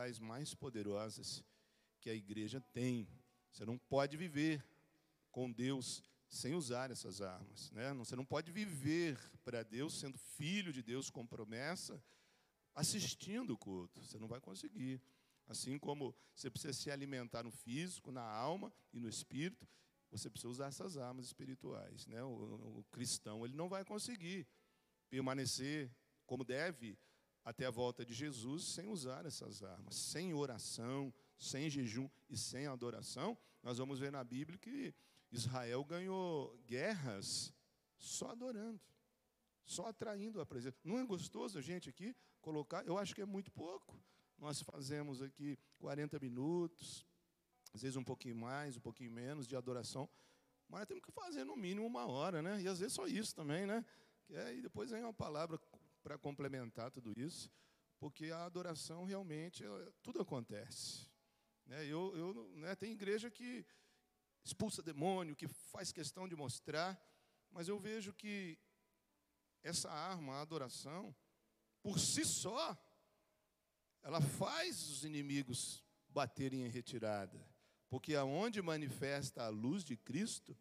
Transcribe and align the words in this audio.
espirituais 0.00 0.18
mais 0.18 0.54
poderosas 0.54 1.44
que 2.00 2.08
a 2.08 2.14
igreja 2.14 2.60
tem. 2.72 3.06
Você 3.52 3.64
não 3.64 3.76
pode 3.76 4.16
viver 4.16 4.64
com 5.30 5.50
Deus 5.50 6.02
sem 6.28 6.54
usar 6.54 6.90
essas 6.90 7.20
armas. 7.20 7.70
Né? 7.72 7.92
Você 7.94 8.16
não 8.16 8.24
pode 8.24 8.50
viver 8.50 9.18
para 9.44 9.62
Deus 9.62 9.98
sendo 9.98 10.16
filho 10.16 10.72
de 10.72 10.82
Deus 10.82 11.10
com 11.10 11.26
promessa, 11.26 12.02
assistindo 12.74 13.52
o 13.52 13.58
culto. 13.58 14.02
Você 14.02 14.18
não 14.18 14.28
vai 14.28 14.40
conseguir. 14.40 15.02
Assim 15.46 15.78
como 15.78 16.14
você 16.34 16.48
precisa 16.48 16.72
se 16.72 16.90
alimentar 16.90 17.42
no 17.42 17.50
físico, 17.50 18.12
na 18.12 18.22
alma 18.22 18.72
e 18.92 19.00
no 19.00 19.08
espírito, 19.08 19.66
você 20.10 20.30
precisa 20.30 20.48
usar 20.48 20.68
essas 20.68 20.96
armas 20.96 21.26
espirituais. 21.26 22.06
Né? 22.06 22.22
O, 22.22 22.78
o 22.78 22.84
cristão 22.90 23.44
ele 23.44 23.54
não 23.54 23.68
vai 23.68 23.84
conseguir 23.84 24.46
permanecer 25.10 25.90
como 26.24 26.44
deve 26.44 26.96
até 27.44 27.66
a 27.66 27.70
volta 27.70 28.04
de 28.04 28.12
Jesus 28.12 28.64
sem 28.64 28.88
usar 28.88 29.24
essas 29.26 29.62
armas, 29.62 29.94
sem 29.94 30.34
oração, 30.34 31.12
sem 31.38 31.70
jejum 31.70 32.08
e 32.28 32.36
sem 32.36 32.66
adoração. 32.66 33.36
Nós 33.62 33.78
vamos 33.78 33.98
ver 33.98 34.12
na 34.12 34.22
Bíblia 34.22 34.58
que 34.58 34.94
Israel 35.32 35.84
ganhou 35.84 36.58
guerras 36.66 37.52
só 37.98 38.30
adorando, 38.30 38.80
só 39.64 39.86
atraindo 39.86 40.40
a 40.40 40.46
presença. 40.46 40.76
Não 40.84 40.98
é 40.98 41.04
gostoso 41.04 41.58
a 41.58 41.62
gente 41.62 41.88
aqui 41.88 42.14
colocar? 42.40 42.86
Eu 42.86 42.98
acho 42.98 43.14
que 43.14 43.22
é 43.22 43.26
muito 43.26 43.50
pouco. 43.50 43.98
Nós 44.38 44.62
fazemos 44.62 45.20
aqui 45.20 45.58
40 45.78 46.18
minutos, 46.18 47.06
às 47.74 47.82
vezes 47.82 47.96
um 47.96 48.04
pouquinho 48.04 48.36
mais, 48.36 48.76
um 48.76 48.80
pouquinho 48.80 49.10
menos 49.10 49.46
de 49.46 49.54
adoração, 49.54 50.08
mas 50.68 50.86
temos 50.86 51.04
que 51.04 51.12
fazer 51.12 51.44
no 51.44 51.56
mínimo 51.56 51.86
uma 51.86 52.06
hora, 52.06 52.40
né? 52.40 52.60
E 52.62 52.68
às 52.68 52.78
vezes 52.78 52.94
só 52.94 53.06
isso 53.06 53.34
também, 53.34 53.66
né? 53.66 53.84
E 54.28 54.62
depois 54.62 54.90
vem 54.90 55.02
uma 55.02 55.12
palavra 55.12 55.58
para 56.02 56.18
complementar 56.18 56.90
tudo 56.90 57.12
isso, 57.18 57.50
porque 57.98 58.30
a 58.30 58.44
adoração 58.44 59.04
realmente, 59.04 59.62
tudo 60.02 60.20
acontece. 60.20 61.08
Né? 61.66 61.84
Eu, 61.84 62.16
eu, 62.16 62.48
né, 62.56 62.74
tem 62.74 62.92
igreja 62.92 63.30
que 63.30 63.64
expulsa 64.44 64.82
demônio, 64.82 65.36
que 65.36 65.46
faz 65.46 65.92
questão 65.92 66.26
de 66.26 66.34
mostrar, 66.34 66.98
mas 67.50 67.68
eu 67.68 67.78
vejo 67.78 68.12
que 68.12 68.58
essa 69.62 69.90
arma, 69.90 70.34
a 70.34 70.40
adoração, 70.40 71.14
por 71.82 71.98
si 71.98 72.24
só, 72.24 72.76
ela 74.02 74.20
faz 74.20 74.88
os 74.88 75.04
inimigos 75.04 75.84
baterem 76.08 76.64
em 76.64 76.70
retirada, 76.70 77.38
porque 77.88 78.14
aonde 78.14 78.62
manifesta 78.62 79.44
a 79.44 79.48
luz 79.48 79.84
de 79.84 79.96
Cristo, 79.96 80.56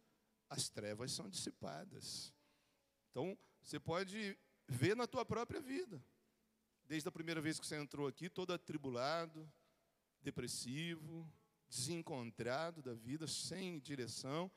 as 0.49 0.69
trevas 0.69 1.11
são 1.11 1.30
dissipadas. 1.30 2.33
Então, 3.09 3.38
você 3.61 3.80
pode 3.80 4.38
ver 4.70 4.95
na 4.95 5.08
tua 5.08 5.25
própria 5.25 5.59
vida. 5.59 6.02
Desde 6.86 7.09
a 7.09 7.12
primeira 7.12 7.42
vez 7.42 7.59
que 7.59 7.67
você 7.67 7.75
entrou 7.75 8.08
aqui, 8.08 8.30
todo 8.30 8.53
atribulado, 8.53 9.52
depressivo, 10.22 11.28
desencontrado 11.67 12.81
da 12.81 12.94
vida, 12.94 13.28
sem 13.28 13.80
direção, 13.80 14.52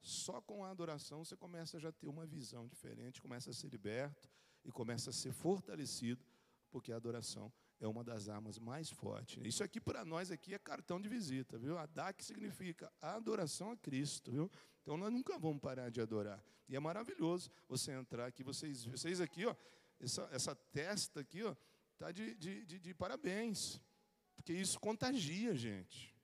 só 0.00 0.40
com 0.40 0.64
a 0.64 0.70
adoração 0.70 1.24
você 1.24 1.36
começa 1.36 1.76
a 1.78 1.80
já 1.80 1.90
ter 1.90 2.08
uma 2.08 2.26
visão 2.26 2.66
diferente, 2.68 3.20
começa 3.20 3.50
a 3.50 3.54
ser 3.54 3.68
liberto 3.68 4.30
e 4.64 4.70
começa 4.70 5.10
a 5.10 5.12
ser 5.12 5.32
fortalecido, 5.32 6.24
porque 6.70 6.92
a 6.92 6.96
adoração 6.96 7.52
é 7.80 7.86
uma 7.86 8.02
das 8.04 8.28
armas 8.28 8.58
mais 8.58 8.90
fortes. 8.90 9.44
Isso 9.44 9.62
aqui 9.62 9.80
para 9.80 10.04
nós 10.04 10.30
aqui 10.30 10.54
é 10.54 10.58
cartão 10.58 11.00
de 11.00 11.08
visita, 11.08 11.58
viu? 11.58 11.76
A 11.76 11.86
DAC 11.86 12.24
significa 12.24 12.92
adoração 13.00 13.70
a 13.70 13.76
Cristo, 13.76 14.30
viu? 14.30 14.50
Então 14.82 14.96
nós 14.96 15.12
nunca 15.12 15.38
vamos 15.38 15.60
parar 15.60 15.90
de 15.90 16.00
adorar. 16.00 16.42
E 16.68 16.76
é 16.76 16.80
maravilhoso 16.80 17.50
você 17.68 17.92
entrar 17.92 18.26
aqui, 18.26 18.42
vocês, 18.42 18.84
vocês 18.84 19.20
aqui, 19.20 19.44
ó, 19.44 19.54
essa, 20.00 20.28
essa 20.32 20.54
testa 20.54 21.20
aqui, 21.20 21.42
ó, 21.42 21.54
tá 21.98 22.10
de, 22.10 22.34
de, 22.34 22.64
de, 22.64 22.78
de 22.78 22.94
parabéns, 22.94 23.80
porque 24.34 24.52
isso 24.52 24.80
contagia, 24.80 25.54
gente. 25.54 26.14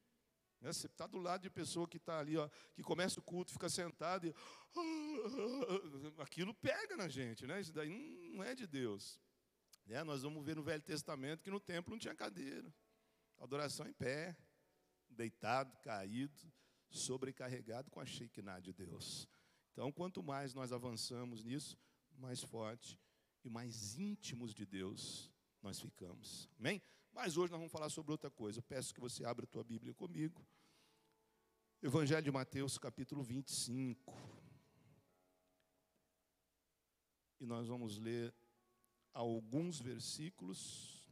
Né? 0.61 0.73
Você 0.73 0.87
está 0.87 1.07
do 1.07 1.19
lado 1.19 1.43
de 1.43 1.51
pessoa 1.51 1.89
que 1.89 1.97
está 1.97 2.19
ali, 2.19 2.37
ó, 2.37 2.49
que 2.75 2.83
começa 2.83 3.19
o 3.19 3.23
culto, 3.23 3.53
fica 3.53 3.69
sentado 3.69 4.27
e. 4.27 4.35
Aquilo 6.19 6.55
pega 6.55 6.97
na 6.97 7.09
gente, 7.09 7.47
né? 7.47 7.61
Isso 7.61 7.73
daí 7.73 8.31
não 8.33 8.45
é 8.45 8.55
de 8.55 8.67
Deus. 8.67 9.19
Né? 9.91 10.05
Nós 10.05 10.23
vamos 10.23 10.45
ver 10.45 10.55
no 10.55 10.63
Velho 10.63 10.83
Testamento 10.85 11.43
que 11.43 11.51
no 11.51 11.59
templo 11.59 11.91
não 11.91 11.99
tinha 11.99 12.15
cadeira. 12.15 12.73
Adoração 13.41 13.89
em 13.89 13.93
pé, 13.93 14.37
deitado, 15.09 15.77
caído, 15.79 16.41
sobrecarregado 16.89 17.91
com 17.91 17.99
a 17.99 18.07
Shekinah 18.07 18.61
de 18.61 18.73
Deus. 18.73 19.29
Então, 19.73 19.91
quanto 19.91 20.23
mais 20.23 20.55
nós 20.55 20.73
avançamos 20.73 21.43
nisso, 21.43 21.77
mais 22.17 22.41
forte 22.41 22.97
e 23.43 23.51
mais 23.51 23.99
íntimos 23.99 24.55
de 24.55 24.65
Deus 24.65 25.29
nós 25.61 25.81
ficamos. 25.81 26.49
Amém? 26.57 26.81
Mas 27.13 27.37
hoje 27.37 27.51
nós 27.51 27.59
vamos 27.59 27.73
falar 27.73 27.89
sobre 27.89 28.13
outra 28.13 28.31
coisa. 28.31 28.61
Eu 28.61 28.63
peço 28.63 28.95
que 28.95 29.01
você 29.01 29.25
abra 29.25 29.45
a 29.45 29.49
tua 29.49 29.65
Bíblia 29.65 29.93
comigo. 29.93 30.47
Evangelho 31.83 32.23
de 32.23 32.31
Mateus, 32.31 32.79
capítulo 32.79 33.25
25. 33.25 34.15
E 37.41 37.47
nós 37.47 37.67
vamos 37.67 37.99
ler 37.99 38.33
alguns 39.13 39.81
versículos. 39.81 41.05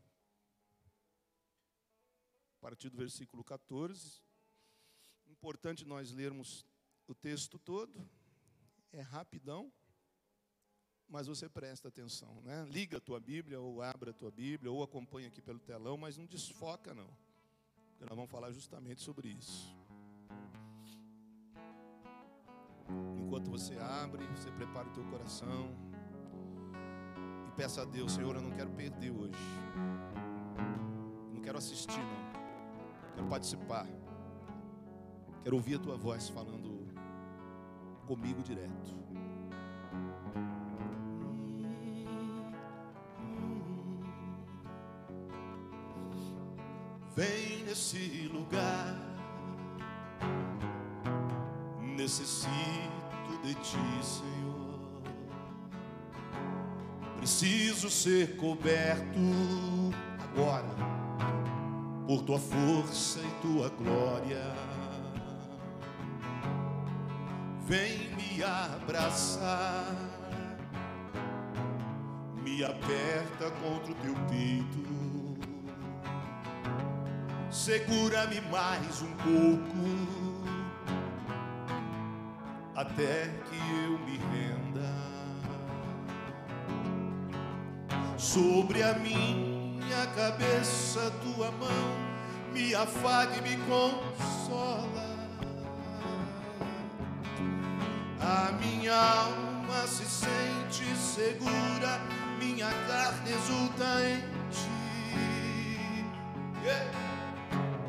A 2.58 2.60
partir 2.60 2.90
do 2.90 2.96
versículo 2.96 3.44
14. 3.44 4.22
Importante 5.26 5.84
nós 5.84 6.10
lermos 6.10 6.66
o 7.06 7.14
texto 7.14 7.58
todo. 7.58 8.08
É 8.92 9.00
rapidão 9.00 9.72
mas 11.08 11.26
você 11.26 11.48
presta 11.48 11.88
atenção, 11.88 12.40
né? 12.42 12.66
Liga 12.68 12.98
a 12.98 13.00
tua 13.00 13.18
Bíblia, 13.18 13.58
ou 13.58 13.80
abra 13.80 14.10
a 14.10 14.14
tua 14.14 14.30
Bíblia, 14.30 14.70
ou 14.70 14.82
acompanha 14.82 15.28
aqui 15.28 15.40
pelo 15.40 15.58
telão, 15.58 15.96
mas 15.96 16.18
não 16.18 16.26
desfoca 16.26 16.94
não. 16.94 17.08
Porque 17.90 18.04
nós 18.04 18.14
vamos 18.14 18.30
falar 18.30 18.52
justamente 18.52 19.00
sobre 19.00 19.28
isso. 19.28 19.74
Enquanto 23.18 23.50
você 23.50 23.74
abre, 23.78 24.24
você 24.26 24.50
prepara 24.52 24.88
o 24.88 24.92
teu 24.92 25.04
coração 25.04 25.87
peça 27.58 27.82
a 27.82 27.84
Deus, 27.84 28.12
Senhor, 28.12 28.36
eu 28.36 28.40
não 28.40 28.52
quero 28.52 28.70
perder 28.70 29.10
hoje. 29.10 29.34
não 31.34 31.42
quero 31.42 31.58
assistir 31.58 31.98
não. 31.98 33.12
Quero 33.16 33.26
participar. 33.26 33.84
Quero 35.42 35.56
ouvir 35.56 35.74
a 35.74 35.78
tua 35.80 35.96
voz 35.96 36.28
falando 36.28 36.86
comigo 38.06 38.44
direto. 38.44 38.96
Vem 47.16 47.64
nesse 47.64 48.28
lugar, 48.32 48.94
necessito 51.96 53.42
de 53.42 53.54
ti, 53.54 54.04
Senhor. 54.04 54.47
Preciso 57.28 57.90
ser 57.90 58.36
coberto 58.36 59.20
agora 60.18 60.64
por 62.06 62.22
tua 62.22 62.38
força 62.38 63.20
e 63.20 63.30
tua 63.42 63.68
glória. 63.68 64.42
Vem 67.66 68.08
me 68.14 68.42
abraçar, 68.42 69.94
me 72.42 72.64
aperta 72.64 73.50
contra 73.60 73.92
o 73.92 73.94
teu 73.96 74.14
peito 74.30 74.88
segura-me 77.50 78.40
mais 78.40 79.02
um 79.02 79.12
pouco, 79.16 79.84
até 82.74 83.28
que 83.50 83.56
eu 83.84 83.98
Sobre 88.32 88.82
a 88.82 88.92
minha 88.92 90.06
cabeça, 90.14 91.10
tua 91.22 91.50
mão 91.52 91.96
me 92.52 92.74
afaga 92.74 93.38
e 93.38 93.40
me 93.40 93.56
consola. 93.64 95.16
A 98.20 98.52
minha 98.52 98.94
alma 98.94 99.86
se 99.86 100.04
sente 100.04 100.84
segura, 100.94 102.02
minha 102.38 102.68
carne 102.86 103.30
exulta 103.30 104.02
em 104.04 104.20
ti. 104.50 106.04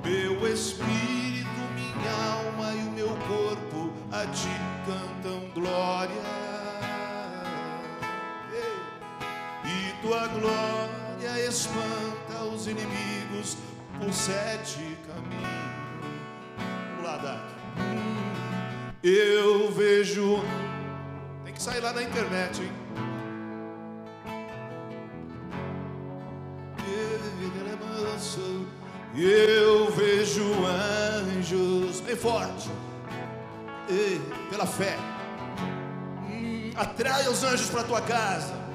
Meu 0.05 0.47
espírito, 0.47 1.59
minha 1.75 2.13
alma 2.33 2.71
e 2.75 2.87
o 2.87 2.91
meu 2.91 3.09
corpo 3.27 3.91
a 4.09 4.25
ti 4.27 4.55
cantam 4.85 5.49
glória. 5.53 6.48
Tua 10.09 10.25
glória 10.25 11.47
espanta 11.47 12.43
os 12.51 12.65
inimigos 12.65 13.57
por 13.99 14.11
sete 14.11 14.97
caminhos. 15.05 15.49
Vamos 16.95 17.03
lá, 17.03 17.17
Daqui. 17.17 17.53
Eu 19.03 19.71
vejo. 19.71 20.43
Tem 21.45 21.53
que 21.53 21.61
sair 21.61 21.79
lá 21.81 21.93
na 21.93 22.01
internet, 22.01 22.59
hein? 22.59 22.71
Eu 29.15 29.91
vejo 29.91 30.43
anjos 30.65 32.01
bem 32.01 32.15
forte, 32.15 32.69
pela 34.49 34.65
fé. 34.65 34.97
Hum, 36.27 36.71
atrai 36.75 37.27
os 37.27 37.43
anjos 37.43 37.69
para 37.69 37.83
tua 37.83 38.01
casa. 38.01 38.68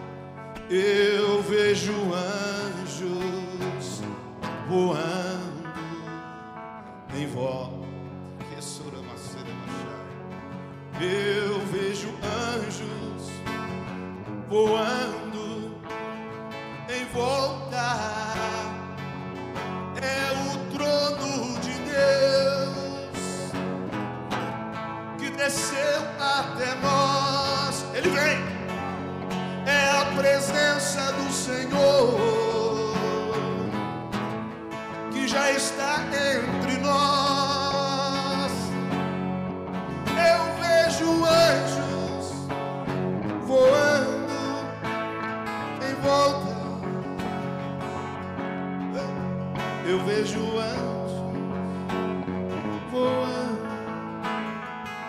Eu 0.70 1.43
vejo 1.43 1.93
anjos 2.14 4.02
voando 4.69 5.64
em 7.16 7.26
volta. 7.26 7.84
Eu 11.00 11.58
vejo 11.66 12.08
anjos 12.22 13.31
voando 14.49 15.24
presença 30.16 31.12
do 31.12 31.32
Senhor 31.32 32.94
que 35.12 35.26
já 35.26 35.50
está 35.50 36.00
entre 36.02 36.78
nós. 36.78 38.52
Eu 40.31 40.43
vejo 40.62 41.25
anjos 41.25 42.32
voando 43.46 44.40
em 45.88 45.94
volta. 46.02 46.55
Eu 49.87 49.99
vejo 50.05 50.40
anjos 50.58 50.94
voando 52.90 53.64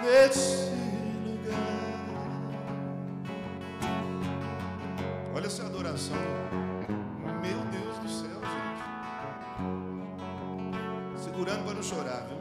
nesse 0.04 0.65
Adoração. 5.96 6.18
Meu 7.42 7.66
Deus 7.72 7.98
do 8.00 8.10
céu, 8.10 8.42
gente. 8.52 8.84
Segurando 11.24 11.64
para 11.64 11.74
não 11.74 11.82
chorar, 11.82 12.28
viu? 12.28 12.38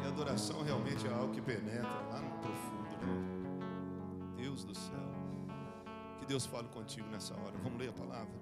E 0.00 0.06
adoração 0.06 0.62
realmente 0.62 1.04
é 1.04 1.12
algo 1.12 1.34
que 1.34 1.42
penetra 1.42 2.00
lá 2.12 2.20
no 2.20 2.30
profundo, 2.38 2.96
né? 3.04 4.36
Deus 4.36 4.64
do 4.64 4.72
céu. 4.72 4.94
Que 6.20 6.26
Deus 6.26 6.46
fale 6.46 6.68
contigo 6.68 7.08
nessa 7.08 7.34
hora. 7.34 7.58
Vamos 7.58 7.76
ler 7.76 7.88
a 7.88 7.92
palavra? 7.92 8.40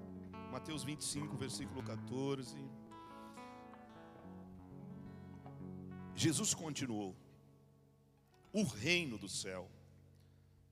Mateus 0.51 0.85
25, 0.85 1.35
versículo 1.39 1.83
14. 1.83 2.55
Jesus 6.15 6.53
continuou: 6.53 7.17
O 8.53 8.63
reino 8.63 9.17
do 9.17 9.27
céu 9.27 9.71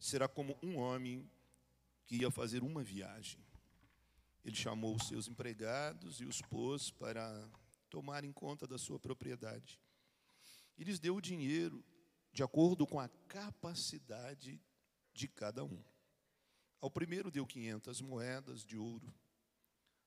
será 0.00 0.26
como 0.26 0.58
um 0.62 0.79
homem 0.79 1.31
que 2.06 2.17
ia 2.17 2.31
fazer 2.31 2.62
uma 2.62 2.82
viagem. 2.82 3.38
Ele 4.43 4.56
chamou 4.56 4.97
os 4.97 5.06
seus 5.06 5.29
empregados 5.29 6.20
e 6.20 6.25
os 6.25 6.41
pôs 6.41 6.91
para 6.91 7.49
tomarem 7.91 8.32
conta 8.32 8.67
da 8.67 8.79
sua 8.79 8.99
propriedade. 8.99 9.79
E 10.79 10.82
lhes 10.82 10.99
deu 10.99 11.14
o 11.14 11.20
dinheiro 11.20 11.85
de 12.32 12.43
acordo 12.43 12.87
com 12.87 12.99
a 12.99 13.08
capacidade 13.29 14.58
de 15.12 15.29
cada 15.29 15.62
um. 15.62 15.82
Ao 16.81 16.91
primeiro 16.91 17.31
deu 17.31 17.47
500 17.47 18.00
moedas 18.00 18.64
de 18.64 18.79
ouro, 18.79 19.12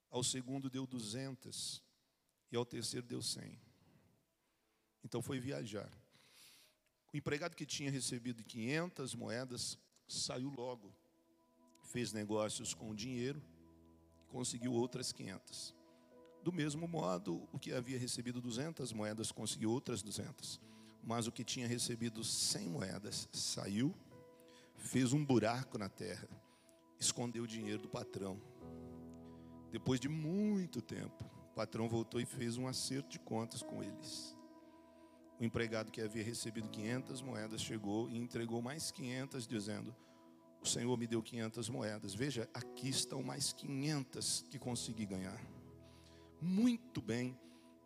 ao 0.10 0.24
segundo 0.24 0.70
deu 0.70 0.88
200 0.88 1.84
e 2.52 2.56
ao 2.56 2.66
terceiro 2.66 3.06
deu 3.06 3.22
100. 3.22 3.62
Então 5.04 5.22
foi 5.22 5.40
viajar. 5.40 5.92
O 7.14 7.18
empregado 7.18 7.56
que 7.56 7.66
tinha 7.66 7.92
recebido 7.92 8.44
500 8.44 9.14
moedas 9.14 9.78
saiu 10.08 10.50
logo, 10.50 10.92
fez 11.84 12.12
negócios 12.12 12.74
com 12.74 12.90
o 12.90 12.96
dinheiro, 12.96 13.40
conseguiu 14.30 14.74
outras 14.74 15.12
500. 15.12 15.76
Do 16.44 16.52
mesmo 16.52 16.88
modo, 16.88 17.48
o 17.54 17.60
que 17.60 17.72
havia 17.72 18.00
recebido 18.00 18.42
200 18.42 18.92
moedas 18.92 19.32
conseguiu 19.32 19.70
outras 19.70 20.02
200. 20.02 20.60
Mas 21.04 21.28
o 21.28 21.32
que 21.32 21.44
tinha 21.44 21.68
recebido 21.68 22.24
100 22.24 22.70
moedas 22.70 23.30
saiu, 23.32 23.94
fez 24.76 25.14
um 25.14 25.24
buraco 25.24 25.78
na 25.78 25.90
terra, 25.90 26.28
escondeu 27.00 27.44
o 27.44 27.48
dinheiro 27.48 27.84
do 27.84 27.90
patrão. 27.90 28.42
Depois 29.72 30.00
de 30.00 30.10
muito 30.10 30.82
tempo, 30.82 31.24
o 31.52 31.54
patrão 31.54 31.88
voltou 31.88 32.20
e 32.20 32.26
fez 32.26 32.58
um 32.58 32.68
acerto 32.68 33.10
de 33.10 33.20
contas 33.20 33.62
com 33.62 33.84
eles. 33.84 34.36
O 35.44 35.46
empregado 35.46 35.92
que 35.92 36.00
havia 36.00 36.24
recebido 36.24 36.70
500 36.70 37.22
moedas 37.22 37.60
chegou 37.60 38.10
e 38.10 38.18
entregou 38.18 38.62
mais 38.62 38.92
500, 38.92 39.46
dizendo: 39.46 39.94
O 40.62 40.66
Senhor 40.66 40.98
me 40.98 41.06
deu 41.06 41.22
500 41.22 41.68
moedas. 41.68 42.16
Veja, 42.16 42.50
aqui 42.54 42.88
estão 42.88 43.22
mais 43.22 43.52
500 43.52 44.46
que 44.50 44.58
consegui 44.58 45.06
ganhar. 45.06 45.38
Muito 46.40 47.02
bem, 47.02 47.38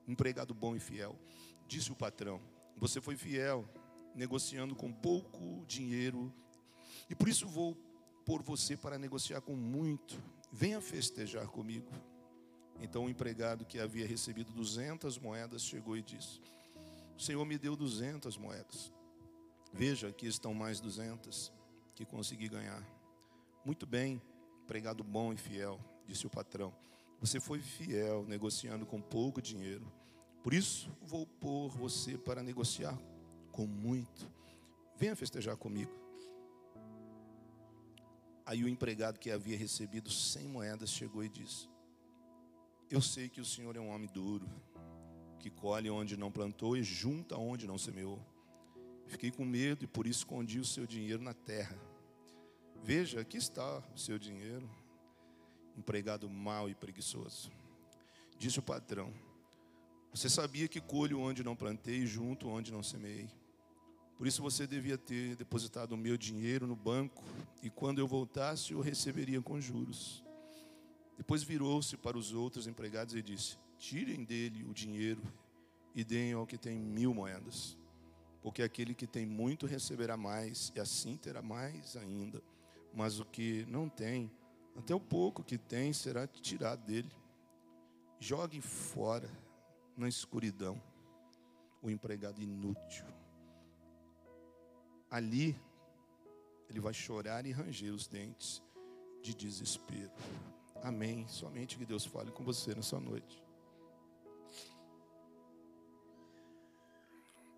empregado 0.08 0.54
bom 0.54 0.76
e 0.76 0.80
fiel. 0.80 1.20
Disse 1.68 1.92
o 1.92 1.96
patrão: 1.96 2.40
Você 2.78 3.02
foi 3.02 3.16
fiel, 3.16 3.68
negociando 4.14 4.76
com 4.76 4.94
pouco 4.94 5.66
dinheiro, 5.66 6.32
e 7.10 7.16
por 7.16 7.28
isso 7.28 7.48
vou 7.48 7.76
pôr 8.24 8.44
você 8.44 8.78
para 8.78 9.00
negociar 9.00 9.42
com 9.42 9.56
muito. 9.56 10.24
Venha 10.52 10.80
festejar 10.80 11.48
comigo. 11.48 11.90
Então 12.80 13.06
o 13.06 13.10
empregado 13.10 13.66
que 13.66 13.80
havia 13.80 14.06
recebido 14.06 14.54
200 14.54 15.18
moedas 15.18 15.64
chegou 15.64 15.98
e 15.98 16.04
disse: 16.04 16.40
o 17.18 17.22
Senhor 17.22 17.44
me 17.46 17.58
deu 17.58 17.76
200 17.76 18.38
moedas. 18.38 18.94
Veja, 19.74 20.08
aqui 20.08 20.28
estão 20.28 20.54
mais 20.54 20.80
200 20.80 21.52
que 21.96 22.06
consegui 22.06 22.48
ganhar. 22.48 22.86
Muito 23.66 23.88
bem, 23.88 24.22
pregado 24.68 25.04
bom 25.04 25.34
e 25.34 25.38
fiel, 25.38 25.80
disse 26.06 26.28
o 26.28 26.30
patrão. 26.30 26.74
Você 27.20 27.40
foi 27.40 27.60
fiel 27.60 28.24
negociando 28.28 28.86
com 28.86 29.02
pouco 29.02 29.42
dinheiro. 29.42 29.92
Por 30.44 30.54
isso, 30.54 30.92
vou 31.02 31.26
pôr 31.26 31.70
você 31.70 32.18
para 32.18 32.44
negociar 32.44 32.98
com 33.52 33.66
muito. 33.66 34.32
Venha 34.96 35.16
festejar 35.16 35.58
comigo. 35.58 35.92
Aí 38.46 38.64
o 38.64 38.70
empregado 38.70 39.20
que 39.20 39.32
havia 39.32 39.58
recebido 39.58 40.10
100 40.10 40.48
moedas 40.48 40.92
chegou 40.92 41.24
e 41.24 41.30
disse: 41.30 41.68
Eu 42.90 43.02
sei 43.02 43.28
que 43.28 43.42
o 43.42 43.46
senhor 43.46 43.76
é 43.76 43.80
um 43.80 43.90
homem 43.90 44.08
duro 44.08 44.48
que 45.40 45.50
colhe 45.50 45.90
onde 45.90 46.18
não 46.18 46.32
plantou 46.32 46.76
e 46.76 46.84
junta 46.84 47.38
onde 47.38 47.68
não 47.68 47.78
semeou. 47.78 48.20
Fiquei 49.08 49.32
com 49.32 49.46
medo 49.46 49.86
e 49.86 49.88
por 49.88 50.06
isso 50.06 50.20
escondi 50.20 50.60
o 50.60 50.66
seu 50.66 50.86
dinheiro 50.86 51.22
na 51.22 51.34
terra. 51.34 51.78
Veja, 52.84 53.22
aqui 53.22 53.38
está 53.38 53.84
o 53.94 53.98
seu 53.98 54.20
dinheiro, 54.20 54.70
empregado 55.78 56.30
mau 56.30 56.70
e 56.70 56.76
preguiçoso. 56.76 57.52
Disse 58.38 58.60
o 58.60 58.64
patrão: 58.64 59.14
Você 60.14 60.30
sabia 60.30 60.68
que 60.68 60.82
colho 60.82 61.20
onde 61.20 61.44
não 61.44 61.56
plantei 61.56 62.00
e 62.00 62.08
junto 62.08 62.48
onde 62.48 62.72
não 62.72 62.84
semeei. 62.84 63.30
Por 64.18 64.26
isso 64.26 64.42
você 64.42 64.66
devia 64.66 64.98
ter 64.98 65.36
depositado 65.36 65.92
o 65.92 65.98
meu 65.98 66.18
dinheiro 66.18 66.66
no 66.66 66.76
banco 66.76 67.24
e 67.62 67.70
quando 67.70 68.00
eu 68.00 68.08
voltasse 68.08 68.74
eu 68.74 68.82
receberia 68.82 69.42
com 69.42 69.62
juros. 69.62 70.24
Depois 71.16 71.44
virou-se 71.44 71.96
para 71.98 72.18
os 72.18 72.34
outros 72.34 72.68
empregados 72.68 73.14
e 73.16 73.22
disse: 73.22 73.58
tirem 73.78 74.24
dele 74.24 74.64
o 74.64 74.74
dinheiro 74.74 75.22
e 75.94 76.04
deem 76.04 76.34
ao 76.34 76.46
que 76.46 76.58
tem 76.58 76.78
mil 76.78 77.14
moedas. 77.14 77.78
Porque 78.42 78.62
aquele 78.62 78.94
que 78.94 79.08
tem 79.08 79.26
muito 79.26 79.66
receberá 79.66 80.16
mais, 80.16 80.72
e 80.76 80.80
assim 80.80 81.18
terá 81.18 81.42
mais 81.42 81.98
ainda. 81.98 82.42
Mas 82.94 83.20
o 83.20 83.26
que 83.26 83.66
não 83.68 83.90
tem, 83.90 84.32
até 84.76 84.94
o 84.94 85.00
pouco 85.00 85.44
que 85.44 85.58
tem 85.58 85.92
será 85.92 86.28
tirado 86.28 86.86
dele. 86.86 87.12
Jogue 88.20 88.62
fora, 88.62 89.30
na 89.96 90.08
escuridão, 90.08 90.82
o 91.82 91.90
empregado 91.90 92.42
inútil. 92.42 93.06
Ali, 95.10 95.60
ele 96.70 96.80
vai 96.80 96.94
chorar 96.94 97.46
e 97.46 97.52
ranger 97.52 97.94
os 97.94 98.08
dentes 98.08 98.62
de 99.22 99.34
desespero. 99.34 100.12
Amém. 100.84 101.28
Somente 101.28 101.78
que 101.78 101.86
Deus 101.86 102.06
fale 102.06 102.32
com 102.32 102.44
você 102.44 102.76
nessa 102.76 103.00
noite. 103.00 103.47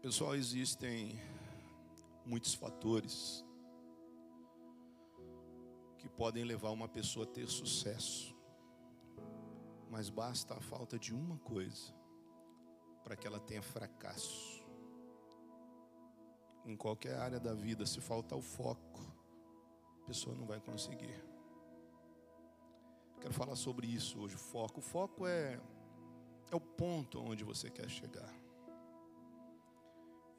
Pessoal, 0.01 0.33
existem 0.33 1.19
muitos 2.25 2.53
fatores 2.53 3.43
que 5.97 6.07
podem 6.07 6.45
levar 6.45 6.69
uma 6.69 6.87
pessoa 6.87 7.25
a 7.25 7.27
ter 7.27 7.49
sucesso, 7.49 8.33
mas 9.89 10.09
basta 10.09 10.53
a 10.53 10.61
falta 10.61 10.97
de 10.97 11.13
uma 11.13 11.37
coisa 11.39 11.93
para 13.03 13.17
que 13.17 13.27
ela 13.27 13.41
tenha 13.41 13.61
fracasso. 13.61 14.65
Em 16.65 16.77
qualquer 16.77 17.17
área 17.17 17.39
da 17.39 17.53
vida, 17.53 17.85
se 17.85 17.99
faltar 17.99 18.39
o 18.39 18.41
foco, 18.41 19.01
a 20.01 20.05
pessoa 20.05 20.33
não 20.33 20.45
vai 20.45 20.61
conseguir. 20.61 21.21
Quero 23.19 23.33
falar 23.33 23.57
sobre 23.57 23.85
isso 23.85 24.17
hoje, 24.21 24.35
o 24.35 24.39
foco. 24.39 24.79
O 24.79 24.81
foco 24.81 25.27
é, 25.27 25.59
é 26.49 26.55
o 26.55 26.61
ponto 26.61 27.19
onde 27.19 27.43
você 27.43 27.69
quer 27.69 27.89
chegar. 27.89 28.38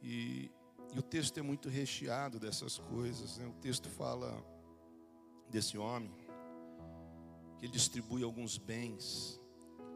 E, 0.02 0.50
e 0.92 0.98
o 0.98 1.02
texto 1.02 1.38
é 1.38 1.42
muito 1.42 1.68
recheado 1.68 2.38
dessas 2.38 2.78
coisas. 2.78 3.38
Né? 3.38 3.46
O 3.46 3.52
texto 3.60 3.88
fala 3.88 4.44
desse 5.48 5.76
homem, 5.76 6.14
que 7.58 7.68
distribui 7.68 8.22
alguns 8.22 8.56
bens 8.56 9.40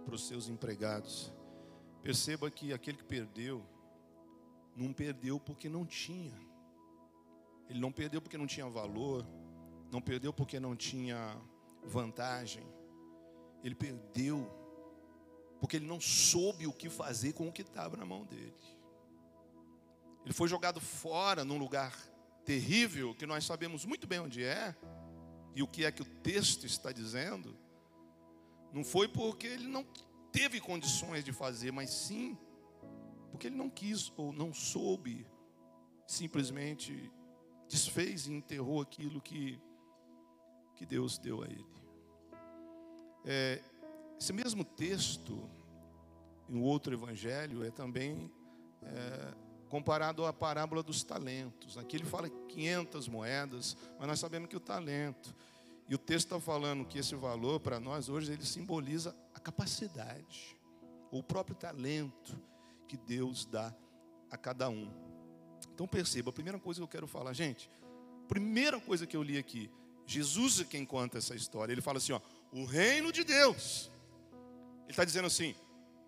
para 0.04 0.14
os 0.14 0.26
seus 0.26 0.48
empregados. 0.48 1.32
Perceba 2.02 2.50
que 2.50 2.72
aquele 2.72 2.98
que 2.98 3.04
perdeu, 3.04 3.64
não 4.76 4.92
perdeu 4.92 5.40
porque 5.40 5.68
não 5.68 5.86
tinha. 5.86 6.38
Ele 7.68 7.80
não 7.80 7.90
perdeu 7.90 8.20
porque 8.20 8.36
não 8.36 8.46
tinha 8.46 8.68
valor, 8.68 9.26
não 9.90 10.02
perdeu 10.02 10.32
porque 10.32 10.60
não 10.60 10.76
tinha 10.76 11.40
vantagem. 11.84 12.66
Ele 13.62 13.74
perdeu 13.74 14.46
porque 15.58 15.76
ele 15.76 15.86
não 15.86 15.98
soube 15.98 16.66
o 16.66 16.72
que 16.72 16.90
fazer 16.90 17.32
com 17.32 17.48
o 17.48 17.52
que 17.52 17.62
estava 17.62 17.96
na 17.96 18.04
mão 18.04 18.24
dele. 18.24 18.52
Ele 20.24 20.32
foi 20.32 20.48
jogado 20.48 20.80
fora 20.80 21.44
num 21.44 21.58
lugar 21.58 21.94
terrível 22.44 23.14
que 23.14 23.26
nós 23.26 23.44
sabemos 23.44 23.84
muito 23.84 24.06
bem 24.06 24.20
onde 24.20 24.42
é 24.42 24.74
e 25.54 25.62
o 25.62 25.68
que 25.68 25.84
é 25.84 25.92
que 25.92 26.02
o 26.02 26.04
texto 26.04 26.66
está 26.66 26.92
dizendo. 26.92 27.56
Não 28.72 28.82
foi 28.82 29.06
porque 29.06 29.46
ele 29.46 29.68
não 29.68 29.84
teve 30.32 30.60
condições 30.60 31.24
de 31.24 31.32
fazer, 31.32 31.70
mas 31.72 31.90
sim 31.90 32.36
porque 33.30 33.48
ele 33.48 33.56
não 33.56 33.68
quis 33.68 34.12
ou 34.16 34.32
não 34.32 34.54
soube, 34.54 35.26
simplesmente 36.06 37.10
desfez 37.68 38.26
e 38.26 38.32
enterrou 38.32 38.80
aquilo 38.80 39.20
que, 39.20 39.60
que 40.76 40.86
Deus 40.86 41.18
deu 41.18 41.42
a 41.42 41.46
ele. 41.46 41.66
É, 43.24 43.60
esse 44.20 44.32
mesmo 44.32 44.64
texto, 44.64 45.50
em 46.48 46.62
outro 46.62 46.94
evangelho, 46.94 47.64
é 47.64 47.70
também 47.70 48.30
é, 48.82 49.34
comparado 49.74 50.24
à 50.24 50.32
parábola 50.32 50.84
dos 50.84 51.02
talentos. 51.02 51.76
Aqui 51.76 51.96
ele 51.96 52.04
fala 52.04 52.30
500 52.30 53.08
moedas, 53.08 53.76
mas 53.98 54.06
nós 54.06 54.20
sabemos 54.20 54.48
que 54.48 54.54
o 54.56 54.60
talento. 54.60 55.34
E 55.88 55.96
o 55.96 55.98
texto 55.98 56.26
está 56.26 56.38
falando 56.38 56.84
que 56.84 56.96
esse 56.96 57.16
valor, 57.16 57.58
para 57.58 57.80
nós 57.80 58.08
hoje, 58.08 58.32
ele 58.32 58.46
simboliza 58.46 59.16
a 59.34 59.40
capacidade, 59.40 60.56
o 61.10 61.24
próprio 61.24 61.56
talento 61.56 62.40
que 62.86 62.96
Deus 62.96 63.44
dá 63.46 63.74
a 64.30 64.36
cada 64.36 64.70
um. 64.70 64.88
Então 65.74 65.88
perceba, 65.88 66.30
a 66.30 66.32
primeira 66.32 66.60
coisa 66.60 66.78
que 66.78 66.84
eu 66.84 66.88
quero 66.88 67.08
falar, 67.08 67.32
gente, 67.32 67.68
primeira 68.28 68.80
coisa 68.80 69.08
que 69.08 69.16
eu 69.16 69.24
li 69.24 69.36
aqui, 69.36 69.68
Jesus 70.06 70.60
é 70.60 70.64
quem 70.64 70.86
conta 70.86 71.18
essa 71.18 71.34
história. 71.34 71.72
Ele 71.72 71.82
fala 71.82 71.98
assim: 71.98 72.12
ó, 72.12 72.20
o 72.52 72.64
reino 72.64 73.10
de 73.10 73.24
Deus. 73.24 73.90
Ele 74.84 74.90
está 74.90 75.04
dizendo 75.04 75.26
assim: 75.26 75.52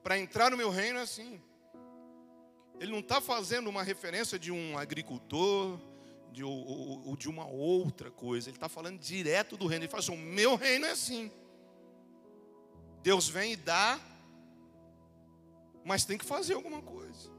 para 0.05 0.17
entrar 0.17 0.53
no 0.53 0.57
meu 0.57 0.71
reino 0.71 1.01
é 1.01 1.03
assim. 1.03 1.43
Ele 2.79 2.93
não 2.93 3.01
está 3.01 3.21
fazendo 3.21 3.69
uma 3.69 3.83
referência 3.83 4.39
de 4.39 4.53
um 4.53 4.77
agricultor, 4.77 5.79
de, 6.31 6.45
ou, 6.45 7.07
ou 7.07 7.17
de 7.17 7.29
uma 7.29 7.47
outra 7.47 8.11
coisa. 8.11 8.51
Ele 8.51 8.57
está 8.57 8.69
falando 8.69 8.99
direto 8.99 9.57
do 9.57 9.67
reino. 9.67 9.85
Ele 9.85 9.91
fala 9.91 10.03
assim: 10.03 10.13
o 10.13 10.19
meu 10.19 10.55
reino 10.55 10.85
é 10.87 10.91
assim. 10.91 11.31
Deus 13.03 13.29
vem 13.29 13.53
e 13.53 13.57
dá, 13.57 13.99
mas 15.85 16.05
tem 16.05 16.19
que 16.19 16.25
fazer 16.25 16.55
alguma 16.55 16.83
coisa. 16.83 17.31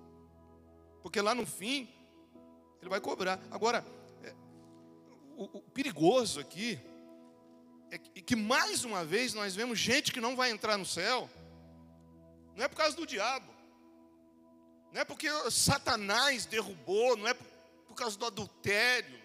Porque 1.03 1.21
lá 1.21 1.35
no 1.35 1.45
fim, 1.45 1.87
ele 2.81 2.89
vai 2.89 2.99
cobrar. 2.99 3.39
Agora, 3.51 3.85
é, 4.23 4.33
o, 5.35 5.57
o 5.57 5.61
perigoso 5.61 6.39
aqui 6.39 6.79
é 7.91 7.97
que, 7.97 8.21
que 8.21 8.35
mais 8.35 8.83
uma 8.83 9.05
vez 9.05 9.33
nós 9.33 9.55
vemos 9.55 9.77
gente 9.77 10.11
que 10.11 10.21
não 10.21 10.35
vai 10.35 10.51
entrar 10.51 10.77
no 10.77 10.85
céu, 10.85 11.29
não 12.55 12.65
é 12.65 12.67
por 12.67 12.77
causa 12.77 12.95
do 12.95 13.05
diabo, 13.05 13.56
não 14.97 15.01
é 15.01 15.05
porque 15.05 15.29
Satanás 15.51 16.47
derrubou, 16.47 17.15
não 17.15 17.27
é 17.27 17.33
por, 17.35 17.93
causa 17.93 18.17
do 18.17 18.25
adultério, 18.25 19.21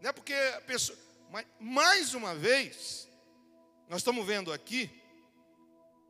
não 0.00 0.08
é 0.08 0.12
porque 0.12 0.32
a 0.32 0.60
pessoa. 0.62 0.98
Mas 1.30 1.46
mais 1.60 2.14
uma 2.14 2.34
vez, 2.34 3.06
nós 3.90 3.98
estamos 3.98 4.24
vendo 4.24 4.50
aqui 4.50 4.90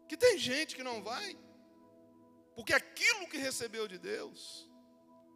que 0.08 0.16
tem 0.16 0.38
gente 0.38 0.76
que 0.76 0.84
não 0.84 1.02
vai, 1.02 1.36
porque 2.54 2.72
aquilo 2.72 3.26
que 3.26 3.38
recebeu 3.38 3.88
de 3.88 3.98
Deus 3.98 4.70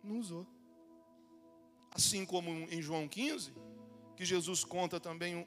não 0.04 0.20
usou. 0.20 0.46
Assim 1.90 2.24
como 2.24 2.50
em 2.70 2.80
João 2.80 3.08
15, 3.08 3.52
que 4.16 4.24
Jesus 4.24 4.62
conta 4.62 5.00
também 5.00 5.44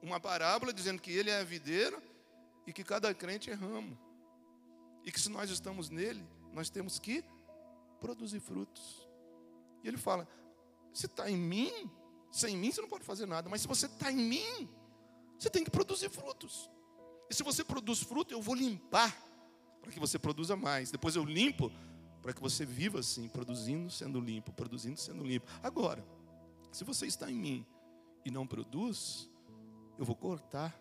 uma 0.00 0.20
parábola 0.20 0.72
dizendo 0.72 1.02
que 1.02 1.10
ele 1.10 1.28
é 1.28 1.40
a 1.40 1.44
videira 1.44 2.00
e 2.68 2.72
que 2.72 2.84
cada 2.84 3.12
crente 3.12 3.50
é 3.50 3.54
ramo. 3.54 3.98
E 5.04 5.10
que 5.10 5.20
se 5.20 5.28
nós 5.28 5.50
estamos 5.50 5.90
nele, 5.90 6.24
nós 6.52 6.70
temos 6.70 6.98
que 6.98 7.24
produzir 8.00 8.40
frutos. 8.40 9.08
E 9.82 9.88
ele 9.88 9.96
fala: 9.96 10.28
se 10.92 11.06
está 11.06 11.30
em 11.30 11.36
mim, 11.36 11.90
sem 12.30 12.56
mim 12.56 12.72
você 12.72 12.80
não 12.80 12.88
pode 12.88 13.04
fazer 13.04 13.26
nada, 13.26 13.48
mas 13.48 13.62
se 13.62 13.68
você 13.68 13.86
está 13.86 14.10
em 14.10 14.16
mim, 14.16 14.68
você 15.38 15.50
tem 15.50 15.64
que 15.64 15.70
produzir 15.70 16.10
frutos. 16.10 16.70
E 17.28 17.34
se 17.34 17.42
você 17.42 17.64
produz 17.64 18.02
fruto, 18.02 18.34
eu 18.34 18.42
vou 18.42 18.54
limpar 18.54 19.16
para 19.80 19.92
que 19.92 20.00
você 20.00 20.18
produza 20.18 20.56
mais. 20.56 20.90
Depois 20.90 21.16
eu 21.16 21.24
limpo 21.24 21.70
para 22.20 22.32
que 22.32 22.40
você 22.40 22.66
viva 22.66 23.00
assim, 23.00 23.28
produzindo, 23.28 23.90
sendo 23.90 24.20
limpo, 24.20 24.52
produzindo, 24.52 24.98
sendo 24.98 25.24
limpo. 25.24 25.46
Agora, 25.62 26.04
se 26.70 26.84
você 26.84 27.06
está 27.06 27.30
em 27.30 27.36
mim 27.36 27.66
e 28.24 28.30
não 28.30 28.46
produz, 28.46 29.30
eu 29.98 30.04
vou 30.04 30.16
cortar 30.16 30.78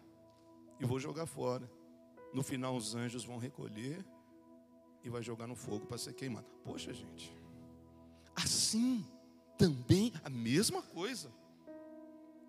e 0.79 0.85
vou 0.85 0.99
jogar 0.99 1.25
fora. 1.25 1.69
No 2.33 2.43
final, 2.43 2.75
os 2.75 2.95
anjos 2.95 3.23
vão 3.23 3.37
recolher 3.37 4.05
e 5.03 5.09
vai 5.09 5.21
jogar 5.23 5.47
no 5.47 5.55
fogo 5.55 5.85
para 5.85 5.97
ser 5.97 6.13
queimado. 6.13 6.47
Poxa, 6.63 6.93
gente, 6.93 7.35
assim 8.35 9.05
também 9.57 10.13
a 10.23 10.29
mesma 10.29 10.81
coisa 10.81 11.31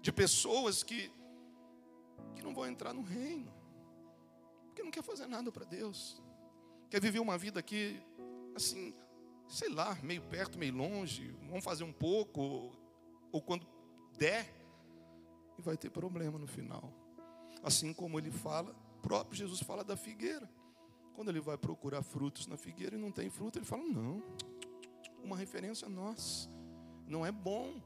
de 0.00 0.12
pessoas 0.12 0.83
que 0.83 1.11
que 2.35 2.42
não 2.42 2.54
vão 2.54 2.66
entrar 2.66 2.95
no 2.95 3.02
reino, 3.02 3.52
porque 4.66 4.83
não 4.83 4.90
quer 4.90 5.02
fazer 5.02 5.26
nada 5.26 5.50
para 5.50 5.64
Deus, 5.64 6.23
quer 6.88 7.00
viver 7.00 7.19
uma 7.19 7.37
vida 7.37 7.59
aqui 7.61 8.00
assim, 8.54 8.95
sei 9.49 9.69
lá, 9.69 9.97
meio 10.02 10.23
perto, 10.23 10.59
meio 10.59 10.75
longe, 10.75 11.35
vamos 11.49 11.64
fazer 11.64 11.85
um 11.85 11.92
pouco, 11.92 12.40
ou, 12.40 12.73
ou 13.33 13.42
quando 13.42 13.66
der, 14.16 14.49
e 15.59 15.62
vai 15.62 15.76
ter 15.76 15.90
problema 15.90 16.38
no 16.38 16.47
final. 16.47 16.92
Assim 17.62 17.92
como 17.92 18.19
ele 18.19 18.30
fala, 18.30 18.75
próprio 19.02 19.37
Jesus 19.37 19.61
fala 19.61 19.85
da 19.85 19.97
figueira. 19.97 20.49
Quando 21.14 21.29
ele 21.29 21.40
vai 21.40 21.59
procurar 21.59 22.02
frutos 22.02 22.47
na 22.47 22.57
figueira 22.57 22.97
e 22.97 22.99
não 22.99 23.11
tem 23.11 23.29
fruto, 23.29 23.59
ele 23.59 23.67
fala: 23.67 23.83
não, 23.83 24.23
uma 25.23 25.37
referência 25.37 25.87
a 25.87 25.90
nós. 25.90 26.49
Não 27.07 27.26
é 27.26 27.33
bom 27.33 27.81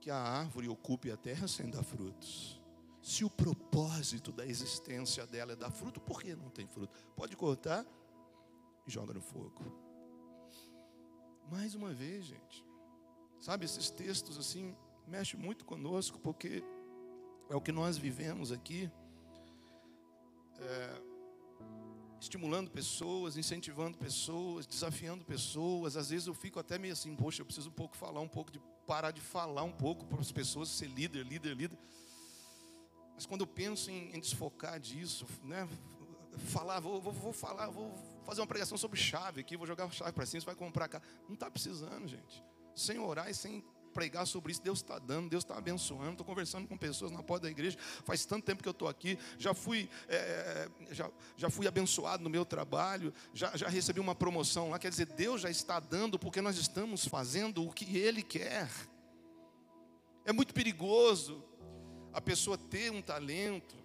que 0.00 0.10
a 0.10 0.16
árvore 0.16 0.68
ocupe 0.68 1.10
a 1.10 1.16
terra 1.16 1.48
sem 1.48 1.70
dar 1.70 1.82
frutos. 1.82 2.60
Se 3.00 3.24
o 3.24 3.30
propósito 3.30 4.30
da 4.30 4.46
existência 4.46 5.26
dela 5.26 5.52
é 5.52 5.56
dar 5.56 5.70
fruto, 5.70 6.00
por 6.00 6.22
que 6.22 6.34
não 6.34 6.50
tem 6.50 6.66
fruto? 6.66 6.92
Pode 7.16 7.36
cortar 7.36 7.84
e 8.86 8.90
joga 8.90 9.12
no 9.14 9.20
fogo. 9.20 9.64
Mais 11.50 11.74
uma 11.74 11.92
vez, 11.92 12.24
gente, 12.24 12.64
sabe, 13.40 13.64
esses 13.64 13.90
textos 13.90 14.38
assim 14.38 14.76
mexem 15.06 15.38
muito 15.38 15.64
conosco, 15.64 16.18
porque 16.18 16.62
é 17.50 17.56
o 17.56 17.60
que 17.60 17.72
nós 17.72 17.98
vivemos 17.98 18.52
aqui, 18.52 18.90
é, 20.58 21.02
estimulando 22.22 22.70
pessoas, 22.70 23.36
incentivando 23.36 23.98
pessoas, 23.98 24.64
desafiando 24.64 25.24
pessoas. 25.24 25.96
Às 25.96 26.10
vezes 26.10 26.28
eu 26.28 26.34
fico 26.34 26.60
até 26.60 26.78
meio 26.78 26.92
assim, 26.92 27.14
poxa, 27.16 27.42
eu 27.42 27.46
preciso 27.46 27.68
um 27.68 27.72
pouco 27.72 27.96
falar 27.96 28.20
um 28.20 28.28
pouco 28.28 28.52
de 28.52 28.60
parar 28.86 29.10
de 29.10 29.20
falar 29.20 29.64
um 29.64 29.72
pouco 29.72 30.06
para 30.06 30.20
as 30.20 30.30
pessoas 30.30 30.68
ser 30.68 30.86
líder, 30.86 31.26
líder, 31.26 31.56
líder. 31.56 31.78
Mas 33.14 33.26
quando 33.26 33.40
eu 33.40 33.46
penso 33.46 33.90
em, 33.90 34.14
em 34.14 34.20
desfocar 34.20 34.78
disso, 34.78 35.26
né, 35.42 35.68
falar, 36.46 36.78
vou, 36.78 37.00
vou, 37.00 37.12
vou, 37.12 37.32
falar, 37.32 37.68
vou 37.68 37.92
fazer 38.24 38.40
uma 38.40 38.46
pregação 38.46 38.78
sobre 38.78 38.98
chave 38.98 39.40
aqui, 39.40 39.56
vou 39.56 39.66
jogar 39.66 39.90
chave 39.90 40.12
para 40.12 40.24
cima, 40.24 40.40
você 40.40 40.46
vai 40.46 40.54
comprar 40.54 40.86
cá. 40.86 41.02
Não 41.26 41.34
está 41.34 41.50
precisando, 41.50 42.06
gente. 42.06 42.42
Sem 42.74 43.00
orar 43.00 43.28
e 43.28 43.34
sem 43.34 43.64
pregar 43.92 44.26
sobre 44.26 44.52
isso, 44.52 44.62
Deus 44.62 44.78
está 44.78 44.98
dando, 44.98 45.30
Deus 45.30 45.44
está 45.44 45.56
abençoando. 45.56 46.12
Estou 46.12 46.26
conversando 46.26 46.66
com 46.66 46.76
pessoas 46.76 47.12
na 47.12 47.22
porta 47.22 47.44
da 47.44 47.50
igreja. 47.50 47.78
Faz 48.04 48.24
tanto 48.24 48.44
tempo 48.44 48.62
que 48.62 48.68
eu 48.68 48.72
estou 48.72 48.88
aqui. 48.88 49.18
Já 49.38 49.54
fui, 49.54 49.88
é, 50.08 50.68
já, 50.90 51.10
já 51.36 51.50
fui 51.50 51.66
abençoado 51.66 52.22
no 52.22 52.30
meu 52.30 52.44
trabalho. 52.44 53.12
Já, 53.32 53.56
já 53.56 53.68
recebi 53.68 54.00
uma 54.00 54.14
promoção 54.14 54.70
lá. 54.70 54.78
Quer 54.78 54.90
dizer, 54.90 55.06
Deus 55.06 55.42
já 55.42 55.50
está 55.50 55.78
dando 55.78 56.18
porque 56.18 56.40
nós 56.40 56.56
estamos 56.56 57.06
fazendo 57.06 57.66
o 57.66 57.72
que 57.72 57.98
Ele 57.98 58.22
quer. 58.22 58.68
É 60.24 60.32
muito 60.32 60.54
perigoso 60.54 61.44
a 62.12 62.20
pessoa 62.20 62.56
ter 62.56 62.90
um 62.90 63.02
talento. 63.02 63.76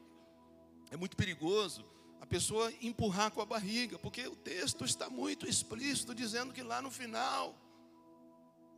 É 0.90 0.98
muito 0.98 1.18
perigoso 1.18 1.86
a 2.22 2.26
pessoa 2.26 2.74
empurrar 2.82 3.32
com 3.32 3.42
a 3.42 3.46
barriga, 3.46 3.98
porque 4.00 4.28
o 4.28 4.36
texto 4.36 4.84
está 4.84 5.10
muito 5.10 5.48
explícito 5.48 6.14
dizendo 6.14 6.54
que 6.54 6.62
lá 6.62 6.82
no 6.82 6.92
final 6.92 7.56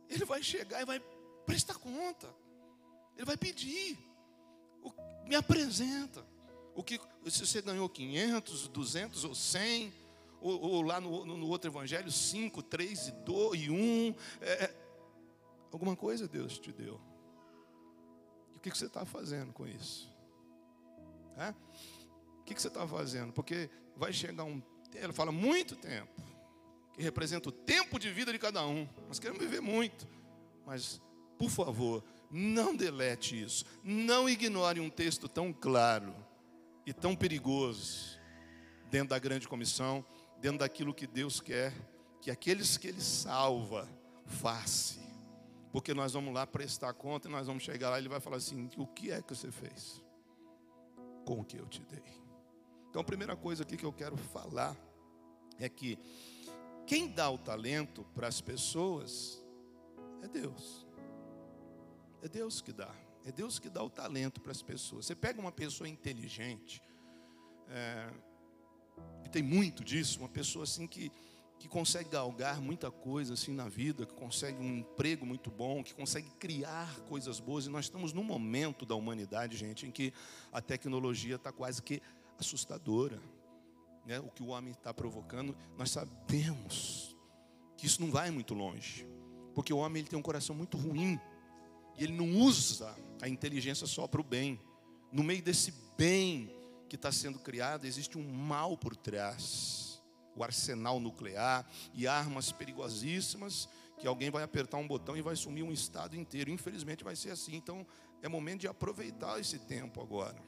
ele 0.08 0.24
vai 0.24 0.42
chegar 0.42 0.82
e 0.82 0.84
vai 0.84 1.00
prestar 1.50 1.74
conta. 1.74 2.32
Ele 3.16 3.26
vai 3.26 3.36
pedir. 3.36 3.98
Me 5.26 5.34
apresenta. 5.34 6.24
O 6.74 6.82
que, 6.82 7.00
se 7.26 7.44
você 7.44 7.60
ganhou 7.60 7.88
500, 7.88 8.68
200 8.68 9.24
ou 9.24 9.34
100, 9.34 9.92
ou, 10.40 10.60
ou 10.60 10.82
lá 10.82 11.00
no, 11.00 11.24
no, 11.24 11.48
outro 11.48 11.70
evangelho, 11.70 12.10
5, 12.10 12.62
3 12.62 13.08
e 13.08 13.12
2 13.12 13.60
e 13.62 13.70
1. 13.70 14.14
É, 14.40 14.64
é, 14.64 14.74
alguma 15.72 15.96
coisa 15.96 16.28
Deus 16.28 16.58
te 16.58 16.72
deu. 16.72 17.00
E 18.52 18.56
o 18.56 18.60
que, 18.60 18.70
que 18.70 18.78
você 18.78 18.86
está 18.86 19.04
fazendo 19.04 19.52
com 19.52 19.66
isso? 19.66 20.08
É? 21.36 21.50
O 22.40 22.44
que, 22.44 22.54
que 22.54 22.62
você 22.62 22.68
está 22.68 22.86
fazendo? 22.86 23.32
Porque 23.32 23.68
vai 23.96 24.12
chegar 24.12 24.44
um. 24.44 24.62
Ele 24.94 25.12
fala 25.12 25.30
muito 25.30 25.76
tempo, 25.76 26.22
que 26.92 27.02
representa 27.02 27.48
o 27.48 27.52
tempo 27.52 27.98
de 27.98 28.10
vida 28.10 28.32
de 28.32 28.38
cada 28.38 28.66
um. 28.66 28.88
Nós 29.08 29.18
queremos 29.18 29.40
viver 29.40 29.60
muito, 29.60 30.08
mas, 30.66 31.00
por 31.40 31.48
favor, 31.48 32.04
não 32.30 32.76
delete 32.76 33.42
isso. 33.42 33.64
Não 33.82 34.28
ignore 34.28 34.78
um 34.78 34.90
texto 34.90 35.26
tão 35.26 35.54
claro 35.54 36.14
e 36.84 36.92
tão 36.92 37.16
perigoso 37.16 38.20
dentro 38.90 39.08
da 39.08 39.18
grande 39.18 39.48
comissão, 39.48 40.04
dentro 40.38 40.58
daquilo 40.58 40.92
que 40.92 41.06
Deus 41.06 41.40
quer 41.40 41.72
que 42.20 42.30
aqueles 42.30 42.76
que 42.76 42.88
Ele 42.88 43.00
salva 43.00 43.88
façam. 44.26 45.02
Porque 45.72 45.94
nós 45.94 46.12
vamos 46.12 46.34
lá 46.34 46.46
prestar 46.46 46.92
conta 46.92 47.26
e 47.26 47.30
nós 47.30 47.46
vamos 47.46 47.62
chegar 47.62 47.88
lá 47.88 47.96
e 47.96 48.02
Ele 48.02 48.10
vai 48.10 48.20
falar 48.20 48.36
assim: 48.36 48.68
o 48.76 48.86
que 48.86 49.10
é 49.10 49.22
que 49.22 49.34
você 49.34 49.50
fez 49.50 50.02
com 51.24 51.40
o 51.40 51.44
que 51.44 51.56
eu 51.56 51.66
te 51.66 51.80
dei? 51.86 52.20
Então, 52.90 53.00
a 53.00 53.04
primeira 53.04 53.34
coisa 53.34 53.62
aqui 53.62 53.78
que 53.78 53.86
eu 53.86 53.94
quero 53.94 54.18
falar 54.18 54.76
é 55.58 55.70
que 55.70 55.98
quem 56.86 57.08
dá 57.08 57.30
o 57.30 57.38
talento 57.38 58.04
para 58.14 58.28
as 58.28 58.42
pessoas 58.42 59.42
é 60.22 60.28
Deus. 60.28 60.89
É 62.22 62.28
Deus 62.28 62.60
que 62.60 62.72
dá. 62.72 62.94
É 63.24 63.32
Deus 63.32 63.58
que 63.58 63.68
dá 63.68 63.82
o 63.82 63.90
talento 63.90 64.40
para 64.40 64.52
as 64.52 64.62
pessoas. 64.62 65.06
Você 65.06 65.14
pega 65.14 65.40
uma 65.40 65.52
pessoa 65.52 65.88
inteligente, 65.88 66.82
é, 67.68 68.10
e 69.24 69.28
tem 69.28 69.42
muito 69.42 69.84
disso, 69.84 70.18
uma 70.18 70.28
pessoa 70.28 70.64
assim 70.64 70.86
que, 70.86 71.12
que 71.58 71.68
consegue 71.68 72.08
galgar 72.08 72.60
muita 72.60 72.90
coisa 72.90 73.34
assim 73.34 73.52
na 73.52 73.68
vida, 73.68 74.06
que 74.06 74.14
consegue 74.14 74.58
um 74.58 74.78
emprego 74.78 75.24
muito 75.24 75.50
bom, 75.50 75.82
que 75.82 75.94
consegue 75.94 76.30
criar 76.32 77.00
coisas 77.00 77.38
boas. 77.38 77.66
E 77.66 77.68
nós 77.68 77.86
estamos 77.86 78.12
num 78.12 78.24
momento 78.24 78.84
da 78.84 78.94
humanidade, 78.94 79.56
gente, 79.56 79.86
em 79.86 79.90
que 79.90 80.12
a 80.52 80.60
tecnologia 80.60 81.36
está 81.36 81.52
quase 81.52 81.82
que 81.82 82.02
assustadora. 82.38 83.20
Né? 84.04 84.18
O 84.18 84.30
que 84.30 84.42
o 84.42 84.48
homem 84.48 84.72
está 84.72 84.92
provocando, 84.92 85.56
nós 85.76 85.90
sabemos 85.90 87.16
que 87.76 87.86
isso 87.86 88.00
não 88.00 88.10
vai 88.10 88.30
muito 88.30 88.54
longe, 88.54 89.06
porque 89.54 89.72
o 89.72 89.78
homem 89.78 90.00
ele 90.00 90.08
tem 90.08 90.18
um 90.18 90.22
coração 90.22 90.54
muito 90.54 90.76
ruim 90.76 91.18
e 91.96 92.04
ele 92.04 92.12
não 92.12 92.38
usa 92.38 92.96
a 93.20 93.28
inteligência 93.28 93.86
só 93.86 94.06
para 94.06 94.20
o 94.20 94.24
bem. 94.24 94.60
No 95.12 95.22
meio 95.22 95.42
desse 95.42 95.72
bem 95.96 96.50
que 96.88 96.96
está 96.96 97.12
sendo 97.12 97.38
criado, 97.38 97.84
existe 97.84 98.16
um 98.16 98.32
mal 98.32 98.76
por 98.76 98.96
trás. 98.96 100.02
O 100.34 100.44
arsenal 100.44 101.00
nuclear 101.00 101.68
e 101.92 102.06
armas 102.06 102.52
perigosíssimas 102.52 103.68
que 103.98 104.06
alguém 104.06 104.30
vai 104.30 104.42
apertar 104.42 104.78
um 104.78 104.86
botão 104.86 105.16
e 105.16 105.22
vai 105.22 105.36
sumir 105.36 105.62
um 105.62 105.72
estado 105.72 106.16
inteiro. 106.16 106.50
Infelizmente 106.50 107.04
vai 107.04 107.14
ser 107.14 107.30
assim. 107.30 107.54
Então 107.54 107.86
é 108.22 108.28
momento 108.28 108.60
de 108.60 108.68
aproveitar 108.68 109.38
esse 109.38 109.58
tempo 109.58 110.00
agora. 110.00 110.42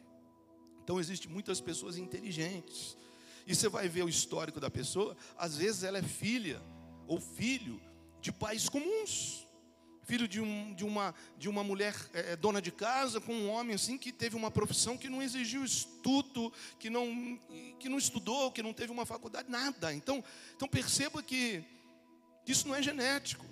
Então 0.82 0.98
existem 0.98 1.30
muitas 1.30 1.60
pessoas 1.60 1.96
inteligentes. 1.96 2.96
E 3.46 3.54
você 3.54 3.68
vai 3.68 3.88
ver 3.88 4.04
o 4.04 4.08
histórico 4.08 4.60
da 4.60 4.70
pessoa, 4.70 5.16
às 5.36 5.56
vezes 5.56 5.82
ela 5.82 5.98
é 5.98 6.02
filha 6.02 6.62
ou 7.06 7.20
filho 7.20 7.80
de 8.20 8.32
pais 8.32 8.68
comuns 8.68 9.41
filho 10.12 10.28
de, 10.28 10.42
um, 10.42 10.74
de, 10.74 10.84
uma, 10.84 11.14
de 11.38 11.48
uma 11.48 11.64
mulher 11.64 11.96
é, 12.12 12.36
dona 12.36 12.60
de 12.60 12.70
casa, 12.70 13.18
com 13.18 13.32
um 13.32 13.48
homem 13.48 13.74
assim 13.74 13.96
que 13.96 14.12
teve 14.12 14.36
uma 14.36 14.50
profissão 14.50 14.94
que 14.94 15.08
não 15.08 15.22
exigiu 15.22 15.64
estudo, 15.64 16.52
que 16.78 16.90
não, 16.90 17.40
que 17.78 17.88
não 17.88 17.96
estudou, 17.96 18.52
que 18.52 18.62
não 18.62 18.74
teve 18.74 18.92
uma 18.92 19.06
faculdade, 19.06 19.50
nada. 19.50 19.90
Então, 19.94 20.22
então 20.54 20.68
perceba 20.68 21.22
que, 21.22 21.64
que 22.44 22.52
isso 22.52 22.68
não 22.68 22.74
é 22.74 22.82
genético. 22.82 23.46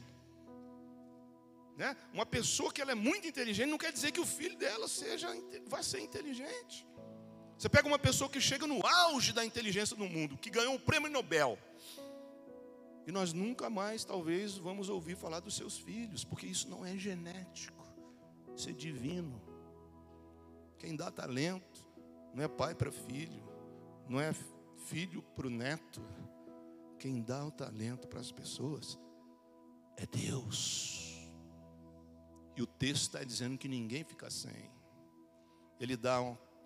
Né? 1.78 1.96
Uma 2.12 2.26
pessoa 2.26 2.70
que 2.70 2.82
ela 2.82 2.92
é 2.92 2.94
muito 2.94 3.26
inteligente 3.26 3.70
não 3.70 3.78
quer 3.78 3.90
dizer 3.90 4.12
que 4.12 4.20
o 4.20 4.26
filho 4.26 4.58
dela 4.58 4.86
seja, 4.86 5.34
vai 5.66 5.82
ser 5.82 6.00
inteligente. 6.00 6.86
Você 7.56 7.70
pega 7.70 7.88
uma 7.88 7.98
pessoa 7.98 8.28
que 8.28 8.38
chega 8.38 8.66
no 8.66 8.86
auge 8.86 9.32
da 9.32 9.42
inteligência 9.46 9.96
do 9.96 10.04
mundo, 10.04 10.36
que 10.36 10.50
ganhou 10.50 10.74
o 10.74 10.78
prêmio 10.78 11.10
Nobel. 11.10 11.58
E 13.10 13.12
nós 13.12 13.32
nunca 13.32 13.68
mais, 13.68 14.04
talvez, 14.04 14.56
vamos 14.56 14.88
ouvir 14.88 15.16
falar 15.16 15.40
dos 15.40 15.56
seus 15.56 15.76
filhos, 15.76 16.24
porque 16.24 16.46
isso 16.46 16.68
não 16.68 16.86
é 16.86 16.96
genético, 16.96 17.84
isso 18.54 18.70
é 18.70 18.72
divino. 18.72 19.42
Quem 20.78 20.94
dá 20.94 21.10
talento 21.10 21.84
não 22.32 22.44
é 22.44 22.46
pai 22.46 22.72
para 22.72 22.92
filho, 22.92 23.42
não 24.08 24.20
é 24.20 24.32
filho 24.86 25.22
para 25.34 25.48
o 25.48 25.50
neto. 25.50 26.00
Quem 27.00 27.20
dá 27.20 27.44
o 27.44 27.50
talento 27.50 28.06
para 28.06 28.20
as 28.20 28.30
pessoas 28.30 28.96
é 29.96 30.06
Deus. 30.06 31.28
E 32.54 32.62
o 32.62 32.66
texto 32.66 33.02
está 33.02 33.24
dizendo 33.24 33.58
que 33.58 33.66
ninguém 33.66 34.04
fica 34.04 34.30
sem. 34.30 34.70
Ele 35.80 35.96
dá 35.96 36.20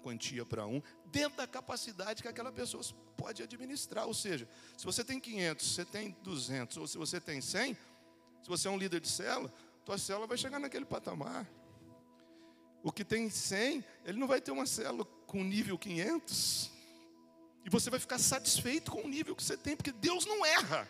quantia 0.05 0.45
para 0.45 0.67
um, 0.67 0.83
dentro 1.07 1.39
da 1.39 1.47
capacidade 1.47 2.23
que 2.23 2.29
aquela 2.29 2.53
pessoa 2.53 2.83
pode 3.17 3.43
administrar. 3.43 4.07
Ou 4.07 4.13
seja, 4.13 4.47
se 4.77 4.85
você 4.85 5.03
tem 5.03 5.19
500, 5.19 5.67
se 5.67 5.75
você 5.75 5.85
tem 5.87 6.17
200, 6.23 6.77
ou 6.77 6.87
se 6.87 6.99
você 6.99 7.19
tem 7.19 7.41
100, 7.41 7.75
se 8.43 8.49
você 8.49 8.69
é 8.69 8.71
um 8.71 8.77
líder 8.77 9.01
de 9.01 9.09
célula, 9.09 9.51
tua 9.83 9.97
célula 9.97 10.27
vai 10.27 10.37
chegar 10.37 10.59
naquele 10.59 10.85
patamar. 10.85 11.51
O 12.83 12.93
que 12.93 13.03
tem 13.03 13.31
100, 13.31 13.83
ele 14.05 14.19
não 14.19 14.27
vai 14.27 14.43
ter 14.43 14.51
uma 14.51 14.67
célula 14.67 15.07
com 15.27 15.43
nível 15.43 15.79
500. 15.79 16.71
E 17.65 17.71
você 17.71 17.89
vai 17.89 17.99
ficar 17.99 18.19
satisfeito 18.19 18.93
com 18.93 19.01
o 19.01 19.09
nível 19.09 19.35
que 19.35 19.43
você 19.43 19.57
tem, 19.57 19.75
porque 19.75 19.91
Deus 19.91 20.27
não 20.27 20.45
erra. 20.45 20.87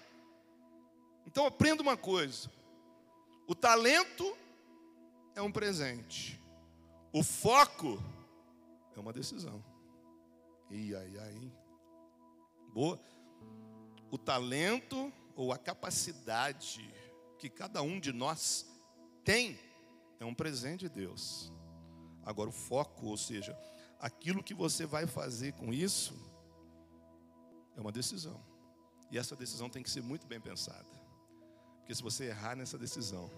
Então 1.24 1.46
aprenda 1.46 1.82
uma 1.82 1.96
coisa: 1.96 2.50
o 3.46 3.54
talento 3.54 4.36
é 5.36 5.40
um 5.40 5.52
presente, 5.52 6.40
o 7.12 7.22
foco 7.22 8.02
é 8.98 9.02
uma 9.02 9.12
decisão. 9.12 9.64
E 10.70 10.94
ai, 10.94 11.18
ai. 11.18 11.52
Boa. 12.72 13.00
O 14.10 14.18
talento 14.18 15.12
ou 15.36 15.52
a 15.52 15.58
capacidade 15.58 16.92
que 17.38 17.48
cada 17.48 17.82
um 17.82 18.00
de 18.00 18.12
nós 18.12 18.66
tem 19.24 19.58
é 20.18 20.24
um 20.24 20.34
presente 20.34 20.88
de 20.88 20.88
Deus. 20.88 21.52
Agora, 22.24 22.48
o 22.48 22.52
foco, 22.52 23.06
ou 23.06 23.16
seja, 23.16 23.56
aquilo 23.98 24.42
que 24.42 24.54
você 24.54 24.86
vai 24.86 25.06
fazer 25.06 25.52
com 25.52 25.72
isso, 25.72 26.14
é 27.76 27.80
uma 27.80 27.92
decisão. 27.92 28.42
E 29.10 29.18
essa 29.18 29.36
decisão 29.36 29.68
tem 29.68 29.82
que 29.82 29.90
ser 29.90 30.02
muito 30.02 30.26
bem 30.26 30.40
pensada. 30.40 30.88
Porque 31.78 31.94
se 31.94 32.02
você 32.02 32.26
errar 32.26 32.56
nessa 32.56 32.78
decisão, 32.78 33.30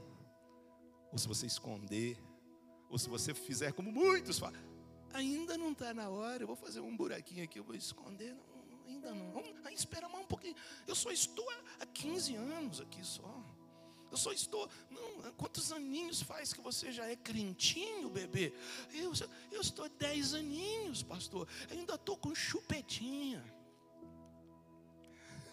ou 1.10 1.18
se 1.18 1.26
você 1.26 1.46
esconder, 1.46 2.16
ou 2.88 2.98
se 2.98 3.08
você 3.08 3.34
fizer 3.34 3.72
como 3.72 3.90
muitos 3.90 4.38
falam, 4.38 4.60
ainda 5.16 5.56
não 5.56 5.72
está 5.72 5.92
na 5.92 6.08
hora, 6.08 6.42
eu 6.42 6.46
vou 6.46 6.56
fazer 6.56 6.80
um 6.80 6.96
buraquinho 6.96 7.44
aqui, 7.44 7.58
eu 7.58 7.64
vou 7.64 7.74
esconder. 7.74 8.34
Não, 8.34 8.86
ainda 8.86 9.14
não. 9.14 9.32
Vamos 9.32 9.50
esperar 9.72 10.08
mais 10.08 10.24
um 10.24 10.26
pouquinho. 10.26 10.54
Eu 10.86 10.94
só 10.94 11.10
estou 11.10 11.46
há 11.80 11.86
15 11.86 12.36
anos 12.36 12.80
aqui 12.80 13.04
só. 13.04 13.44
Eu 14.10 14.16
só 14.16 14.32
estou. 14.32 14.68
Não, 14.90 15.32
quantos 15.32 15.72
aninhos 15.72 16.22
faz 16.22 16.52
que 16.52 16.60
você 16.60 16.92
já 16.92 17.06
é 17.06 17.16
crentinho, 17.16 18.08
bebê? 18.08 18.52
Eu, 18.92 19.12
eu 19.50 19.60
estou 19.60 19.88
10 19.88 20.34
aninhos, 20.34 21.02
pastor. 21.02 21.48
Eu 21.68 21.78
ainda 21.78 21.94
estou 21.94 22.16
com 22.16 22.34
chupetinha. 22.34 23.42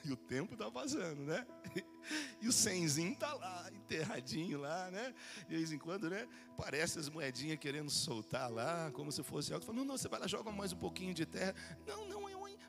E 0.04 0.12
o 0.12 0.18
tempo 0.18 0.54
está 0.54 0.68
vazando, 0.70 1.22
né? 1.24 1.46
E 2.42 2.48
o 2.50 2.52
senzinho 2.52 3.14
está 3.14 3.34
lá, 3.34 3.70
enterradinho 3.72 4.60
lá, 4.60 4.92
né? 4.92 5.16
De 5.48 5.56
vez 5.56 5.72
em 5.72 5.78
quando, 5.78 6.10
né? 6.10 6.28
Parece 6.58 7.00
as 7.00 7.08
moedinhas 7.08 7.58
querendo 7.58 7.90
soltar 7.90 8.52
lá, 8.52 8.92
como 8.92 9.10
se 9.10 9.24
fosse 9.24 9.54
algo. 9.54 9.72
Não, 9.72 9.86
não, 9.86 9.98
você 9.98 10.10
vai 10.10 10.20
lá, 10.20 10.28
joga 10.28 10.52
mais 10.52 10.74
um 10.74 10.78
pouquinho 10.78 11.14
de 11.14 11.26
terra. 11.26 11.56
Não, 11.88 12.06
não, 12.06 12.30
eu 12.30 12.44
ainda 12.44 12.64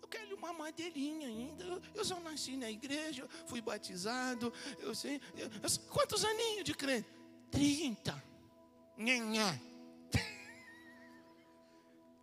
eu 0.00 0.08
quero 0.08 0.36
uma 0.36 0.54
madeirinha 0.54 1.28
ainda. 1.28 1.64
Eu 1.94 2.02
só 2.02 2.18
nasci 2.20 2.56
na 2.56 2.70
igreja, 2.70 3.28
fui 3.46 3.60
batizado. 3.60 4.50
Eu 4.78 4.94
sei. 4.94 5.20
Eu, 5.36 5.48
eu, 5.48 5.80
quantos 5.90 6.24
aninhos 6.24 6.64
de 6.64 6.72
crente? 6.72 7.06
30. 7.50 8.24
Nhanhá. 8.96 9.60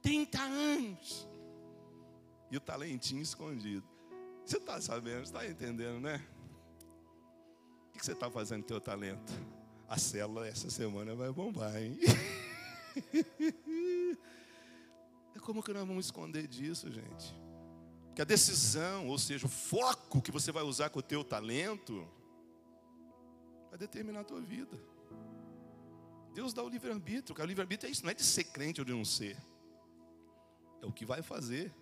30 0.02 0.42
anos. 0.42 1.28
E 2.50 2.58
o 2.58 2.60
talentinho 2.60 3.22
escondido. 3.22 3.95
Você 4.46 4.58
está 4.58 4.80
sabendo, 4.80 5.24
está 5.24 5.48
entendendo, 5.48 6.00
né? 6.00 6.24
O 7.90 7.98
que 7.98 8.06
você 8.06 8.12
está 8.12 8.30
fazendo 8.30 8.60
com 8.60 8.66
o 8.66 8.68
teu 8.68 8.82
talento? 8.82 9.34
A 9.88 9.98
célula 9.98 10.48
essa 10.48 10.70
semana 10.70 11.16
vai 11.16 11.32
bombar, 11.32 11.76
hein? 11.76 11.98
É 15.36 15.40
como 15.40 15.62
que 15.62 15.74
nós 15.74 15.86
vamos 15.86 16.06
esconder 16.06 16.48
disso, 16.48 16.90
gente? 16.90 17.36
Porque 18.06 18.22
a 18.22 18.26
decisão, 18.26 19.10
ou 19.10 19.20
seja, 19.20 19.46
o 19.46 19.50
foco 19.50 20.22
que 20.22 20.32
você 20.32 20.50
vai 20.50 20.64
usar 20.64 20.90
com 20.90 21.00
o 21.00 21.04
teu 21.04 21.26
talento, 21.26 22.08
vai 23.70 23.78
determinar 23.78 24.22
a 24.22 24.24
tua 24.24 24.40
vida. 24.40 24.80
Deus 26.34 26.54
dá 26.54 26.64
o 26.64 26.70
livre-arbítrio, 26.70 27.36
o 27.38 27.46
livre-arbítrio 27.46 27.90
é 27.90 27.92
isso, 27.92 28.04
não 28.04 28.12
é 28.12 28.14
de 28.14 28.24
ser 28.24 28.46
crente 28.46 28.80
ou 28.80 28.86
de 28.86 28.94
não 28.94 29.04
ser. 29.04 29.38
é 30.82 30.86
o 30.86 30.94
que 30.94 31.06
vai 31.06 31.22
fazer 31.22 31.76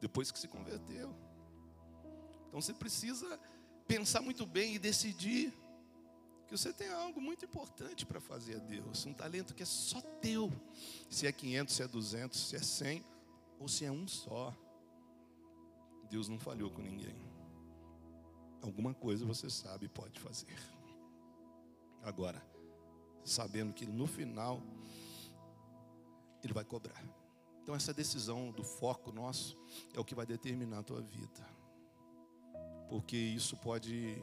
depois 0.00 0.30
que 0.30 0.38
se 0.38 0.46
converteu. 0.46 1.12
Então 2.48 2.60
você 2.60 2.72
precisa 2.72 3.38
pensar 3.86 4.20
muito 4.20 4.44
bem 4.46 4.74
e 4.74 4.78
decidir 4.78 5.52
que 6.46 6.56
você 6.56 6.72
tem 6.72 6.88
algo 6.88 7.20
muito 7.20 7.44
importante 7.44 8.06
para 8.06 8.20
fazer 8.20 8.56
a 8.56 8.58
Deus, 8.58 9.04
um 9.04 9.12
talento 9.12 9.54
que 9.54 9.62
é 9.62 9.66
só 9.66 10.00
teu. 10.20 10.50
Se 11.10 11.26
é 11.26 11.32
500, 11.32 11.74
se 11.74 11.82
é 11.82 11.88
200, 11.88 12.48
se 12.48 12.56
é 12.56 12.62
100 12.62 13.04
ou 13.58 13.68
se 13.68 13.84
é 13.84 13.92
um 13.92 14.08
só. 14.08 14.54
Deus 16.08 16.26
não 16.26 16.38
falhou 16.38 16.70
com 16.70 16.80
ninguém. 16.80 17.16
Alguma 18.62 18.94
coisa 18.94 19.26
você 19.26 19.50
sabe 19.50 19.86
e 19.86 19.88
pode 19.90 20.18
fazer. 20.18 20.56
Agora, 22.02 22.42
sabendo 23.24 23.74
que 23.74 23.86
no 23.86 24.06
final 24.06 24.62
ele 26.42 26.54
vai 26.54 26.64
cobrar. 26.64 27.04
Então 27.62 27.74
essa 27.74 27.92
decisão 27.92 28.50
do 28.50 28.64
foco 28.64 29.12
nosso 29.12 29.54
é 29.92 30.00
o 30.00 30.04
que 30.04 30.14
vai 30.14 30.24
determinar 30.24 30.78
a 30.78 30.82
tua 30.82 31.02
vida. 31.02 31.57
Porque 32.88 33.16
isso 33.16 33.56
pode 33.56 34.22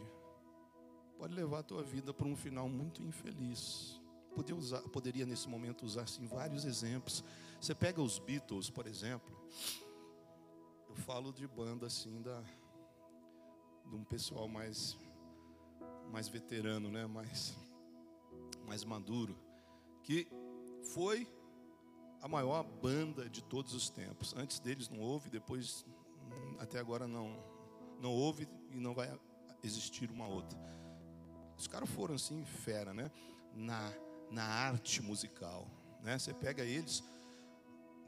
pode 1.18 1.34
levar 1.34 1.60
a 1.60 1.64
tua 1.64 1.82
vida 1.84 2.14
para 2.14 2.28
um 2.28 2.36
final 2.36 2.68
muito 2.68 3.02
infeliz. 3.02 4.00
Poderia, 4.34 4.56
usar, 4.56 4.82
poderia 4.90 5.26
nesse 5.26 5.48
momento 5.48 5.86
usar 5.86 6.02
assim, 6.02 6.28
vários 6.28 6.66
exemplos. 6.66 7.24
Você 7.60 7.74
pega 7.74 8.02
os 8.02 8.20
Beatles, 8.20 8.70
por 8.70 8.86
exemplo. 8.86 9.34
Eu 10.90 10.96
falo 10.96 11.32
de 11.32 11.48
banda 11.48 11.88
assim 11.88 12.22
da 12.22 12.44
de 13.88 13.96
um 13.96 14.04
pessoal 14.04 14.48
mais 14.48 14.98
mais 16.12 16.28
veterano, 16.28 16.90
né, 16.90 17.06
mais 17.06 17.58
mais 18.66 18.84
maduro, 18.84 19.38
que 20.04 20.28
foi 20.94 21.28
a 22.22 22.28
maior 22.28 22.64
banda 22.64 23.30
de 23.30 23.44
todos 23.44 23.74
os 23.74 23.90
tempos. 23.90 24.34
Antes 24.36 24.60
deles 24.60 24.90
não 24.90 25.00
houve, 25.00 25.30
depois 25.30 25.86
até 26.60 26.80
agora 26.80 27.08
não 27.08 27.38
não 28.00 28.12
houve 28.12 28.48
e 28.72 28.80
não 28.80 28.94
vai 28.94 29.12
existir 29.64 30.10
uma 30.12 30.28
outra. 30.28 30.58
Os 31.58 31.68
caras 31.68 31.90
foram 31.90 32.16
assim 32.16 32.44
fera, 32.44 32.94
né? 32.94 33.12
Na 33.54 33.94
na 34.32 34.44
arte 34.44 35.02
musical, 35.02 35.68
né? 36.02 36.18
Você 36.18 36.34
pega 36.34 36.64
eles, 36.64 37.04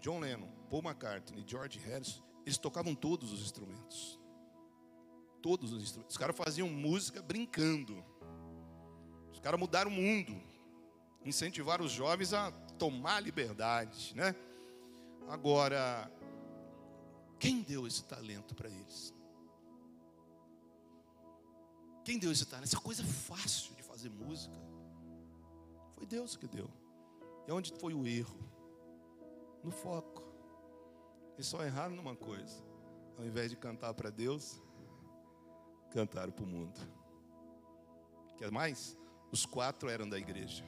John 0.01 0.19
Lennon, 0.19 0.49
Paul 0.69 0.83
McCartney, 0.83 1.43
George 1.47 1.79
Harrison, 1.79 2.21
eles 2.45 2.57
tocavam 2.57 2.95
todos 2.95 3.31
os 3.31 3.41
instrumentos. 3.41 4.19
Todos 5.41 5.71
os 5.71 5.81
instrumentos. 5.81 6.15
Os 6.15 6.17
caras 6.17 6.35
faziam 6.35 6.67
música 6.69 7.21
brincando. 7.21 8.03
Os 9.31 9.39
caras 9.39 9.59
mudaram 9.59 9.91
o 9.91 9.93
mundo. 9.93 10.41
Incentivaram 11.23 11.85
os 11.85 11.91
jovens 11.91 12.33
a 12.33 12.51
tomar 12.77 13.19
liberdade, 13.19 14.15
né? 14.15 14.35
Agora, 15.27 16.11
quem 17.39 17.61
deu 17.61 17.85
esse 17.85 18.03
talento 18.03 18.55
para 18.55 18.69
eles? 18.69 19.13
Quem 22.07 22.17
deu 22.17 22.31
esse 22.31 22.45
talento? 22.45 22.69
Essa 22.69 22.79
coisa 22.79 23.03
fácil 23.03 23.75
de 23.75 23.83
fazer 23.83 24.09
música. 24.09 24.55
Foi 25.93 26.05
Deus 26.05 26.37
que 26.37 26.47
deu. 26.47 26.69
E 27.45 27.51
onde 27.51 27.73
foi 27.73 27.93
o 27.93 28.07
erro? 28.07 28.39
No 29.61 29.71
foco. 29.71 30.23
Eles 31.33 31.47
só 31.47 31.61
erraram 31.65 31.97
numa 31.97 32.15
coisa. 32.15 32.63
Ao 33.17 33.25
invés 33.25 33.49
de 33.49 33.57
cantar 33.57 33.93
para 33.93 34.09
Deus, 34.09 34.61
cantaram 35.91 36.31
para 36.31 36.45
o 36.45 36.47
mundo. 36.47 36.79
Quer 38.37 38.51
mais? 38.51 38.97
Os 39.29 39.45
quatro 39.45 39.89
eram 39.89 40.07
da 40.07 40.17
igreja. 40.17 40.63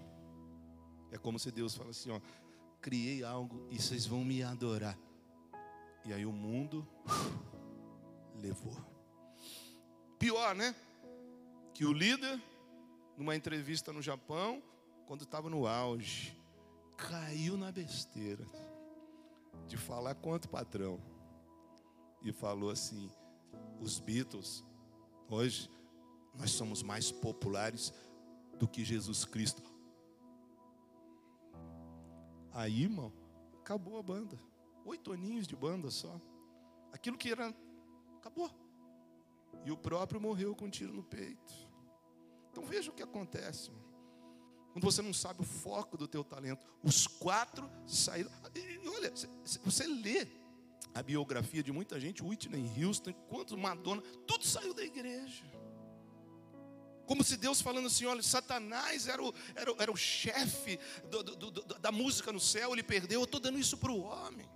É 1.10 1.18
como 1.18 1.40
se 1.40 1.52
Deus 1.52 1.74
fala 1.74 1.92
assim: 1.92 2.12
ó, 2.12 2.20
criei 2.82 3.24
algo 3.24 3.66
e 3.72 3.82
vocês 3.82 4.06
vão 4.06 4.26
me 4.26 4.44
adorar. 4.44 5.00
E 6.04 6.12
aí 6.12 6.26
o 6.26 6.34
mundo 6.34 6.86
levou. 8.36 8.76
Pior, 10.20 10.54
né? 10.54 10.76
Que 11.80 11.86
o 11.86 11.94
líder, 11.94 12.44
numa 13.16 13.38
entrevista 13.38 13.94
no 13.94 14.02
Japão, 14.02 14.62
quando 15.08 15.22
estava 15.22 15.50
no 15.50 15.66
auge, 15.66 16.38
caiu 16.98 17.56
na 17.56 17.72
besteira 17.72 18.46
de 19.66 19.78
falar 19.78 20.14
contra 20.16 20.50
o 20.50 20.52
patrão. 20.52 21.00
E 22.22 22.34
falou 22.34 22.70
assim: 22.70 23.10
os 23.80 23.98
Beatles, 23.98 24.62
hoje, 25.30 25.72
nós 26.38 26.52
somos 26.52 26.84
mais 26.84 27.14
populares 27.14 27.94
do 28.58 28.68
que 28.68 28.84
Jesus 28.84 29.24
Cristo. 29.24 29.64
Aí, 32.52 32.84
irmão, 32.84 33.14
acabou 33.62 33.98
a 33.98 34.04
banda. 34.04 34.38
Oito 34.84 35.14
aninhos 35.14 35.48
de 35.48 35.56
banda 35.56 35.90
só. 35.90 36.20
Aquilo 36.92 37.18
que 37.18 37.32
era, 37.32 37.56
acabou. 38.18 38.52
E 39.64 39.72
o 39.72 39.78
próprio 39.78 40.20
morreu 40.20 40.54
com 40.54 40.66
um 40.66 40.70
tiro 40.70 40.94
no 40.94 41.04
peito. 41.04 41.69
Então 42.52 42.64
veja 42.64 42.92
o 42.92 42.94
que 42.94 43.04
acontece. 43.04 43.72
Quando 44.74 44.84
você 44.84 45.02
não 45.02 45.14
sabe 45.14 45.42
o 45.42 45.46
foco 45.46 45.98
do 45.98 46.08
teu 46.08 46.24
talento. 46.24 46.66
Os 46.84 47.08
quatro 47.08 47.70
saíram. 47.86 48.32
Olha, 48.96 49.12
você 49.64 49.88
lê 49.88 50.28
a 50.94 51.04
biografia 51.04 51.62
de 51.64 51.72
muita 51.72 52.00
gente, 52.00 52.24
Whitney 52.24 52.84
Houston, 52.84 53.14
quanto 53.28 53.58
Madonna, 53.58 54.02
tudo 54.26 54.46
saiu 54.46 54.74
da 54.74 54.84
igreja. 54.84 55.46
Como 57.06 57.24
se 57.24 57.38
Deus 57.38 57.62
falando 57.62 57.88
assim: 57.88 58.06
olha, 58.06 58.22
Satanás 58.22 59.08
era 59.08 59.24
o, 59.24 59.34
era, 59.56 59.74
era 59.80 59.92
o 59.92 59.98
chefe 59.98 60.80
do, 61.10 61.24
do, 61.24 61.52
do, 61.52 61.62
da 61.80 61.92
música 61.92 62.32
no 62.32 62.40
céu, 62.40 62.74
ele 62.74 62.84
perdeu, 62.84 63.22
eu 63.22 63.26
estou 63.26 63.40
dando 63.40 63.58
isso 63.58 63.78
para 63.78 63.92
o 63.92 64.02
homem. 64.02 64.48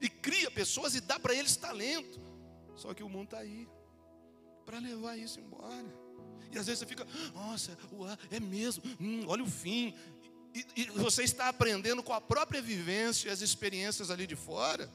E 0.00 0.08
cria 0.08 0.50
pessoas 0.50 0.94
e 0.94 1.00
dá 1.00 1.18
para 1.18 1.34
eles 1.34 1.56
talento. 1.56 2.20
Só 2.76 2.92
que 2.94 3.02
o 3.02 3.08
mundo 3.08 3.24
está 3.24 3.38
aí 3.38 3.68
para 4.64 4.78
levar 4.78 5.16
isso 5.16 5.40
embora. 5.40 6.03
E 6.52 6.58
às 6.58 6.66
vezes 6.66 6.78
você 6.80 6.86
fica, 6.86 7.06
nossa, 7.34 7.76
uá, 7.92 8.16
é 8.30 8.38
mesmo, 8.38 8.82
hum, 9.00 9.24
olha 9.26 9.42
o 9.42 9.50
fim. 9.50 9.94
E, 10.54 10.64
e 10.76 10.84
você 10.90 11.24
está 11.24 11.48
aprendendo 11.48 12.02
com 12.02 12.12
a 12.12 12.20
própria 12.20 12.62
vivência 12.62 13.28
e 13.28 13.32
as 13.32 13.40
experiências 13.40 14.10
ali 14.10 14.26
de 14.26 14.36
fora. 14.36 14.88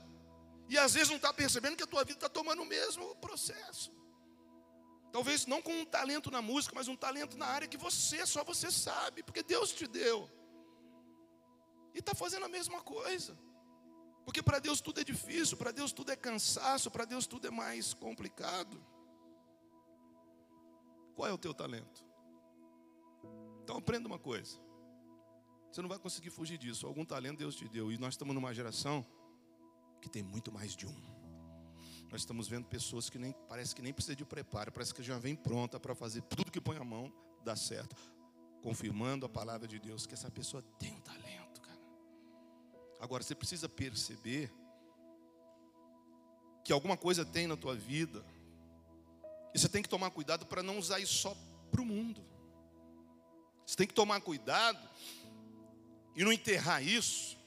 E 0.70 0.78
às 0.78 0.94
vezes 0.94 1.10
não 1.10 1.18
está 1.18 1.34
percebendo 1.34 1.76
que 1.76 1.84
a 1.84 1.88
tua 1.88 2.04
vida 2.04 2.18
está 2.18 2.30
tomando 2.30 2.62
o 2.62 2.66
mesmo 2.66 3.16
processo. 3.16 3.92
Talvez 5.12 5.46
não 5.48 5.62
com 5.62 5.74
um 5.82 5.86
talento 5.86 6.30
na 6.30 6.42
música, 6.42 6.74
mas 6.76 6.88
um 6.88 6.96
talento 6.96 7.38
na 7.38 7.48
área 7.48 7.68
que 7.68 7.78
você, 7.78 8.26
só 8.26 8.44
você 8.44 8.72
sabe, 8.72 9.24
porque 9.24 9.42
Deus 9.42 9.72
te 9.72 9.88
deu. 9.88 10.30
E 11.94 12.00
está 12.00 12.14
fazendo 12.14 12.46
a 12.46 12.50
mesma 12.50 12.82
coisa. 12.82 13.38
Porque 14.24 14.44
para 14.44 14.60
Deus 14.60 14.80
tudo 14.80 15.02
é 15.02 15.04
difícil, 15.04 15.58
para 15.58 15.72
Deus 15.72 15.92
tudo 15.92 16.12
é 16.12 16.16
cansaço, 16.16 16.92
para 16.92 17.04
Deus 17.04 17.26
tudo 17.26 17.48
é 17.48 17.52
mais 17.52 17.94
complicado. 17.94 18.80
Qual 21.20 21.28
é 21.28 21.34
o 21.34 21.38
teu 21.38 21.54
talento? 21.54 22.06
Então 23.62 23.76
aprenda 23.76 24.08
uma 24.08 24.18
coisa. 24.18 24.58
Você 25.70 25.82
não 25.82 25.90
vai 25.90 26.00
conseguir 26.00 26.30
fugir 26.30 26.58
disso. 26.58 26.88
Algum 26.88 27.04
talento 27.04 27.40
Deus 27.40 27.58
te 27.58 27.68
deu. 27.68 27.92
E 27.92 27.98
nós 27.98 28.14
estamos 28.14 28.34
numa 28.34 28.54
geração 28.54 29.06
que 30.02 30.10
tem 30.10 30.24
muito 30.24 30.50
mais 30.50 30.78
de 30.78 30.88
um. 30.88 30.96
Nós 32.10 32.22
estamos 32.22 32.48
vendo 32.48 32.68
pessoas 32.68 33.10
que 33.10 33.20
nem 33.20 33.34
parece 33.50 33.76
que 33.76 33.82
nem 33.82 33.92
precisa 33.92 34.16
de 34.16 34.24
preparo, 34.24 34.72
parece 34.72 34.94
que 34.94 35.04
já 35.04 35.20
vem 35.20 35.36
pronta 35.36 35.78
para 35.78 35.94
fazer 35.94 36.22
tudo 36.22 36.50
que 36.50 36.62
põe 36.62 36.78
a 36.78 36.86
mão 36.86 37.12
dá 37.44 37.54
certo, 37.54 37.98
confirmando 38.64 39.26
a 39.26 39.30
palavra 39.30 39.68
de 39.68 39.78
Deus 39.78 40.08
que 40.08 40.14
essa 40.14 40.32
pessoa 40.32 40.64
tem 40.80 40.94
um 40.94 41.02
talento, 41.02 41.60
cara. 41.60 41.82
Agora 42.98 43.22
você 43.22 43.36
precisa 43.36 43.68
perceber 43.68 44.50
que 46.64 46.72
alguma 46.72 46.96
coisa 46.96 47.26
tem 47.26 47.46
na 47.46 47.58
tua 47.58 47.76
vida. 47.76 48.26
E 49.54 49.60
você 49.60 49.68
tem 49.68 49.82
que 49.82 49.90
tomar 49.90 50.12
cuidado 50.12 50.46
para 50.46 50.62
não 50.62 50.78
usar 50.78 51.00
isso 51.00 51.14
só 51.14 51.36
para 51.72 51.82
o 51.82 51.86
mundo. 51.86 52.24
Você 53.66 53.76
tem 53.76 53.88
que 53.88 53.94
tomar 53.94 54.22
cuidado 54.22 54.80
e 56.16 56.24
não 56.24 56.34
enterrar 56.34 56.84
isso 56.84 57.38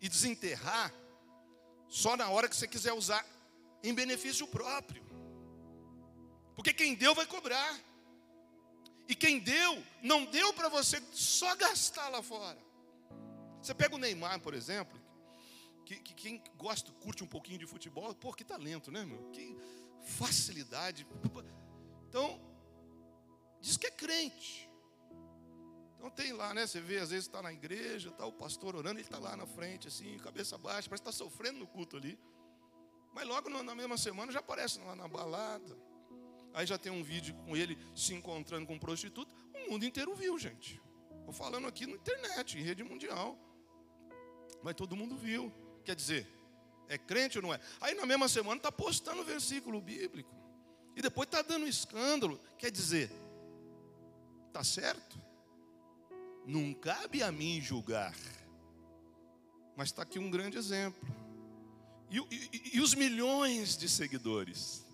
e 0.00 0.08
desenterrar 0.08 0.92
só 1.88 2.16
na 2.16 2.28
hora 2.28 2.48
que 2.48 2.56
você 2.56 2.66
quiser 2.68 2.92
usar 2.92 3.24
em 3.82 3.94
benefício 3.94 4.46
próprio. 4.46 5.04
Porque 6.54 6.72
quem 6.72 6.94
deu 6.94 7.14
vai 7.14 7.26
cobrar. 7.26 7.78
E 9.08 9.14
quem 9.14 9.38
deu, 9.38 9.82
não 10.02 10.24
deu 10.24 10.52
para 10.52 10.68
você 10.68 11.00
só 11.12 11.54
gastar 11.54 12.08
lá 12.08 12.22
fora. 12.22 12.58
Você 13.62 13.72
pega 13.74 13.94
o 13.94 13.98
Neymar, 13.98 14.40
por 14.40 14.52
exemplo, 14.52 15.00
que, 15.84 15.96
que, 15.96 16.14
quem 16.14 16.42
gosta, 16.56 16.90
curte 16.92 17.22
um 17.22 17.26
pouquinho 17.26 17.58
de 17.58 17.66
futebol, 17.66 18.12
pô, 18.14 18.32
que 18.32 18.44
talento, 18.44 18.90
né, 18.90 19.04
meu? 19.04 19.30
Que 19.30 19.56
facilidade. 20.06 21.06
Então, 22.08 22.40
diz 23.60 23.76
que 23.76 23.86
é 23.86 23.90
crente. 23.90 24.70
Então 25.96 26.10
tem 26.10 26.32
lá, 26.32 26.54
né? 26.54 26.66
Você 26.66 26.80
vê, 26.80 26.98
às 26.98 27.10
vezes 27.10 27.26
está 27.26 27.42
na 27.42 27.52
igreja, 27.52 28.10
está 28.10 28.24
o 28.24 28.32
pastor 28.32 28.76
orando, 28.76 29.00
ele 29.00 29.06
está 29.06 29.18
lá 29.18 29.36
na 29.36 29.46
frente, 29.46 29.88
assim, 29.88 30.16
cabeça 30.18 30.56
baixa, 30.56 30.88
parece 30.88 31.02
que 31.02 31.08
está 31.08 31.12
sofrendo 31.12 31.58
no 31.58 31.66
culto 31.66 31.96
ali. 31.96 32.18
Mas 33.12 33.26
logo 33.26 33.48
na 33.48 33.74
mesma 33.74 33.96
semana 33.96 34.30
já 34.30 34.40
aparece 34.40 34.78
lá 34.80 34.94
na 34.94 35.08
balada. 35.08 35.76
Aí 36.54 36.66
já 36.66 36.78
tem 36.78 36.92
um 36.92 37.02
vídeo 37.02 37.34
com 37.44 37.56
ele 37.56 37.76
se 37.94 38.14
encontrando 38.14 38.66
com 38.66 38.78
prostituta. 38.78 39.34
O 39.54 39.70
mundo 39.72 39.84
inteiro 39.84 40.14
viu, 40.14 40.38
gente. 40.38 40.80
Estou 41.18 41.32
falando 41.32 41.66
aqui 41.66 41.86
na 41.86 41.94
internet, 41.94 42.58
em 42.58 42.62
rede 42.62 42.84
mundial. 42.84 43.36
Mas 44.62 44.74
todo 44.74 44.94
mundo 44.94 45.16
viu. 45.16 45.52
Quer 45.84 45.96
dizer, 45.96 46.28
É 46.88 46.96
crente 46.96 47.38
ou 47.38 47.42
não 47.42 47.54
é? 47.54 47.60
Aí 47.80 47.94
na 47.94 48.06
mesma 48.06 48.28
semana 48.28 48.56
está 48.56 48.70
postando 48.70 49.24
versículo 49.24 49.80
bíblico. 49.80 50.34
E 50.94 51.02
depois 51.02 51.26
está 51.26 51.42
dando 51.42 51.66
escândalo. 51.66 52.40
Quer 52.58 52.70
dizer, 52.70 53.10
está 54.48 54.64
certo? 54.64 55.20
Não 56.46 56.72
cabe 56.72 57.22
a 57.22 57.30
mim 57.30 57.60
julgar. 57.60 58.14
Mas 59.76 59.88
está 59.88 60.02
aqui 60.02 60.18
um 60.18 60.30
grande 60.30 60.56
exemplo. 60.56 61.06
E, 62.10 62.18
e, 62.18 62.76
e, 62.76 62.80
os 62.80 62.94
milhões 62.94 63.76
de 63.76 63.88
seguidores? 63.88 64.86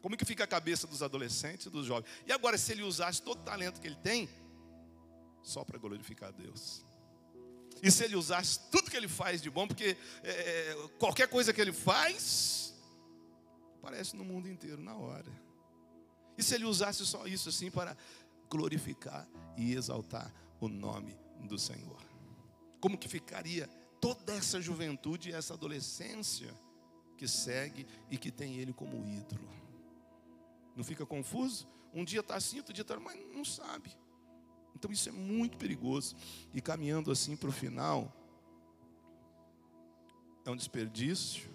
Como 0.00 0.16
que 0.16 0.24
fica 0.24 0.44
a 0.44 0.46
cabeça 0.46 0.86
dos 0.86 1.02
adolescentes 1.02 1.66
e 1.66 1.70
dos 1.70 1.86
jovens? 1.86 2.08
E 2.24 2.32
agora, 2.32 2.56
se 2.56 2.72
ele 2.72 2.82
usasse 2.82 3.20
todo 3.20 3.40
o 3.40 3.44
talento 3.44 3.80
que 3.80 3.86
ele 3.86 3.96
tem, 3.96 4.28
só 5.42 5.64
para 5.64 5.78
glorificar 5.78 6.30
a 6.30 6.32
Deus. 6.32 6.84
E 7.82 7.90
se 7.90 8.04
ele 8.04 8.16
usasse 8.16 8.60
tudo 8.70 8.90
que 8.90 8.96
ele 8.96 9.08
faz 9.08 9.40
de 9.40 9.50
bom, 9.50 9.66
porque 9.66 9.96
é, 10.22 10.30
é, 10.30 10.88
qualquer 10.98 11.28
coisa 11.28 11.52
que 11.52 11.60
ele 11.60 11.72
faz, 11.72 12.74
aparece 13.78 14.14
no 14.14 14.24
mundo 14.24 14.48
inteiro 14.48 14.82
na 14.82 14.94
hora. 14.94 15.30
E 16.36 16.42
se 16.42 16.54
ele 16.54 16.64
usasse 16.64 17.04
só 17.06 17.26
isso 17.26 17.48
assim 17.48 17.70
para 17.70 17.96
glorificar 18.50 19.26
e 19.56 19.74
exaltar 19.74 20.32
o 20.60 20.68
nome 20.68 21.18
do 21.44 21.58
Senhor? 21.58 22.02
Como 22.80 22.98
que 22.98 23.08
ficaria 23.08 23.66
toda 24.00 24.34
essa 24.34 24.60
juventude 24.60 25.30
e 25.30 25.32
essa 25.32 25.54
adolescência 25.54 26.52
que 27.16 27.28
segue 27.28 27.86
e 28.10 28.16
que 28.16 28.30
tem 28.30 28.56
ele 28.56 28.72
como 28.72 29.06
ídolo? 29.06 29.48
Não 30.74 30.84
fica 30.84 31.04
confuso? 31.04 31.68
Um 31.92 32.04
dia 32.04 32.20
está 32.20 32.36
assim, 32.36 32.58
outro 32.58 32.72
dia 32.72 32.82
está, 32.82 32.98
mas 32.98 33.18
não 33.34 33.44
sabe. 33.44 33.96
Então 34.74 34.90
isso 34.90 35.08
é 35.08 35.12
muito 35.12 35.56
perigoso. 35.56 36.16
E 36.54 36.60
caminhando 36.60 37.10
assim 37.10 37.36
para 37.36 37.48
o 37.48 37.52
final, 37.52 38.12
é 40.44 40.50
um 40.50 40.56
desperdício, 40.56 41.50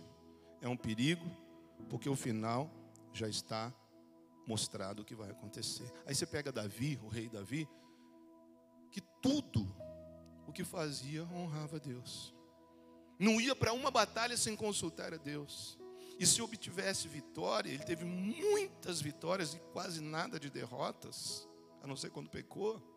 é 0.61 0.67
um 0.67 0.77
perigo, 0.77 1.25
porque 1.89 2.09
o 2.09 2.15
final 2.15 2.69
já 3.13 3.27
está 3.27 3.73
mostrado 4.45 5.01
o 5.01 5.05
que 5.05 5.15
vai 5.15 5.31
acontecer. 5.31 5.91
Aí 6.05 6.13
você 6.13 6.25
pega 6.25 6.51
Davi, 6.51 6.99
o 7.03 7.07
rei 7.07 7.27
Davi, 7.27 7.67
que 8.91 9.01
tudo 9.21 9.75
o 10.47 10.51
que 10.51 10.63
fazia 10.63 11.23
honrava 11.23 11.77
a 11.77 11.79
Deus. 11.79 12.33
Não 13.17 13.39
ia 13.39 13.55
para 13.55 13.73
uma 13.73 13.89
batalha 13.89 14.37
sem 14.37 14.55
consultar 14.55 15.13
a 15.13 15.17
Deus. 15.17 15.79
E 16.19 16.25
se 16.25 16.41
obtivesse 16.41 17.07
vitória, 17.07 17.69
ele 17.69 17.83
teve 17.83 18.05
muitas 18.05 19.01
vitórias 19.01 19.53
e 19.53 19.59
quase 19.73 19.99
nada 20.01 20.39
de 20.39 20.49
derrotas, 20.49 21.47
a 21.81 21.87
não 21.87 21.95
ser 21.95 22.09
quando 22.09 22.29
pecou 22.29 22.94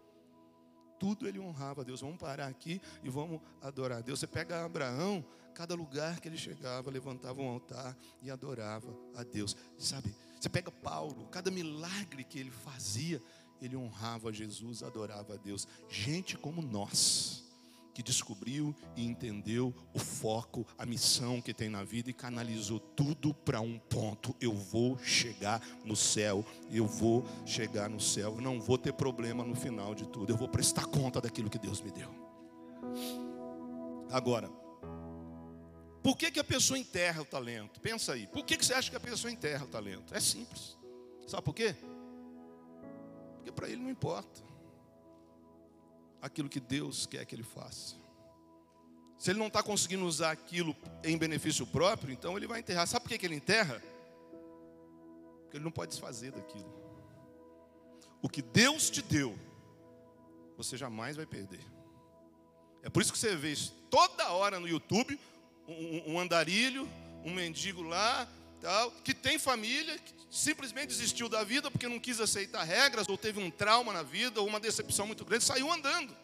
tudo 0.98 1.26
ele 1.26 1.38
honrava 1.38 1.82
a 1.82 1.84
Deus. 1.84 2.00
Vamos 2.00 2.18
parar 2.18 2.46
aqui 2.46 2.80
e 3.02 3.08
vamos 3.08 3.40
adorar 3.62 3.98
a 3.98 4.00
Deus. 4.00 4.20
Você 4.20 4.26
pega 4.26 4.64
Abraão, 4.64 5.24
cada 5.54 5.74
lugar 5.74 6.20
que 6.20 6.28
ele 6.28 6.36
chegava, 6.36 6.90
levantava 6.90 7.40
um 7.40 7.48
altar 7.48 7.96
e 8.22 8.30
adorava 8.30 8.88
a 9.16 9.22
Deus. 9.22 9.56
Sabe? 9.78 10.14
Você 10.38 10.48
pega 10.48 10.70
Paulo, 10.70 11.26
cada 11.28 11.50
milagre 11.50 12.22
que 12.22 12.38
ele 12.38 12.50
fazia, 12.50 13.20
ele 13.60 13.76
honrava 13.76 14.32
Jesus, 14.32 14.82
adorava 14.82 15.34
a 15.34 15.36
Deus. 15.36 15.66
Gente 15.88 16.36
como 16.36 16.62
nós 16.62 17.47
que 17.98 18.02
descobriu 18.04 18.72
e 18.94 19.04
entendeu 19.04 19.74
o 19.92 19.98
foco, 19.98 20.64
a 20.78 20.86
missão 20.86 21.42
que 21.42 21.52
tem 21.52 21.68
na 21.68 21.82
vida 21.82 22.08
e 22.08 22.12
canalizou 22.12 22.78
tudo 22.78 23.34
para 23.34 23.60
um 23.60 23.76
ponto. 23.76 24.36
Eu 24.40 24.54
vou 24.54 24.96
chegar 25.00 25.60
no 25.84 25.96
céu, 25.96 26.46
eu 26.70 26.86
vou 26.86 27.26
chegar 27.44 27.90
no 27.90 27.98
céu, 27.98 28.36
eu 28.36 28.40
não 28.40 28.60
vou 28.60 28.78
ter 28.78 28.92
problema 28.92 29.42
no 29.42 29.56
final 29.56 29.96
de 29.96 30.06
tudo, 30.06 30.32
eu 30.32 30.36
vou 30.36 30.48
prestar 30.48 30.86
conta 30.86 31.20
daquilo 31.20 31.50
que 31.50 31.58
Deus 31.58 31.80
me 31.80 31.90
deu. 31.90 32.08
Agora, 34.12 34.48
por 36.00 36.16
que, 36.16 36.30
que 36.30 36.38
a 36.38 36.44
pessoa 36.44 36.78
enterra 36.78 37.22
o 37.22 37.24
talento? 37.24 37.80
Pensa 37.80 38.12
aí, 38.12 38.28
por 38.28 38.44
que, 38.44 38.56
que 38.56 38.64
você 38.64 38.74
acha 38.74 38.88
que 38.88 38.96
a 38.96 39.00
pessoa 39.00 39.32
enterra 39.32 39.64
o 39.64 39.68
talento? 39.68 40.14
É 40.14 40.20
simples. 40.20 40.78
Sabe 41.26 41.42
por 41.42 41.52
quê? 41.52 41.74
Porque 43.34 43.50
para 43.50 43.68
ele 43.68 43.82
não 43.82 43.90
importa 43.90 44.47
aquilo 46.20 46.48
que 46.48 46.60
Deus 46.60 47.06
quer 47.06 47.24
que 47.24 47.34
ele 47.34 47.42
faça. 47.42 47.96
Se 49.18 49.30
ele 49.30 49.38
não 49.38 49.48
está 49.48 49.62
conseguindo 49.62 50.04
usar 50.04 50.30
aquilo 50.30 50.76
em 51.02 51.18
benefício 51.18 51.66
próprio, 51.66 52.12
então 52.12 52.36
ele 52.36 52.46
vai 52.46 52.60
enterrar. 52.60 52.86
Sabe 52.86 53.08
por 53.08 53.18
que 53.18 53.26
ele 53.26 53.34
enterra? 53.34 53.82
Porque 55.42 55.56
ele 55.56 55.64
não 55.64 55.72
pode 55.72 55.90
desfazer 55.90 56.30
daquilo. 56.30 56.72
O 58.22 58.28
que 58.28 58.42
Deus 58.42 58.90
te 58.90 59.02
deu, 59.02 59.38
você 60.56 60.76
jamais 60.76 61.16
vai 61.16 61.26
perder. 61.26 61.64
É 62.82 62.88
por 62.88 63.02
isso 63.02 63.12
que 63.12 63.18
você 63.18 63.34
vê 63.34 63.54
toda 63.90 64.30
hora 64.30 64.60
no 64.60 64.68
YouTube 64.68 65.18
um, 65.66 66.14
um 66.14 66.20
andarilho, 66.20 66.88
um 67.24 67.34
mendigo 67.34 67.82
lá, 67.82 68.28
tal, 68.60 68.90
que 69.02 69.12
tem 69.12 69.38
família, 69.38 69.98
que 69.98 70.12
simplesmente 70.30 70.88
desistiu 70.88 71.28
da 71.28 71.42
vida 71.42 71.70
porque 71.70 71.88
não 71.88 71.98
quis 71.98 72.20
aceitar 72.20 72.62
regras, 72.62 73.08
ou 73.08 73.16
teve 73.16 73.40
um 73.40 73.50
trauma 73.50 73.92
na 73.92 74.02
vida, 74.02 74.40
ou 74.40 74.46
uma 74.46 74.60
decepção 74.60 75.06
muito 75.06 75.24
grande, 75.24 75.44
saiu 75.44 75.70
andando. 75.72 76.16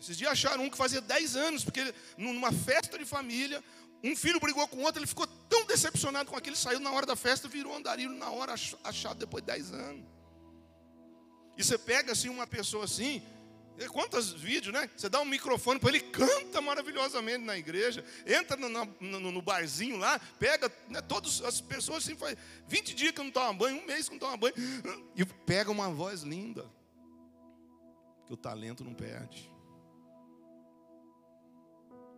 Esses 0.00 0.16
dias 0.16 0.32
acharam 0.32 0.64
um 0.64 0.70
que 0.70 0.76
fazia 0.76 1.00
10 1.00 1.36
anos, 1.36 1.64
porque 1.64 1.94
numa 2.18 2.52
festa 2.52 2.98
de 2.98 3.04
família, 3.04 3.64
um 4.04 4.14
filho 4.14 4.38
brigou 4.38 4.66
com 4.68 4.82
outro, 4.82 5.00
ele 5.00 5.06
ficou 5.06 5.26
tão 5.48 5.64
decepcionado 5.64 6.30
com 6.30 6.36
aquilo, 6.36 6.54
saiu 6.54 6.78
na 6.78 6.90
hora 6.92 7.06
da 7.06 7.16
festa, 7.16 7.48
virou 7.48 7.74
andarilho 7.74 8.12
na 8.12 8.30
hora, 8.30 8.54
achado 8.84 9.18
depois 9.18 9.42
de 9.42 9.52
10 9.52 9.72
anos. 9.72 10.04
E 11.56 11.64
você 11.64 11.78
pega 11.78 12.12
assim 12.12 12.28
uma 12.28 12.46
pessoa 12.46 12.84
assim, 12.84 13.22
Quantos 13.92 14.32
vídeos, 14.32 14.72
né? 14.72 14.88
Você 14.96 15.08
dá 15.08 15.20
um 15.20 15.24
microfone 15.24 15.78
para 15.78 15.90
ele, 15.90 16.00
canta 16.00 16.60
maravilhosamente 16.60 17.44
na 17.44 17.58
igreja, 17.58 18.04
entra 18.26 18.56
no, 18.56 18.68
no, 18.68 19.32
no 19.32 19.42
barzinho 19.42 19.98
lá, 19.98 20.18
pega, 20.38 20.72
né, 20.88 21.02
todas 21.02 21.42
as 21.42 21.60
pessoas 21.60 22.04
assim, 22.04 22.16
faz 22.16 22.36
20 22.68 22.94
dias 22.94 23.12
que 23.12 23.22
não 23.22 23.30
toma 23.30 23.52
banho, 23.52 23.82
um 23.82 23.86
mês 23.86 24.08
que 24.08 24.14
não 24.14 24.20
toma 24.20 24.36
banho, 24.36 24.54
e 25.14 25.24
pega 25.24 25.70
uma 25.70 25.90
voz 25.90 26.22
linda, 26.22 26.64
que 28.26 28.32
o 28.32 28.36
talento 28.36 28.82
não 28.82 28.94
perde. 28.94 29.52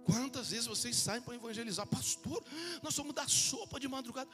Quantas 0.04 0.50
vezes 0.50 0.66
vocês 0.66 0.96
saem 0.96 1.20
para 1.20 1.34
evangelizar, 1.34 1.86
pastor? 1.86 2.42
Nós 2.82 2.94
somos 2.94 3.12
da 3.12 3.28
sopa 3.28 3.78
de 3.78 3.86
madrugada. 3.86 4.30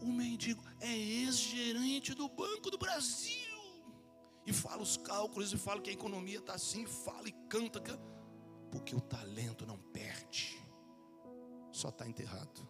O 0.00 0.06
mendigo 0.06 0.62
é 0.78 0.96
ex-gerente 0.96 2.14
do 2.14 2.28
Banco 2.28 2.70
do 2.70 2.78
Brasil 2.78 3.49
e 4.46 4.52
fala 4.52 4.82
os 4.82 4.96
cálculos, 4.96 5.52
e 5.52 5.58
fala 5.58 5.80
que 5.80 5.90
a 5.90 5.92
economia 5.92 6.38
está 6.38 6.54
assim, 6.54 6.86
fala 6.86 7.28
e 7.28 7.32
canta, 7.48 7.80
porque 8.70 8.94
o 8.94 9.00
talento 9.00 9.66
não 9.66 9.78
perde, 9.78 10.60
só 11.70 11.88
está 11.88 12.08
enterrado. 12.08 12.68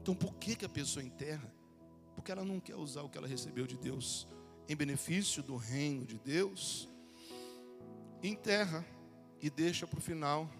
Então 0.00 0.14
por 0.14 0.34
que, 0.34 0.54
que 0.54 0.64
a 0.64 0.68
pessoa 0.68 1.04
enterra? 1.04 1.52
Porque 2.14 2.30
ela 2.30 2.44
não 2.44 2.60
quer 2.60 2.76
usar 2.76 3.02
o 3.02 3.08
que 3.08 3.18
ela 3.18 3.26
recebeu 3.26 3.66
de 3.66 3.76
Deus 3.76 4.28
em 4.68 4.76
benefício 4.76 5.42
do 5.42 5.56
reino 5.56 6.04
de 6.04 6.18
Deus, 6.18 6.88
enterra 8.22 8.84
e 9.40 9.50
deixa 9.50 9.86
para 9.86 9.98
o 9.98 10.02
final 10.02 10.50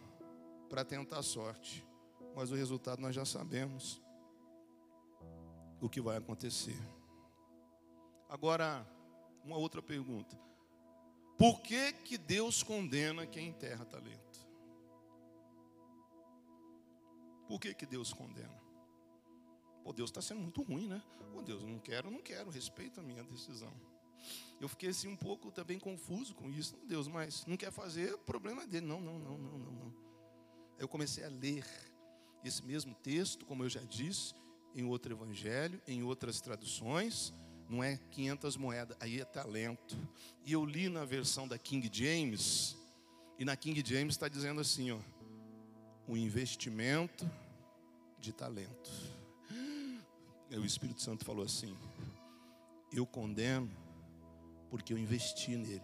para 0.69 0.85
tentar 0.85 1.19
a 1.19 1.23
sorte. 1.23 1.87
Mas 2.35 2.51
o 2.51 2.55
resultado 2.55 3.01
nós 3.01 3.15
já 3.15 3.25
sabemos 3.25 4.03
o 5.81 5.89
que 5.89 6.01
vai 6.01 6.17
acontecer. 6.17 6.77
Agora, 8.29 8.87
uma 9.45 9.57
outra 9.57 9.81
pergunta. 9.81 10.37
Por 11.39 11.61
que, 11.61 11.93
que 11.93 12.19
Deus 12.19 12.63
condena 12.63 13.27
quem 13.27 13.49
enterra 13.49 13.85
talento? 13.85 14.47
Por 17.47 17.61
que, 17.61 17.75
que 17.75 17.87
Deus 17.87 18.13
condena? 18.13 18.61
Pô, 19.85 19.93
Deus 19.93 20.11
está 20.11 20.21
sendo 20.21 20.41
muito 20.41 20.63
ruim, 20.63 20.89
né? 20.89 21.01
Pô, 21.33 21.43
Deus, 21.43 21.63
não 21.63 21.79
quero, 21.79 22.11
não 22.11 22.21
quero, 22.21 22.51
respeita 22.51 23.01
a 23.01 23.05
minha 23.05 23.23
decisão. 23.23 23.73
Eu 24.61 24.69
fiquei 24.69 24.89
assim 24.89 25.07
um 25.07 25.17
pouco 25.17 25.53
também 25.53 25.79
confuso 25.79 26.35
com 26.35 26.51
isso. 26.51 26.77
Deus, 26.89 27.07
mas 27.07 27.47
não 27.47 27.57
quer 27.57 27.71
fazer, 27.71 28.17
problema 28.19 28.67
dele. 28.67 28.87
Não, 28.87 29.01
não, 29.01 29.19
não, 29.19 29.39
não, 29.39 29.59
não, 29.59 29.73
não. 29.73 29.95
Eu 30.79 30.89
comecei 30.89 31.25
a 31.25 31.29
ler 31.29 31.65
esse 32.43 32.65
mesmo 32.65 32.95
texto, 32.95 33.47
como 33.47 33.63
eu 33.63 33.69
já 33.69 33.83
disse, 33.83 34.35
em 34.75 34.85
outro 34.85 35.13
evangelho, 35.13 35.81
em 35.87 36.03
outras 36.03 36.41
traduções 36.41 37.33
não 37.69 37.83
é 37.83 37.99
500 38.11 38.57
moedas, 38.57 38.97
aí 39.01 39.21
é 39.21 39.25
talento. 39.25 39.97
E 40.45 40.53
eu 40.53 40.65
li 40.65 40.89
na 40.89 41.05
versão 41.05 41.49
da 41.49 41.59
King 41.59 41.91
James, 41.93 42.77
e 43.39 43.45
na 43.45 43.57
King 43.57 43.83
James 43.85 44.15
está 44.15 44.29
dizendo 44.29 44.61
assim: 44.61 44.93
ó, 44.93 44.99
o 46.07 46.17
investimento 46.17 47.29
de 48.19 48.33
talento. 48.33 48.91
E 50.49 50.57
o 50.57 50.65
Espírito 50.65 51.03
Santo 51.03 51.25
falou 51.25 51.45
assim: 51.45 51.77
eu 52.93 53.05
condeno 53.05 53.71
porque 54.71 54.93
eu 54.93 54.99
investi 54.99 55.57
nele. 55.57 55.83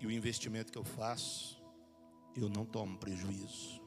E 0.00 0.06
o 0.06 0.10
investimento 0.10 0.72
que 0.72 0.78
eu 0.78 0.84
faço, 0.84 1.62
eu 2.34 2.48
não 2.48 2.64
tomo 2.64 2.98
prejuízo. 2.98 3.80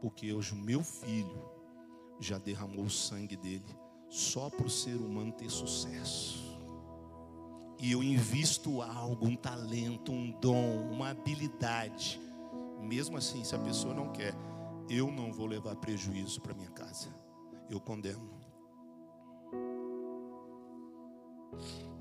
Porque 0.00 0.32
hoje 0.32 0.52
o 0.52 0.56
meu 0.56 0.84
filho 0.84 1.50
já 2.20 2.38
derramou 2.38 2.84
o 2.84 2.90
sangue 2.90 3.36
dele 3.36 3.87
só 4.08 4.48
para 4.50 4.66
o 4.66 4.70
ser 4.70 4.96
humano 4.96 5.32
ter 5.32 5.50
sucesso. 5.50 6.46
e 7.80 7.92
eu 7.92 8.02
invisto 8.02 8.82
algo, 8.82 9.24
um 9.24 9.36
talento, 9.36 10.10
um 10.10 10.32
dom, 10.40 10.90
uma 10.90 11.10
habilidade, 11.10 12.20
mesmo 12.80 13.16
assim, 13.16 13.44
se 13.44 13.54
a 13.54 13.58
pessoa 13.58 13.94
não 13.94 14.10
quer, 14.10 14.34
eu 14.88 15.12
não 15.12 15.32
vou 15.32 15.46
levar 15.46 15.76
prejuízo 15.76 16.40
para 16.40 16.54
minha 16.54 16.70
casa. 16.70 17.08
Eu 17.70 17.80
condeno. 17.80 18.28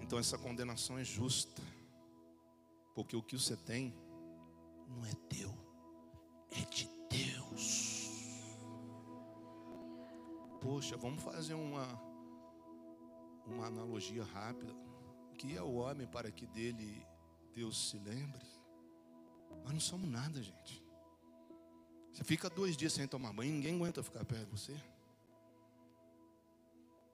Então 0.02 0.18
essa 0.18 0.38
condenação 0.38 0.98
é 0.98 1.04
justa. 1.04 1.62
Porque 2.96 3.16
o 3.16 3.22
que 3.22 3.38
você 3.38 3.56
tem 3.56 3.94
não 4.88 5.06
é 5.06 5.14
teu, 5.30 5.54
é 6.52 6.62
de 6.62 6.90
Deus. 7.10 8.07
Poxa, 10.62 10.98
vamos 10.98 11.24
fazer 11.24 11.54
uma 11.54 11.86
uma 13.48 13.68
analogia 13.68 14.24
rápida. 14.24 14.74
Que 15.38 15.56
é 15.56 15.62
o 15.62 15.76
homem 15.76 16.08
para 16.08 16.32
que 16.32 16.46
dele 16.48 17.06
Deus 17.54 17.90
se 17.90 17.98
lembre? 18.00 18.46
Nós 19.64 19.74
não 19.74 19.80
somos 19.80 20.10
nada, 20.10 20.42
gente. 20.42 20.84
Você 22.12 22.24
fica 22.24 22.50
dois 22.50 22.76
dias 22.76 22.94
sem 22.94 23.08
tomar 23.08 23.32
banho, 23.32 23.54
ninguém 23.54 23.76
aguenta 23.76 24.02
ficar 24.02 24.26
perto 24.26 24.46
de 24.46 24.52
você. 24.52 24.76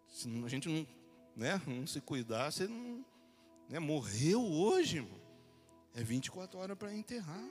Se 0.08 0.30
a 0.44 0.48
gente 0.48 0.70
não, 0.70 0.88
né, 1.36 1.62
não 1.68 1.86
se 1.86 2.00
cuidar, 2.00 2.52
você 2.52 2.68
não. 2.68 3.06
Né, 3.70 3.80
morreu 3.80 4.42
hoje, 4.42 4.98
irmão. 4.98 5.22
É 5.94 6.04
24 6.04 6.58
horas 6.58 6.78
para 6.78 6.94
enterrar. 6.94 7.44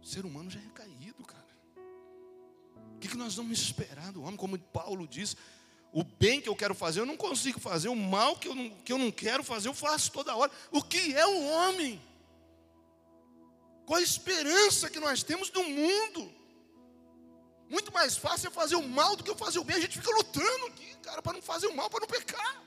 O 0.00 0.06
ser 0.06 0.24
humano 0.24 0.50
já 0.50 0.60
é 0.60 0.68
caído, 0.70 1.22
cara. 1.24 1.43
Que, 3.04 3.08
que 3.08 3.16
nós 3.18 3.34
vamos 3.34 3.60
esperar 3.60 4.12
do 4.12 4.22
homem? 4.22 4.34
Como 4.34 4.58
Paulo 4.58 5.06
diz, 5.06 5.36
o 5.92 6.02
bem 6.02 6.40
que 6.40 6.48
eu 6.48 6.56
quero 6.56 6.74
fazer, 6.74 7.00
eu 7.00 7.06
não 7.06 7.18
consigo 7.18 7.60
fazer. 7.60 7.88
O 7.88 7.94
mal 7.94 8.34
que 8.34 8.48
eu 8.48 8.54
não, 8.54 8.70
que 8.70 8.90
eu 8.90 8.96
não 8.96 9.10
quero 9.10 9.44
fazer, 9.44 9.68
eu 9.68 9.74
faço 9.74 10.10
toda 10.10 10.34
hora. 10.34 10.50
O 10.70 10.82
que 10.82 11.14
é 11.14 11.26
o 11.26 11.44
homem? 11.48 12.00
Qual 13.84 13.98
a 13.98 14.02
esperança 14.02 14.88
que 14.88 14.98
nós 14.98 15.22
temos 15.22 15.50
do 15.50 15.62
mundo? 15.62 16.32
Muito 17.68 17.92
mais 17.92 18.16
fácil 18.16 18.48
é 18.48 18.50
fazer 18.50 18.76
o 18.76 18.88
mal 18.88 19.16
do 19.16 19.22
que 19.22 19.34
fazer 19.34 19.58
o 19.58 19.64
bem. 19.64 19.76
A 19.76 19.80
gente 19.80 19.98
fica 19.98 20.10
lutando 20.10 20.66
aqui, 20.68 20.96
cara, 21.02 21.20
para 21.20 21.34
não 21.34 21.42
fazer 21.42 21.66
o 21.66 21.76
mal, 21.76 21.90
para 21.90 22.00
não 22.00 22.08
pecar. 22.08 22.62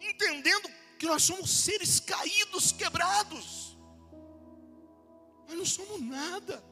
Entendendo 0.00 0.68
que 0.98 1.06
nós 1.06 1.22
somos 1.22 1.48
seres 1.48 2.00
caídos, 2.00 2.72
quebrados. 2.72 3.78
Mas 5.46 5.56
não 5.56 5.64
somos 5.64 6.00
nada. 6.00 6.69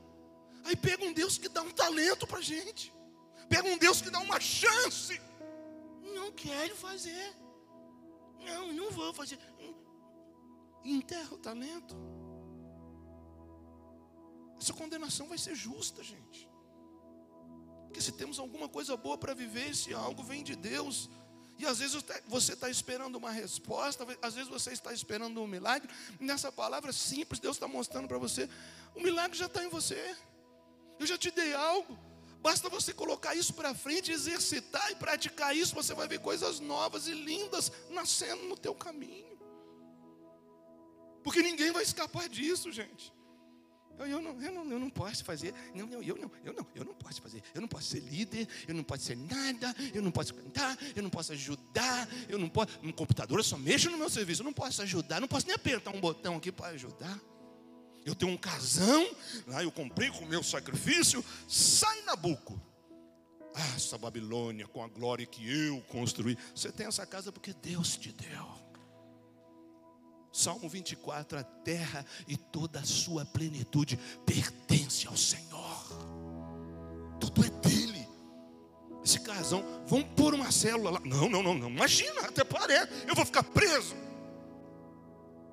Aí 0.64 0.76
pega 0.76 1.04
um 1.04 1.12
Deus 1.12 1.38
que 1.38 1.48
dá 1.48 1.62
um 1.62 1.70
talento 1.70 2.26
para 2.26 2.40
gente. 2.40 2.92
Pega 3.48 3.68
um 3.68 3.78
Deus 3.78 4.02
que 4.02 4.10
dá 4.10 4.20
uma 4.20 4.40
chance. 4.40 5.20
Não 6.14 6.30
quero 6.32 6.76
fazer. 6.76 7.34
Não, 8.40 8.72
não 8.72 8.90
vou 8.90 9.12
fazer. 9.12 9.38
Enterra 10.84 11.34
o 11.34 11.38
talento. 11.38 11.96
Essa 14.60 14.72
condenação 14.72 15.28
vai 15.28 15.38
ser 15.38 15.54
justa, 15.54 16.02
gente. 16.02 16.48
Porque 17.86 18.00
se 18.00 18.12
temos 18.12 18.38
alguma 18.38 18.68
coisa 18.68 18.96
boa 18.96 19.16
para 19.16 19.34
viver, 19.34 19.74
se 19.74 19.94
algo 19.94 20.22
vem 20.22 20.42
de 20.42 20.54
Deus, 20.54 21.08
e 21.58 21.66
às 21.66 21.78
vezes 21.78 22.04
você 22.26 22.52
está 22.52 22.70
esperando 22.70 23.16
uma 23.16 23.30
resposta, 23.30 24.06
às 24.22 24.34
vezes 24.34 24.48
você 24.48 24.72
está 24.72 24.92
esperando 24.92 25.42
um 25.42 25.46
milagre. 25.46 25.92
Nessa 26.20 26.52
palavra 26.52 26.92
simples, 26.92 27.40
Deus 27.40 27.56
está 27.56 27.66
mostrando 27.66 28.06
para 28.06 28.18
você: 28.18 28.48
o 28.94 29.00
milagre 29.00 29.36
já 29.36 29.46
está 29.46 29.64
em 29.64 29.68
você. 29.68 30.16
Eu 30.98 31.06
já 31.06 31.16
te 31.16 31.30
dei 31.30 31.54
algo. 31.54 31.98
Basta 32.40 32.68
você 32.68 32.92
colocar 32.92 33.34
isso 33.34 33.52
para 33.52 33.74
frente, 33.74 34.12
exercitar 34.12 34.90
e 34.92 34.96
praticar 34.96 35.56
isso, 35.56 35.74
você 35.74 35.92
vai 35.92 36.06
ver 36.06 36.20
coisas 36.20 36.60
novas 36.60 37.08
e 37.08 37.12
lindas 37.12 37.72
nascendo 37.90 38.44
no 38.44 38.56
teu 38.56 38.74
caminho. 38.74 39.38
Porque 41.22 41.42
ninguém 41.42 41.72
vai 41.72 41.82
escapar 41.82 42.28
disso, 42.28 42.70
gente. 42.70 43.12
Eu, 43.98 44.06
eu, 44.06 44.22
não, 44.22 44.40
eu, 44.40 44.52
não, 44.52 44.70
eu 44.70 44.78
não 44.78 44.88
posso 44.88 45.24
fazer. 45.24 45.52
Não, 45.74 45.84
não, 45.86 46.00
eu 46.00 46.16
não, 46.16 46.30
eu 46.44 46.52
não, 46.52 46.66
eu 46.74 46.84
não 46.84 46.94
posso 46.94 47.20
fazer. 47.20 47.42
Eu 47.52 47.60
não 47.60 47.66
posso 47.66 47.88
ser 47.88 47.98
líder, 47.98 48.46
eu 48.68 48.74
não 48.74 48.84
posso 48.84 49.02
ser 49.02 49.16
nada, 49.16 49.74
eu 49.92 50.00
não 50.00 50.12
posso 50.12 50.32
cantar, 50.32 50.78
eu 50.94 51.02
não 51.02 51.10
posso 51.10 51.32
ajudar, 51.32 52.08
eu 52.28 52.38
não 52.38 52.48
posso. 52.48 52.78
No 52.80 52.92
computador 52.92 53.40
eu 53.40 53.44
só 53.44 53.58
mexo 53.58 53.90
no 53.90 53.98
meu 53.98 54.08
serviço, 54.08 54.42
eu 54.42 54.44
não 54.44 54.52
posso 54.52 54.80
ajudar, 54.82 55.20
não 55.20 55.26
posso 55.26 55.46
nem 55.46 55.56
apertar 55.56 55.90
um 55.90 56.00
botão 56.00 56.36
aqui 56.36 56.52
para 56.52 56.68
ajudar. 56.68 57.20
Eu 58.08 58.14
tenho 58.14 58.32
um 58.32 58.38
casão, 58.38 59.06
lá 59.46 59.62
eu 59.62 59.70
comprei 59.70 60.10
com 60.10 60.24
o 60.24 60.28
meu 60.28 60.42
sacrifício, 60.42 61.22
sai 61.46 62.00
na 62.02 62.16
buco. 62.16 62.58
Ah, 63.54 63.74
essa 63.76 63.98
Babilônia 63.98 64.66
com 64.66 64.82
a 64.82 64.88
glória 64.88 65.26
que 65.26 65.46
eu 65.46 65.82
construí. 65.88 66.38
Você 66.54 66.72
tem 66.72 66.86
essa 66.86 67.04
casa 67.04 67.30
porque 67.30 67.52
Deus 67.52 67.98
te 67.98 68.10
deu. 68.10 68.48
Salmo 70.32 70.70
24: 70.70 71.38
a 71.38 71.42
terra 71.42 72.02
e 72.26 72.34
toda 72.34 72.80
a 72.80 72.84
sua 72.84 73.26
plenitude 73.26 73.98
pertence 74.24 75.06
ao 75.06 75.16
Senhor. 75.16 75.84
Tudo 77.20 77.44
é 77.44 77.50
dele. 77.68 78.08
Esse 79.04 79.20
casão, 79.20 79.62
vamos 79.86 80.08
pôr 80.16 80.32
uma 80.32 80.50
célula 80.50 80.92
lá. 80.92 81.00
Não, 81.00 81.28
não, 81.28 81.42
não, 81.42 81.54
não. 81.54 81.68
Imagina, 81.68 82.22
até 82.22 82.42
parece. 82.42 82.90
Eu 83.06 83.14
vou 83.14 83.26
ficar 83.26 83.42
preso. 83.42 83.94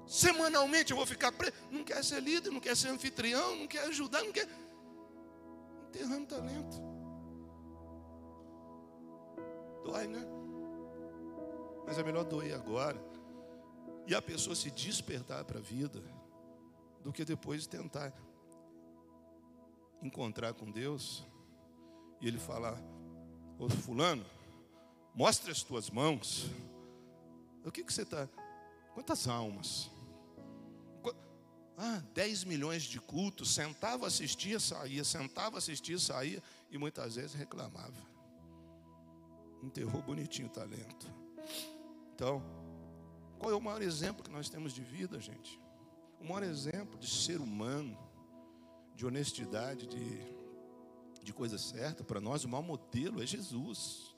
Semanalmente 0.08 0.92
eu 0.92 0.98
vou 0.98 1.06
ficar 1.06 1.32
preso. 1.32 1.54
Não 1.72 1.84
quer 1.84 2.04
ser 2.04 2.22
líder, 2.22 2.52
não 2.52 2.60
quer 2.60 2.76
ser 2.76 2.90
anfitrião, 2.90 3.56
não 3.56 3.68
quer 3.68 3.86
ajudar, 3.86 4.24
não 4.24 4.32
quer. 4.32 4.48
Enterrando 5.90 6.28
talento. 6.28 6.78
Dói, 9.84 10.08
né? 10.08 10.26
Mas 11.86 11.98
é 11.98 12.04
melhor 12.04 12.24
doer 12.24 12.56
agora 12.56 13.00
e 14.08 14.14
a 14.14 14.22
pessoa 14.22 14.56
se 14.56 14.70
despertar 14.72 15.44
para 15.46 15.60
a 15.60 15.62
vida, 15.62 16.02
do 17.04 17.12
que 17.12 17.26
depois 17.26 17.68
tentar 17.68 18.14
encontrar 20.02 20.54
com 20.54 20.72
Deus 20.72 21.24
e 22.22 22.28
Ele 22.28 22.40
falar: 22.40 22.80
Ô 23.58 23.70
Fulano, 23.70 24.26
mostre 25.14 25.52
as 25.52 25.64
tuas 25.64 25.90
mãos. 25.90 26.50
O 27.64 27.72
que, 27.72 27.84
que 27.84 27.92
você 27.92 28.04
está. 28.04 28.28
Quantas 28.94 29.28
almas? 29.28 29.90
Ah, 31.78 32.02
10 32.14 32.46
milhões 32.46 32.84
de 32.84 33.00
cultos, 33.00 33.54
sentava, 33.54 34.08
assistia, 34.08 34.60
saía, 34.60 35.04
sentava, 35.04 35.58
assistia, 35.58 36.00
saía, 36.00 36.42
e 36.72 36.78
muitas 36.78 37.16
vezes 37.16 37.34
reclamava. 37.34 37.94
Enterrou 39.62 40.02
bonitinho 40.02 40.48
o 40.48 40.52
talento. 40.52 41.12
Então, 42.14 42.42
qual 43.38 43.52
é 43.52 43.56
o 43.56 43.62
maior 43.62 43.82
exemplo 43.82 44.24
que 44.24 44.32
nós 44.32 44.50
temos 44.50 44.74
de 44.74 44.82
vida, 44.82 45.20
gente? 45.20 45.60
O 46.20 46.24
maior 46.24 46.44
exemplo 46.44 46.98
de 46.98 47.10
ser 47.10 47.42
humano, 47.42 47.98
de 48.96 49.06
honestidade, 49.06 49.86
de, 49.86 50.20
de 51.22 51.34
coisa 51.34 51.58
certa, 51.58 52.04
para 52.04 52.22
nós, 52.22 52.46
o 52.46 52.50
maior 52.50 52.64
modelo 52.64 53.22
é 53.22 53.26
Jesus. 53.26 54.16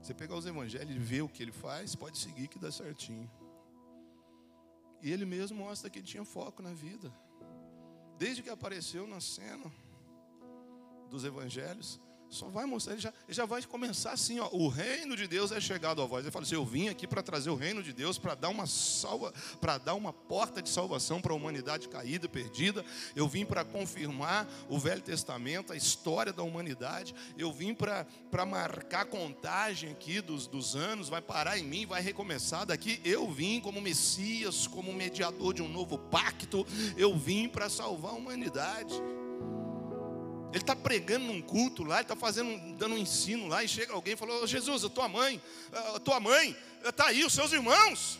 Você 0.00 0.14
pegar 0.14 0.36
os 0.36 0.46
evangelhos 0.46 0.94
e 0.94 0.98
ver 0.98 1.22
o 1.22 1.28
que 1.28 1.42
ele 1.42 1.50
faz, 1.50 1.96
pode 1.96 2.18
seguir 2.18 2.46
que 2.46 2.58
dá 2.58 2.70
certinho. 2.70 3.28
E 5.00 5.12
ele 5.12 5.24
mesmo 5.24 5.58
mostra 5.58 5.88
que 5.88 5.98
ele 5.98 6.06
tinha 6.06 6.24
foco 6.24 6.62
na 6.62 6.72
vida. 6.72 7.12
Desde 8.18 8.42
que 8.42 8.50
apareceu 8.50 9.06
na 9.06 9.20
cena 9.20 9.70
dos 11.08 11.24
evangelhos, 11.24 12.00
só 12.30 12.46
vai 12.48 12.66
mostrar, 12.66 12.92
ele 12.92 13.00
já, 13.00 13.12
ele 13.26 13.34
já 13.34 13.46
vai 13.46 13.62
começar 13.62 14.12
assim, 14.12 14.38
ó, 14.38 14.48
o 14.52 14.68
reino 14.68 15.16
de 15.16 15.26
Deus 15.26 15.50
é 15.50 15.60
chegado 15.60 16.02
a 16.02 16.06
voz. 16.06 16.24
Ele 16.24 16.30
fala 16.30 16.44
assim: 16.44 16.54
eu 16.54 16.64
vim 16.64 16.88
aqui 16.88 17.06
para 17.06 17.22
trazer 17.22 17.48
o 17.48 17.54
reino 17.54 17.82
de 17.82 17.92
Deus, 17.92 18.18
para 18.18 18.34
dar 18.34 18.50
uma 18.50 18.66
salva, 18.66 19.32
para 19.60 19.78
dar 19.78 19.94
uma 19.94 20.12
porta 20.12 20.60
de 20.60 20.68
salvação 20.68 21.20
para 21.20 21.32
a 21.32 21.36
humanidade 21.36 21.88
caída, 21.88 22.28
perdida. 22.28 22.84
Eu 23.16 23.26
vim 23.26 23.46
para 23.46 23.64
confirmar 23.64 24.46
o 24.68 24.78
Velho 24.78 25.00
Testamento, 25.00 25.72
a 25.72 25.76
história 25.76 26.32
da 26.32 26.42
humanidade. 26.42 27.14
Eu 27.36 27.50
vim 27.50 27.74
para 27.74 28.06
marcar 28.46 29.02
a 29.02 29.06
contagem 29.06 29.90
aqui 29.90 30.20
dos, 30.20 30.46
dos 30.46 30.76
anos, 30.76 31.08
vai 31.08 31.22
parar 31.22 31.58
em 31.58 31.64
mim, 31.64 31.86
vai 31.86 32.02
recomeçar 32.02 32.66
daqui. 32.66 33.00
Eu 33.04 33.30
vim 33.30 33.60
como 33.60 33.80
Messias, 33.80 34.66
como 34.66 34.92
mediador 34.92 35.54
de 35.54 35.62
um 35.62 35.68
novo 35.68 35.98
pacto. 35.98 36.66
Eu 36.96 37.16
vim 37.16 37.48
para 37.48 37.70
salvar 37.70 38.12
a 38.12 38.16
humanidade. 38.16 38.94
Ele 40.50 40.58
está 40.58 40.74
pregando 40.74 41.26
num 41.26 41.42
culto 41.42 41.84
lá, 41.84 41.96
ele 41.96 42.02
está 42.02 42.16
fazendo, 42.16 42.76
dando 42.76 42.94
um 42.94 42.98
ensino 42.98 43.46
lá, 43.48 43.62
e 43.62 43.68
chega 43.68 43.92
alguém 43.92 44.14
e 44.14 44.16
fala: 44.16 44.40
oh, 44.42 44.46
Jesus, 44.46 44.84
a 44.84 44.88
tua 44.88 45.08
mãe, 45.08 45.42
a 45.94 46.00
tua 46.00 46.18
mãe, 46.18 46.56
está 46.82 47.08
aí, 47.08 47.24
os 47.24 47.32
seus 47.32 47.52
irmãos. 47.52 48.18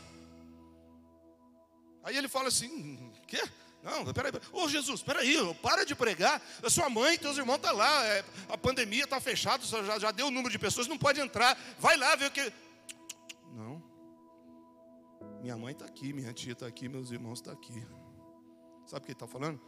Aí 2.04 2.16
ele 2.16 2.28
fala 2.28 2.48
assim: 2.48 3.12
quê? 3.26 3.42
Não, 3.82 4.12
peraí, 4.12 4.32
ô 4.52 4.64
oh, 4.64 4.68
Jesus, 4.68 5.02
peraí, 5.02 5.36
para 5.62 5.84
de 5.84 5.94
pregar. 5.94 6.42
A 6.62 6.68
sua 6.68 6.90
mãe, 6.90 7.16
teus 7.16 7.38
irmãos 7.38 7.56
estão 7.56 7.70
tá 7.70 7.76
lá, 7.76 8.04
é, 8.06 8.24
a 8.48 8.58
pandemia 8.58 9.04
está 9.04 9.20
fechada, 9.20 9.64
já, 9.64 9.98
já 9.98 10.10
deu 10.10 10.26
o 10.26 10.30
número 10.30 10.50
de 10.50 10.58
pessoas, 10.58 10.86
não 10.86 10.98
pode 10.98 11.20
entrar. 11.20 11.56
Vai 11.78 11.96
lá 11.96 12.14
ver 12.14 12.26
o 12.26 12.30
que. 12.30 12.52
Não. 13.54 13.82
Minha 15.40 15.56
mãe 15.56 15.72
está 15.72 15.86
aqui, 15.86 16.12
minha 16.12 16.32
tia 16.32 16.52
está 16.52 16.66
aqui, 16.66 16.88
meus 16.88 17.10
irmãos 17.10 17.38
estão 17.38 17.54
tá 17.54 17.58
aqui. 17.58 17.86
Sabe 18.86 19.02
o 19.02 19.04
que 19.06 19.08
ele 19.08 19.12
está 19.12 19.26
falando? 19.26 19.60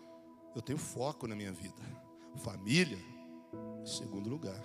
Eu 0.55 0.61
tenho 0.61 0.79
foco 0.79 1.27
na 1.27 1.37
minha 1.37 1.53
vida. 1.53 2.10
Família, 2.39 2.99
segundo 3.85 4.29
lugar. 4.29 4.63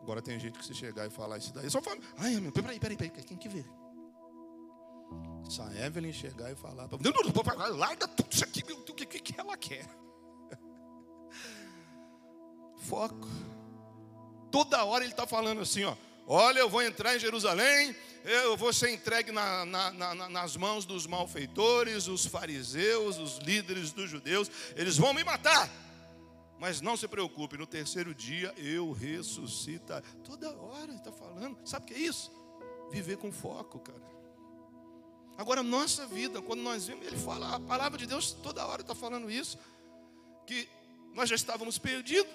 Agora 0.00 0.22
tem 0.22 0.38
gente 0.38 0.58
que 0.58 0.64
se 0.64 0.74
chegar 0.74 1.06
e 1.06 1.10
falar 1.10 1.38
isso 1.38 1.52
daí, 1.52 1.68
só 1.70 1.82
fala, 1.82 2.00
ai, 2.16 2.36
meu, 2.36 2.52
peraí, 2.52 2.78
peraí, 2.80 2.96
peraí, 2.96 3.10
quem 3.10 3.36
que 3.36 3.48
vê? 3.48 3.64
Se 5.48 5.60
a 5.60 5.86
Evelyn 5.86 6.12
chegar 6.12 6.50
e 6.50 6.54
falar, 6.54 6.88
não, 6.88 6.98
não, 6.98 7.56
não, 7.56 7.76
larga 7.76 8.06
tudo 8.08 8.32
isso 8.32 8.44
aqui, 8.44 8.62
o 8.72 8.94
que, 8.94 9.06
que, 9.06 9.20
que 9.20 9.40
ela 9.40 9.56
quer? 9.56 9.86
Foco. 12.88 13.28
Toda 14.50 14.84
hora 14.84 15.04
ele 15.04 15.12
está 15.12 15.26
falando 15.26 15.60
assim, 15.60 15.84
ó. 15.84 15.94
Olha, 16.26 16.60
eu 16.60 16.68
vou 16.68 16.82
entrar 16.82 17.16
em 17.16 17.18
Jerusalém, 17.18 17.94
eu 18.24 18.56
vou 18.56 18.72
ser 18.72 18.90
entregue 18.90 19.32
na, 19.32 19.64
na, 19.64 19.92
na, 19.92 20.28
nas 20.28 20.56
mãos 20.56 20.84
dos 20.84 21.06
malfeitores, 21.06 22.08
os 22.08 22.26
fariseus, 22.26 23.18
os 23.18 23.38
líderes 23.38 23.92
dos 23.92 24.10
judeus, 24.10 24.50
eles 24.76 24.96
vão 24.96 25.14
me 25.14 25.24
matar. 25.24 25.70
Mas 26.58 26.80
não 26.80 26.96
se 26.96 27.06
preocupe, 27.06 27.56
no 27.56 27.66
terceiro 27.66 28.14
dia 28.14 28.52
eu 28.56 28.90
ressuscita. 28.92 30.02
Toda 30.24 30.50
hora 30.56 30.92
está 30.92 31.12
falando. 31.12 31.56
Sabe 31.64 31.84
o 31.84 31.88
que 31.88 31.94
é 31.94 31.98
isso? 31.98 32.32
Viver 32.90 33.16
com 33.16 33.30
foco, 33.30 33.78
cara. 33.78 34.08
Agora, 35.36 35.62
nossa 35.62 36.04
vida, 36.04 36.42
quando 36.42 36.62
nós 36.62 36.86
vemos, 36.86 37.06
ele 37.06 37.16
fala, 37.16 37.54
a 37.54 37.60
palavra 37.60 37.96
de 37.96 38.06
Deus 38.06 38.32
toda 38.32 38.66
hora 38.66 38.82
está 38.82 38.92
falando 38.92 39.30
isso, 39.30 39.56
que 40.44 40.68
nós 41.14 41.28
já 41.28 41.36
estávamos 41.36 41.78
perdidos, 41.78 42.32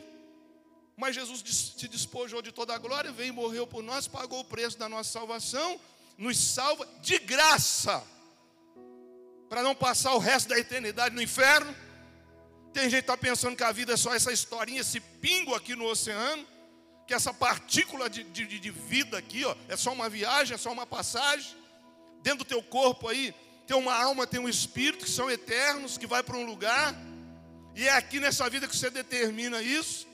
mas 0.95 1.15
Jesus 1.15 1.43
se 1.77 1.87
despojou 1.87 2.41
de 2.41 2.51
toda 2.51 2.73
a 2.73 2.77
glória, 2.77 3.11
veio 3.11 3.29
e 3.29 3.31
morreu 3.31 3.65
por 3.65 3.81
nós, 3.81 4.07
pagou 4.07 4.41
o 4.41 4.45
preço 4.45 4.77
da 4.77 4.87
nossa 4.87 5.11
salvação, 5.11 5.79
nos 6.17 6.37
salva 6.37 6.87
de 7.01 7.17
graça, 7.19 8.03
para 9.49 9.63
não 9.63 9.75
passar 9.75 10.13
o 10.13 10.19
resto 10.19 10.49
da 10.49 10.57
eternidade 10.57 11.15
no 11.15 11.21
inferno. 11.21 11.75
Tem 12.71 12.83
gente 12.83 12.93
que 12.93 13.11
está 13.11 13.17
pensando 13.17 13.55
que 13.55 13.63
a 13.63 13.71
vida 13.71 13.93
é 13.93 13.97
só 13.97 14.13
essa 14.13 14.31
historinha, 14.31 14.81
esse 14.81 14.99
pingo 14.99 15.53
aqui 15.53 15.75
no 15.75 15.85
oceano, 15.85 16.45
que 17.07 17.13
essa 17.13 17.33
partícula 17.33 18.09
de, 18.09 18.23
de, 18.23 18.59
de 18.59 18.71
vida 18.71 19.17
aqui, 19.17 19.43
ó, 19.45 19.55
é 19.67 19.75
só 19.75 19.91
uma 19.91 20.09
viagem, 20.09 20.55
é 20.55 20.57
só 20.57 20.71
uma 20.71 20.85
passagem. 20.85 21.55
Dentro 22.21 22.39
do 22.39 22.45
teu 22.45 22.63
corpo 22.63 23.07
aí, 23.07 23.33
tem 23.67 23.77
uma 23.77 23.93
alma, 23.93 24.25
tem 24.25 24.39
um 24.39 24.49
espírito 24.49 25.05
que 25.05 25.11
são 25.11 25.29
eternos, 25.29 25.97
que 25.97 26.07
vai 26.07 26.23
para 26.23 26.37
um 26.37 26.45
lugar, 26.45 26.95
e 27.75 27.87
é 27.87 27.91
aqui 27.91 28.19
nessa 28.19 28.49
vida 28.49 28.67
que 28.67 28.75
você 28.75 28.89
determina 28.89 29.61
isso. 29.61 30.07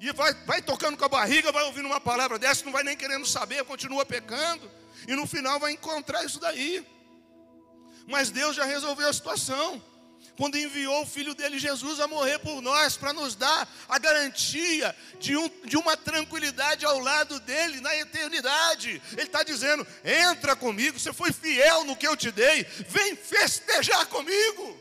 E 0.00 0.12
vai, 0.12 0.32
vai 0.46 0.62
tocando 0.62 0.96
com 0.96 1.04
a 1.04 1.08
barriga, 1.08 1.52
vai 1.52 1.62
ouvindo 1.64 1.86
uma 1.86 2.00
palavra 2.00 2.38
dessa, 2.38 2.64
não 2.64 2.72
vai 2.72 2.82
nem 2.82 2.96
querendo 2.96 3.26
saber, 3.26 3.62
continua 3.64 4.06
pecando. 4.06 4.70
E 5.06 5.14
no 5.14 5.26
final 5.26 5.60
vai 5.60 5.72
encontrar 5.72 6.24
isso 6.24 6.40
daí. 6.40 6.86
Mas 8.06 8.30
Deus 8.30 8.56
já 8.56 8.64
resolveu 8.64 9.08
a 9.08 9.12
situação. 9.12 9.82
Quando 10.38 10.56
enviou 10.56 11.02
o 11.02 11.06
filho 11.06 11.34
dele, 11.34 11.58
Jesus, 11.58 12.00
a 12.00 12.08
morrer 12.08 12.38
por 12.38 12.62
nós, 12.62 12.96
para 12.96 13.12
nos 13.12 13.34
dar 13.34 13.68
a 13.86 13.98
garantia 13.98 14.96
de, 15.18 15.36
um, 15.36 15.50
de 15.66 15.76
uma 15.76 15.98
tranquilidade 15.98 16.86
ao 16.86 16.98
lado 16.98 17.38
dele 17.40 17.78
na 17.82 17.94
eternidade. 17.94 19.02
Ele 19.12 19.22
está 19.22 19.42
dizendo: 19.42 19.86
entra 20.02 20.56
comigo, 20.56 20.98
você 20.98 21.12
foi 21.12 21.30
fiel 21.30 21.84
no 21.84 21.94
que 21.94 22.08
eu 22.08 22.16
te 22.16 22.30
dei, 22.30 22.64
vem 22.88 23.14
festejar 23.16 24.06
comigo. 24.06 24.79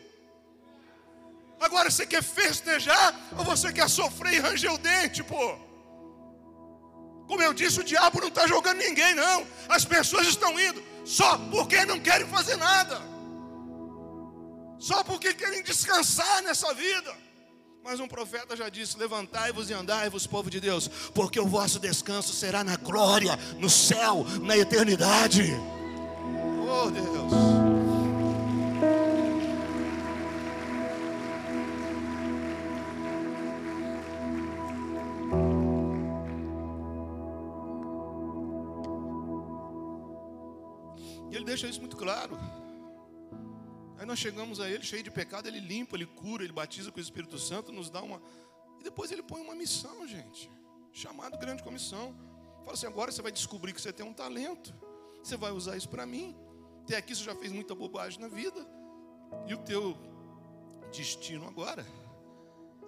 Agora 1.59 1.91
você 1.91 2.05
quer 2.05 2.23
festejar 2.23 3.13
ou 3.37 3.43
você 3.43 3.71
quer 3.73 3.89
sofrer 3.89 4.35
e 4.35 4.39
ranger 4.39 4.73
o 4.73 4.77
dente, 4.77 5.23
pô? 5.23 5.57
Como 7.27 7.41
eu 7.43 7.53
disse, 7.53 7.79
o 7.79 7.83
diabo 7.83 8.19
não 8.21 8.29
está 8.29 8.47
jogando 8.47 8.77
ninguém, 8.79 9.13
não. 9.13 9.45
As 9.67 9.85
pessoas 9.85 10.27
estão 10.27 10.59
indo 10.59 10.81
só 11.05 11.37
porque 11.37 11.85
não 11.85 11.99
querem 11.99 12.27
fazer 12.27 12.55
nada, 12.55 13.01
só 14.79 15.03
porque 15.03 15.33
querem 15.33 15.61
descansar 15.61 16.41
nessa 16.41 16.73
vida. 16.73 17.13
Mas 17.83 17.99
um 17.99 18.07
profeta 18.07 18.55
já 18.55 18.69
disse: 18.69 18.97
Levantai-vos 18.97 19.69
e 19.69 19.73
andai-vos, 19.73 20.27
povo 20.27 20.49
de 20.49 20.59
Deus, 20.59 20.87
porque 21.13 21.39
o 21.39 21.47
vosso 21.47 21.79
descanso 21.79 22.33
será 22.33 22.63
na 22.63 22.75
glória, 22.77 23.37
no 23.57 23.69
céu, 23.69 24.25
na 24.41 24.57
eternidade. 24.57 25.53
Oh 26.67 26.89
Deus. 26.89 27.68
Deixa 41.49 41.67
isso 41.67 41.79
muito 41.79 41.97
claro. 41.97 42.37
Aí 43.97 44.05
nós 44.05 44.19
chegamos 44.19 44.59
a 44.59 44.69
Ele 44.69 44.83
cheio 44.83 45.01
de 45.01 45.09
pecado, 45.09 45.47
Ele 45.47 45.59
limpa, 45.59 45.95
Ele 45.95 46.05
cura, 46.05 46.43
Ele 46.43 46.53
batiza 46.53 46.91
com 46.91 46.99
o 46.99 47.01
Espírito 47.01 47.39
Santo, 47.39 47.71
nos 47.71 47.89
dá 47.89 48.01
uma. 48.03 48.21
E 48.79 48.83
depois 48.83 49.11
Ele 49.11 49.23
põe 49.23 49.41
uma 49.41 49.55
missão, 49.55 50.07
gente. 50.07 50.49
Chamado 50.93 51.39
grande 51.39 51.63
comissão. 51.63 52.15
Fala 52.59 52.73
assim: 52.73 52.85
agora 52.85 53.11
você 53.11 53.21
vai 53.21 53.31
descobrir 53.31 53.73
que 53.73 53.81
você 53.81 53.91
tem 53.91 54.05
um 54.05 54.13
talento. 54.13 54.73
Você 55.23 55.35
vai 55.35 55.51
usar 55.51 55.75
isso 55.75 55.89
para 55.89 56.05
mim. 56.05 56.35
Até 56.83 56.97
aqui 56.97 57.15
você 57.15 57.23
já 57.23 57.35
fez 57.35 57.51
muita 57.51 57.73
bobagem 57.73 58.19
na 58.19 58.27
vida. 58.27 58.65
E 59.47 59.53
o 59.53 59.57
teu 59.57 59.97
destino 60.91 61.47
agora 61.47 61.85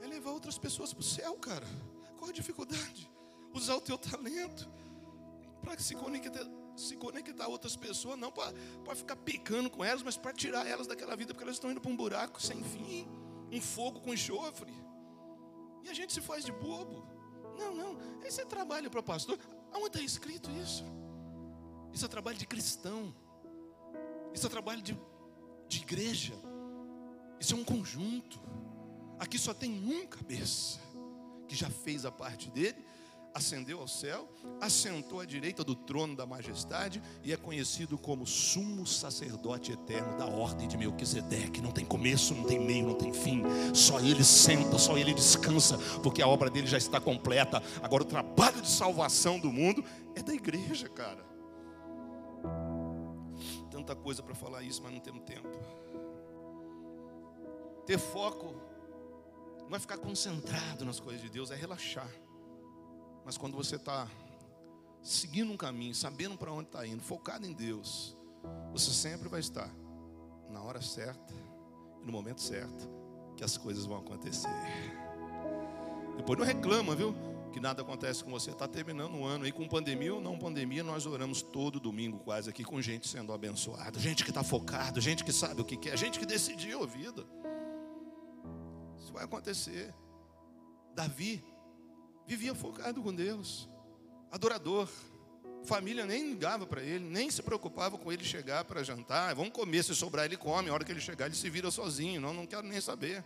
é 0.02 0.08
levar 0.08 0.32
outras 0.32 0.58
pessoas 0.58 0.94
para 0.94 1.02
o 1.02 1.04
céu, 1.04 1.34
cara. 1.36 1.68
Qual 2.18 2.30
a 2.30 2.34
dificuldade? 2.34 3.10
Usar 3.54 3.76
o 3.76 3.82
teu 3.82 3.98
talento 3.98 4.70
para 5.62 5.76
que 5.76 5.84
se 5.84 5.96
conectar 5.96 6.46
se 6.76 6.96
conectar 6.96 7.46
a 7.46 7.48
outras 7.48 7.76
pessoas, 7.76 8.18
não 8.18 8.32
para 8.32 8.96
ficar 8.96 9.16
picando 9.16 9.70
com 9.70 9.84
elas, 9.84 10.02
mas 10.04 10.18
para 10.18 10.34
tirar 10.34 10.66
elas 10.66 10.88
daquela 10.88 11.16
vida, 11.16 11.34
porque 11.34 11.44
elas 11.44 11.56
estão 11.56 11.72
indo 11.72 11.82
para 11.82 11.92
um 11.92 11.96
buraco 11.96 12.42
sem 12.42 12.64
fim 12.64 13.08
um 13.52 13.60
fogo 13.60 14.00
com 14.00 14.14
enxofre. 14.14 14.74
E 15.84 15.90
a 15.90 15.94
gente 15.94 16.14
se 16.14 16.22
faz 16.22 16.46
de 16.46 16.52
bobo. 16.52 17.06
Não, 17.58 17.76
não, 17.76 17.98
esse 18.24 18.42
é 18.42 18.46
trabalho 18.46 18.90
para 18.90 19.04
pastor. 19.04 19.38
Aonde 19.74 19.88
está 19.88 20.02
escrito 20.02 20.50
isso? 20.52 20.86
Isso 21.92 22.06
é 22.06 22.08
trabalho 22.08 22.38
de 22.38 22.48
cristão. 22.48 23.14
Isso 24.34 24.48
é 24.48 24.50
trabalho 24.50 24.82
de, 24.82 24.98
de 25.68 25.80
igreja. 25.80 26.34
Isso 27.40 27.54
é 27.54 27.58
um 27.58 27.64
conjunto. 27.64 28.40
Aqui 29.20 29.38
só 29.38 29.54
tem 29.54 29.72
um 29.72 30.08
cabeça 30.08 30.80
que 31.48 31.56
já 31.56 31.70
fez 31.70 32.06
a 32.06 32.12
parte 32.12 32.50
dele 32.50 32.84
ascendeu 33.34 33.80
ao 33.80 33.88
céu, 33.88 34.30
assentou 34.60 35.20
à 35.20 35.26
direita 35.26 35.64
do 35.64 35.76
trono 35.76 36.16
da 36.16 36.26
majestade 36.26 37.02
e 37.24 37.32
é 37.32 37.38
conhecido 37.38 37.98
como 37.98 38.26
sumo 38.28 38.86
sacerdote 38.86 39.72
eterno 39.72 40.18
da 40.18 40.26
ordem 40.26 40.68
de 40.68 40.78
Melquisedeque. 40.78 41.62
Não 41.62 41.72
tem 41.72 41.86
começo, 41.86 42.36
não 42.36 42.44
tem 42.44 42.60
meio, 42.60 42.88
não 42.88 42.96
tem 42.96 43.14
fim. 43.14 43.44
Só 43.74 44.00
ele 44.00 44.24
senta, 44.24 44.78
só 44.78 44.98
ele 44.98 45.14
descansa, 45.14 45.78
porque 46.02 46.22
a 46.22 46.28
obra 46.28 46.50
dele 46.50 46.68
já 46.68 46.78
está 46.78 47.00
completa. 47.00 47.62
Agora 47.82 48.04
o 48.04 48.06
trabalho 48.06 48.62
de 48.62 48.70
salvação 48.70 49.40
do 49.40 49.52
mundo 49.52 49.84
é 50.16 50.22
da 50.22 50.34
igreja, 50.34 50.90
cara. 50.90 51.26
Tanta 53.70 53.96
coisa 53.96 54.22
para 54.22 54.36
falar 54.36 54.62
isso, 54.64 54.82
mas 54.84 54.92
não 54.92 55.00
temos 55.00 55.24
tempo. 55.24 55.50
Ter 57.86 57.98
foco 57.98 58.54
não 59.70 59.78
é 59.78 59.80
ficar 59.80 59.98
concentrado 59.98 60.84
nas 60.84 61.00
coisas 61.00 61.22
de 61.22 61.30
Deus, 61.30 61.50
é 61.50 61.56
relaxar. 61.56 62.10
Mas 63.26 63.38
quando 63.38 63.56
você 63.56 63.76
está 63.76 64.08
seguindo 65.02 65.52
um 65.52 65.58
caminho, 65.58 65.96
sabendo 65.96 66.38
para 66.38 66.52
onde 66.52 66.68
está 66.68 66.86
indo, 66.86 67.02
focado 67.02 67.46
em 67.46 67.54
Deus, 67.54 68.16
você 68.72 68.92
sempre 68.92 69.28
vai 69.28 69.40
estar 69.40 69.70
na 70.50 70.62
hora 70.62 70.82
certa 70.82 71.34
e 72.02 72.06
no 72.06 72.12
momento 72.12 72.42
certo 72.42 72.90
que 73.36 73.44
as 73.44 73.58
coisas 73.58 73.86
vão 73.86 73.98
acontecer. 73.98 74.50
Depois 76.18 76.38
não 76.38 76.46
reclama, 76.46 76.96
viu? 76.96 77.16
Que 77.52 77.60
nada 77.60 77.82
acontece 77.82 78.24
com 78.24 78.32
você. 78.32 78.52
Está 78.52 78.68
terminando 78.68 79.16
o 79.16 79.26
ano 79.26 79.46
aí 79.46 79.52
com 79.52 79.68
pandemia 79.68 80.14
ou 80.14 80.22
não 80.22 80.38
pandemia, 80.38 80.84
nós 80.84 81.06
oramos 81.06 81.42
todo 81.42 81.80
domingo 81.80 82.20
quase 82.20 82.50
aqui 82.50 82.64
com 82.64 82.82
gente 82.82 83.08
sendo 83.08 83.34
abençoada, 83.34 84.00
gente 84.00 84.24
que 84.24 84.30
está 84.30 84.44
focado, 84.44 85.02
gente 85.02 85.24
que 85.24 85.34
sabe 85.34 85.62
o 85.62 85.66
que 85.66 85.76
quer, 85.76 85.98
gente 85.98 86.20
que 86.20 86.26
decidiu 86.26 86.84
a 86.84 86.86
vida. 86.86 87.26
Isso 89.00 89.12
vai 89.12 89.26
acontecer. 89.26 89.94
Davi 90.94 91.44
vivia 92.32 92.56
focado 92.56 93.02
com 93.02 93.14
Deus, 93.14 93.68
adorador. 94.32 94.88
Família 95.66 96.06
nem 96.06 96.30
ligava 96.30 96.66
para 96.66 96.82
ele, 96.82 97.04
nem 97.04 97.30
se 97.30 97.44
preocupava 97.44 97.98
com 97.98 98.10
ele 98.10 98.24
chegar 98.24 98.64
para 98.64 98.82
jantar. 98.84 99.36
Vamos 99.36 99.52
comer, 99.52 99.84
se 99.84 99.94
sobrar 99.94 100.26
ele 100.26 100.38
come. 100.38 100.70
A 100.70 100.74
hora 100.74 100.86
que 100.86 100.92
ele 100.94 101.02
chegar, 101.02 101.26
ele 101.26 101.36
se 101.36 101.50
vira 101.50 101.70
sozinho. 101.70 102.22
Não, 102.22 102.34
não 102.34 102.48
quero 102.48 102.66
nem 102.66 102.80
saber. 102.80 103.24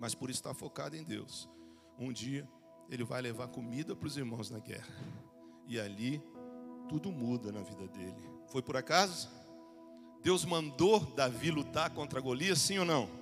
Mas 0.00 0.16
por 0.16 0.30
estar 0.30 0.52
focado 0.52 0.96
em 0.96 1.04
Deus, 1.04 1.48
um 1.96 2.12
dia 2.12 2.46
ele 2.90 3.04
vai 3.04 3.22
levar 3.22 3.46
comida 3.46 3.94
para 3.94 4.08
os 4.08 4.16
irmãos 4.16 4.50
na 4.50 4.58
guerra. 4.58 4.92
E 5.68 5.78
ali 5.78 6.20
tudo 6.88 7.12
muda 7.12 7.52
na 7.52 7.62
vida 7.62 7.86
dele. 7.86 8.28
Foi 8.48 8.60
por 8.60 8.76
acaso? 8.76 9.30
Deus 10.22 10.44
mandou 10.44 10.98
Davi 11.14 11.52
lutar 11.52 11.90
contra 11.90 12.20
Golias, 12.20 12.58
sim 12.58 12.78
ou 12.78 12.84
não? 12.84 13.21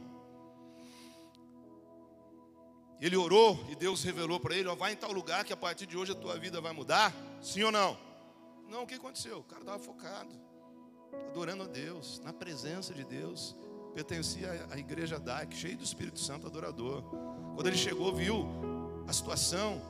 Ele 3.00 3.16
orou 3.16 3.58
e 3.70 3.74
Deus 3.74 4.02
revelou 4.02 4.38
para 4.38 4.54
ele: 4.54 4.68
ó, 4.68 4.74
vai 4.74 4.92
em 4.92 4.96
tal 4.96 5.12
lugar 5.12 5.44
que 5.44 5.52
a 5.52 5.56
partir 5.56 5.86
de 5.86 5.96
hoje 5.96 6.12
a 6.12 6.14
tua 6.14 6.38
vida 6.38 6.60
vai 6.60 6.72
mudar. 6.72 7.14
Sim 7.40 7.62
ou 7.62 7.72
não? 7.72 7.96
Não, 8.68 8.82
o 8.82 8.86
que 8.86 8.94
aconteceu? 8.94 9.38
O 9.38 9.42
cara 9.42 9.62
estava 9.62 9.78
focado, 9.78 10.30
adorando 11.30 11.64
a 11.64 11.66
Deus, 11.66 12.20
na 12.22 12.32
presença 12.32 12.92
de 12.94 13.04
Deus. 13.04 13.56
Pertencia 13.94 14.68
à 14.70 14.78
igreja 14.78 15.18
DAC, 15.18 15.56
cheio 15.56 15.76
do 15.76 15.82
Espírito 15.82 16.20
Santo 16.20 16.46
adorador. 16.46 17.02
Quando 17.56 17.66
ele 17.66 17.76
chegou, 17.76 18.14
viu 18.14 18.46
a 19.08 19.12
situação, 19.12 19.82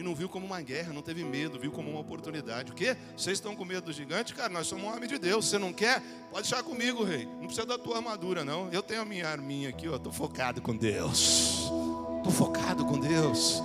E 0.00 0.02
não 0.02 0.14
viu 0.14 0.30
como 0.30 0.46
uma 0.46 0.62
guerra, 0.62 0.94
não 0.94 1.02
teve 1.02 1.22
medo, 1.22 1.58
viu 1.58 1.70
como 1.70 1.90
uma 1.90 2.00
oportunidade. 2.00 2.72
O 2.72 2.74
quê? 2.74 2.96
Vocês 3.14 3.36
estão 3.36 3.54
com 3.54 3.66
medo 3.66 3.84
do 3.84 3.92
gigante? 3.92 4.32
Cara, 4.32 4.48
nós 4.48 4.66
somos 4.66 4.82
um 4.84 4.88
homem 4.88 5.06
de 5.06 5.18
Deus. 5.18 5.46
Você 5.46 5.58
não 5.58 5.74
quer? 5.74 6.00
Pode 6.30 6.48
deixar 6.48 6.62
comigo, 6.62 7.04
rei. 7.04 7.26
Não 7.26 7.44
precisa 7.44 7.66
da 7.66 7.76
tua 7.76 7.96
armadura, 7.96 8.42
não. 8.42 8.72
Eu 8.72 8.82
tenho 8.82 9.02
a 9.02 9.04
minha 9.04 9.28
arminha 9.28 9.68
aqui. 9.68 9.86
Estou 9.86 10.10
focado 10.10 10.62
com 10.62 10.74
Deus. 10.74 11.70
Estou 12.20 12.32
focado 12.32 12.84
com 12.84 12.98
Deus. 12.98 13.62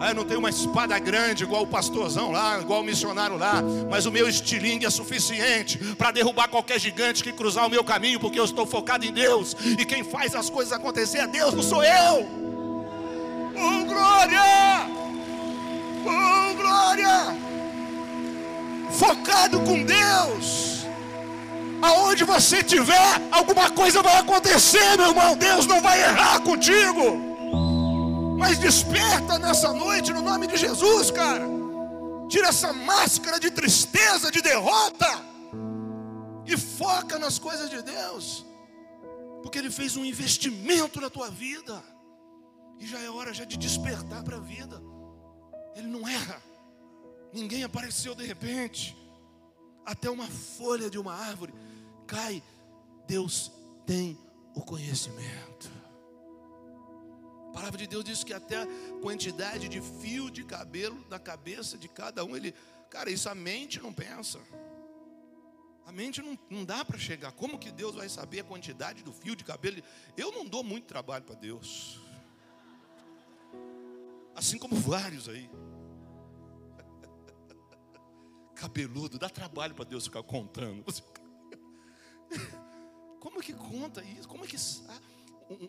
Ah, 0.00 0.08
eu 0.08 0.14
não 0.14 0.24
tenho 0.24 0.40
uma 0.40 0.48
espada 0.48 0.98
grande 0.98 1.44
igual 1.44 1.64
o 1.64 1.66
pastorzão 1.66 2.32
lá, 2.32 2.58
igual 2.58 2.80
o 2.80 2.82
missionário 2.82 3.36
lá, 3.36 3.62
mas 3.90 4.06
o 4.06 4.10
meu 4.10 4.26
estilingue 4.26 4.86
é 4.86 4.90
suficiente 4.90 5.76
para 5.96 6.10
derrubar 6.10 6.48
qualquer 6.48 6.80
gigante 6.80 7.22
que 7.22 7.30
cruzar 7.30 7.66
o 7.66 7.68
meu 7.68 7.84
caminho, 7.84 8.18
porque 8.18 8.40
eu 8.40 8.44
estou 8.46 8.64
focado 8.64 9.04
em 9.04 9.12
Deus. 9.12 9.54
E 9.78 9.84
quem 9.84 10.02
faz 10.02 10.34
as 10.34 10.48
coisas 10.48 10.72
acontecer 10.72 11.18
é 11.18 11.26
Deus, 11.26 11.52
não 11.52 11.62
sou 11.62 11.84
eu. 11.84 12.26
Oh, 13.54 13.84
glória! 13.84 14.40
Oh, 16.06 16.54
glória! 16.54 17.36
Focado 18.92 19.60
com 19.60 19.84
Deus. 19.84 20.86
Aonde 21.82 22.24
você 22.24 22.60
estiver, 22.60 23.20
alguma 23.30 23.68
coisa 23.68 24.02
vai 24.02 24.16
acontecer, 24.16 24.96
meu 24.96 25.08
irmão. 25.08 25.36
Deus 25.36 25.66
não 25.66 25.82
vai 25.82 26.00
errar 26.00 26.40
contigo. 26.40 27.29
Mas 28.40 28.58
desperta 28.58 29.38
nessa 29.38 29.70
noite 29.70 30.14
no 30.14 30.22
nome 30.22 30.46
de 30.46 30.56
Jesus, 30.56 31.10
cara. 31.10 31.44
Tira 32.26 32.48
essa 32.48 32.72
máscara 32.72 33.38
de 33.38 33.50
tristeza, 33.50 34.30
de 34.30 34.40
derrota. 34.40 35.06
E 36.46 36.56
foca 36.56 37.18
nas 37.18 37.38
coisas 37.38 37.68
de 37.68 37.82
Deus. 37.82 38.46
Porque 39.42 39.58
Ele 39.58 39.70
fez 39.70 39.94
um 39.94 40.06
investimento 40.06 41.02
na 41.02 41.10
tua 41.10 41.28
vida. 41.28 41.84
E 42.78 42.86
já 42.86 42.98
é 43.00 43.10
hora 43.10 43.34
já 43.34 43.44
de 43.44 43.58
despertar 43.58 44.24
para 44.24 44.38
a 44.38 44.40
vida. 44.40 44.80
Ele 45.76 45.88
não 45.88 46.08
erra. 46.08 46.42
Ninguém 47.34 47.62
apareceu 47.62 48.14
de 48.14 48.24
repente. 48.24 48.96
Até 49.84 50.08
uma 50.08 50.26
folha 50.26 50.88
de 50.88 50.98
uma 50.98 51.12
árvore 51.12 51.52
cai. 52.06 52.42
Deus 53.06 53.52
tem 53.84 54.18
o 54.54 54.62
conhecimento. 54.62 55.79
A 57.50 57.52
palavra 57.52 57.76
de 57.76 57.86
Deus 57.88 58.04
diz 58.04 58.22
que 58.22 58.32
até 58.32 58.62
a 58.62 58.66
quantidade 59.02 59.68
de 59.68 59.80
fio 59.80 60.30
de 60.30 60.44
cabelo 60.44 61.04
na 61.10 61.18
cabeça 61.18 61.76
de 61.76 61.88
cada 61.88 62.24
um, 62.24 62.36
ele, 62.36 62.54
cara, 62.88 63.10
isso 63.10 63.28
a 63.28 63.34
mente 63.34 63.80
não 63.80 63.92
pensa. 63.92 64.38
A 65.84 65.90
mente 65.90 66.22
não, 66.22 66.38
não 66.48 66.64
dá 66.64 66.84
para 66.84 66.96
chegar. 66.96 67.32
Como 67.32 67.58
que 67.58 67.72
Deus 67.72 67.96
vai 67.96 68.08
saber 68.08 68.40
a 68.40 68.44
quantidade 68.44 69.02
do 69.02 69.12
fio 69.12 69.34
de 69.34 69.42
cabelo? 69.42 69.82
Eu 70.16 70.30
não 70.30 70.46
dou 70.46 70.62
muito 70.62 70.86
trabalho 70.86 71.24
para 71.24 71.34
Deus. 71.34 72.00
Assim 74.36 74.56
como 74.56 74.76
vários 74.76 75.28
aí. 75.28 75.50
Cabeludo, 78.54 79.18
dá 79.18 79.28
trabalho 79.28 79.74
para 79.74 79.84
Deus 79.84 80.04
ficar 80.04 80.22
contando. 80.22 80.84
Como 83.18 83.40
que 83.40 83.52
conta 83.52 84.02
isso? 84.02 84.28
Como 84.28 84.44
é 84.44 84.46
que 84.46 84.56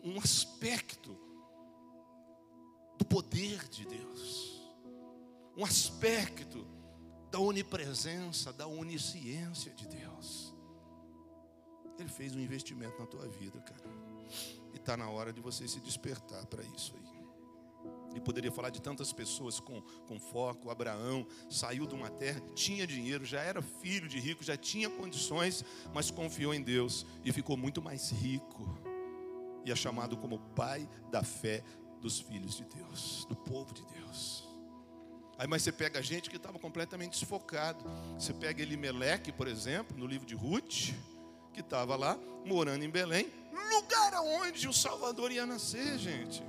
um 0.04 0.18
aspecto 0.18 1.31
poder 3.32 3.66
de 3.70 3.86
Deus, 3.86 4.60
um 5.56 5.64
aspecto 5.64 6.66
da 7.30 7.38
onipresença, 7.38 8.52
da 8.52 8.66
onisciência 8.66 9.72
de 9.72 9.88
Deus. 9.88 10.54
Ele 11.98 12.10
fez 12.10 12.34
um 12.34 12.40
investimento 12.40 12.98
na 12.98 13.06
tua 13.06 13.26
vida, 13.28 13.58
cara. 13.60 13.90
E 14.74 14.76
está 14.76 14.96
na 14.96 15.08
hora 15.08 15.32
de 15.32 15.40
você 15.40 15.66
se 15.66 15.80
despertar 15.80 16.44
para 16.46 16.62
isso 16.62 16.94
aí. 16.94 17.12
Ele 18.10 18.20
poderia 18.20 18.52
falar 18.52 18.68
de 18.68 18.82
tantas 18.82 19.12
pessoas 19.12 19.58
com, 19.58 19.80
com 20.06 20.20
foco. 20.20 20.68
Abraão 20.68 21.26
saiu 21.48 21.86
de 21.86 21.94
uma 21.94 22.10
terra, 22.10 22.40
tinha 22.54 22.86
dinheiro, 22.86 23.24
já 23.24 23.40
era 23.40 23.62
filho 23.62 24.08
de 24.08 24.20
rico, 24.20 24.44
já 24.44 24.56
tinha 24.56 24.90
condições, 24.90 25.64
mas 25.94 26.10
confiou 26.10 26.52
em 26.52 26.62
Deus 26.62 27.06
e 27.24 27.32
ficou 27.32 27.56
muito 27.56 27.80
mais 27.80 28.10
rico. 28.10 28.78
E 29.64 29.70
é 29.70 29.76
chamado 29.76 30.16
como 30.16 30.38
pai 30.38 30.88
da 31.10 31.22
fé 31.22 31.62
dos 32.02 32.20
filhos 32.20 32.56
de 32.56 32.64
Deus, 32.64 33.24
do 33.28 33.36
povo 33.36 33.72
de 33.72 33.82
Deus. 33.86 34.46
Aí, 35.38 35.46
mas 35.46 35.62
você 35.62 35.72
pega 35.72 36.02
gente 36.02 36.28
que 36.28 36.36
estava 36.36 36.58
completamente 36.58 37.12
desfocado. 37.12 37.84
Você 38.18 38.34
pega 38.34 38.60
Elimeleque, 38.60 39.32
por 39.32 39.48
exemplo, 39.48 39.96
no 39.96 40.06
livro 40.06 40.26
de 40.26 40.34
Ruth, 40.34 40.92
que 41.54 41.60
estava 41.60 41.96
lá, 41.96 42.18
morando 42.44 42.84
em 42.84 42.90
Belém, 42.90 43.32
lugar 43.70 44.14
aonde 44.14 44.68
o 44.68 44.72
Salvador 44.72 45.32
ia 45.32 45.46
nascer, 45.46 45.98
gente. 45.98 46.42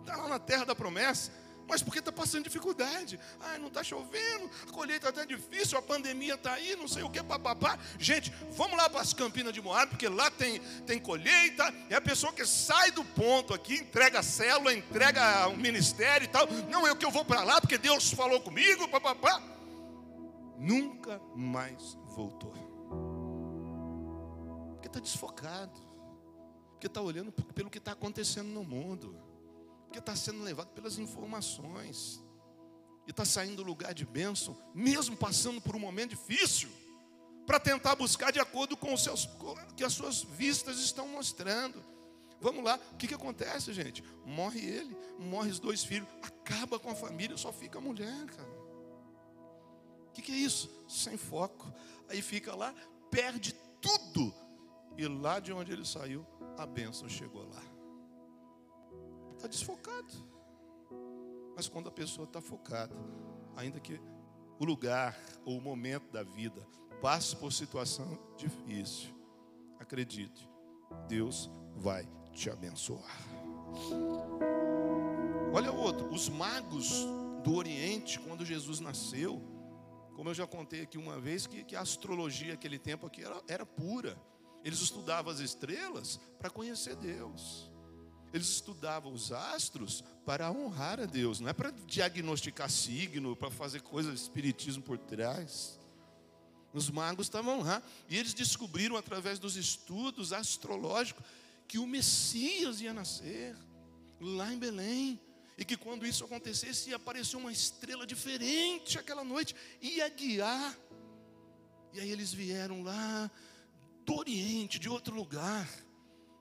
Está 0.00 0.16
lá 0.16 0.28
na 0.28 0.38
terra 0.38 0.64
da 0.64 0.74
promessa 0.74 1.32
mas 1.68 1.82
porque 1.82 1.98
está 1.98 2.10
passando 2.10 2.44
dificuldade. 2.44 3.20
Ai, 3.40 3.58
não 3.58 3.68
está 3.68 3.84
chovendo, 3.84 4.50
a 4.66 4.72
colheita 4.72 5.10
está 5.10 5.24
difícil, 5.24 5.76
a 5.76 5.82
pandemia 5.82 6.34
está 6.34 6.54
aí, 6.54 6.74
não 6.74 6.88
sei 6.88 7.02
o 7.02 7.10
que, 7.10 7.22
papapá. 7.22 7.78
Gente, 7.98 8.32
vamos 8.56 8.76
lá 8.76 8.88
para 8.88 9.02
as 9.02 9.12
Campinas 9.12 9.52
de 9.52 9.60
Moab, 9.60 9.90
porque 9.90 10.08
lá 10.08 10.30
tem, 10.30 10.60
tem 10.86 10.98
colheita, 10.98 11.72
é 11.90 11.94
a 11.94 12.00
pessoa 12.00 12.32
que 12.32 12.46
sai 12.46 12.90
do 12.90 13.04
ponto 13.04 13.52
aqui, 13.52 13.74
entrega 13.74 14.20
a 14.20 14.22
célula, 14.22 14.72
entrega 14.72 15.48
o 15.48 15.56
ministério 15.56 16.24
e 16.24 16.28
tal. 16.28 16.46
Não, 16.70 16.86
é 16.86 16.92
o 16.92 16.96
que 16.96 17.04
eu 17.04 17.10
vou 17.10 17.24
para 17.24 17.44
lá, 17.44 17.60
porque 17.60 17.76
Deus 17.76 18.10
falou 18.12 18.40
comigo, 18.40 18.88
papapá. 18.88 19.42
Nunca 20.56 21.20
mais 21.36 21.98
voltou. 22.06 22.54
Porque 24.72 24.88
está 24.88 24.98
desfocado. 24.98 25.86
Porque 26.72 26.86
está 26.86 27.00
olhando 27.00 27.30
pelo 27.30 27.68
que 27.68 27.78
está 27.78 27.92
acontecendo 27.92 28.48
no 28.48 28.64
mundo 28.64 29.27
porque 29.88 29.98
está 29.98 30.14
sendo 30.14 30.42
levado 30.42 30.68
pelas 30.68 30.98
informações. 30.98 32.22
E 33.06 33.10
está 33.10 33.24
saindo 33.24 33.56
do 33.56 33.62
lugar 33.62 33.94
de 33.94 34.04
bênção, 34.04 34.56
mesmo 34.74 35.16
passando 35.16 35.62
por 35.62 35.74
um 35.74 35.78
momento 35.78 36.10
difícil, 36.10 36.68
para 37.46 37.58
tentar 37.58 37.96
buscar 37.96 38.30
de 38.30 38.38
acordo 38.38 38.76
com 38.76 38.92
os 38.92 39.02
seus 39.02 39.26
que 39.74 39.82
as 39.82 39.94
suas 39.94 40.22
vistas 40.22 40.78
estão 40.78 41.08
mostrando. 41.08 41.82
Vamos 42.38 42.62
lá, 42.62 42.78
o 42.92 42.96
que, 42.96 43.08
que 43.08 43.14
acontece, 43.14 43.72
gente? 43.72 44.04
Morre 44.26 44.60
ele, 44.60 44.96
morre 45.18 45.50
os 45.50 45.58
dois 45.58 45.82
filhos, 45.82 46.06
acaba 46.22 46.78
com 46.78 46.90
a 46.90 46.94
família, 46.94 47.36
só 47.38 47.50
fica 47.50 47.78
a 47.78 47.80
mulher, 47.80 48.26
cara. 48.26 48.58
O 50.08 50.12
que, 50.12 50.20
que 50.20 50.32
é 50.32 50.36
isso? 50.36 50.70
Sem 50.86 51.16
foco. 51.16 51.72
Aí 52.10 52.20
fica 52.20 52.54
lá, 52.54 52.74
perde 53.10 53.54
tudo. 53.80 54.34
E 54.98 55.06
lá 55.06 55.40
de 55.40 55.52
onde 55.52 55.72
ele 55.72 55.86
saiu, 55.86 56.26
a 56.58 56.66
bênção 56.66 57.08
chegou 57.08 57.48
lá 57.48 57.77
está 59.38 59.48
desfocado. 59.48 60.12
Mas 61.56 61.68
quando 61.68 61.88
a 61.88 61.92
pessoa 61.92 62.24
está 62.24 62.40
focada, 62.40 62.94
ainda 63.56 63.80
que 63.80 64.00
o 64.58 64.64
lugar 64.64 65.16
ou 65.44 65.56
o 65.56 65.60
momento 65.60 66.12
da 66.12 66.22
vida 66.22 66.60
passe 67.00 67.34
por 67.36 67.52
situação 67.52 68.18
difícil, 68.36 69.14
acredite, 69.78 70.48
Deus 71.08 71.50
vai 71.76 72.06
te 72.32 72.50
abençoar. 72.50 73.16
Olha 75.52 75.72
o 75.72 75.80
outro, 75.80 76.12
os 76.12 76.28
magos 76.28 77.06
do 77.42 77.54
Oriente, 77.54 78.18
quando 78.20 78.44
Jesus 78.44 78.80
nasceu, 78.80 79.40
como 80.14 80.30
eu 80.30 80.34
já 80.34 80.46
contei 80.46 80.82
aqui 80.82 80.98
uma 80.98 81.20
vez, 81.20 81.46
que, 81.46 81.62
que 81.64 81.76
a 81.76 81.80
astrologia 81.80 82.52
naquele 82.52 82.78
tempo 82.78 83.06
aqui 83.06 83.24
era, 83.24 83.40
era 83.46 83.64
pura. 83.64 84.20
Eles 84.64 84.80
estudavam 84.80 85.32
as 85.32 85.38
estrelas 85.38 86.18
para 86.38 86.50
conhecer 86.50 86.96
Deus. 86.96 87.67
Eles 88.38 88.50
estudavam 88.50 89.12
os 89.12 89.32
astros 89.32 90.04
para 90.24 90.48
honrar 90.48 91.00
a 91.00 91.06
Deus, 91.06 91.40
não 91.40 91.48
é 91.48 91.52
para 91.52 91.72
diagnosticar 91.72 92.70
signo, 92.70 93.34
para 93.34 93.50
fazer 93.50 93.82
coisas 93.82 94.14
de 94.14 94.20
espiritismo 94.20 94.80
por 94.80 94.96
trás. 94.96 95.76
Os 96.72 96.88
magos 96.88 97.26
estavam 97.26 97.62
lá 97.62 97.82
e 98.08 98.16
eles 98.16 98.32
descobriram 98.32 98.96
através 98.96 99.40
dos 99.40 99.56
estudos 99.56 100.32
astrológicos 100.32 101.24
que 101.66 101.80
o 101.80 101.86
Messias 101.86 102.80
ia 102.80 102.94
nascer 102.94 103.56
lá 104.20 104.52
em 104.52 104.58
Belém. 104.58 105.20
E 105.56 105.64
que 105.64 105.76
quando 105.76 106.06
isso 106.06 106.24
acontecesse, 106.24 106.90
ia 106.90 106.96
aparecer 106.96 107.36
uma 107.36 107.50
estrela 107.50 108.06
diferente 108.06 109.00
aquela 109.00 109.24
noite, 109.24 109.56
ia 109.82 110.08
guiar. 110.08 110.78
E 111.92 111.98
aí 111.98 112.08
eles 112.08 112.32
vieram 112.32 112.84
lá 112.84 113.28
do 114.04 114.14
Oriente, 114.14 114.78
de 114.78 114.88
outro 114.88 115.12
lugar, 115.12 115.68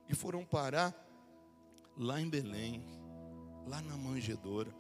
e 0.07 0.13
foram 0.13 0.45
parar 0.45 1.07
lá 1.97 2.21
em 2.21 2.29
Belém, 2.29 2.83
lá 3.67 3.81
na 3.81 3.97
manjedoura, 3.97 4.73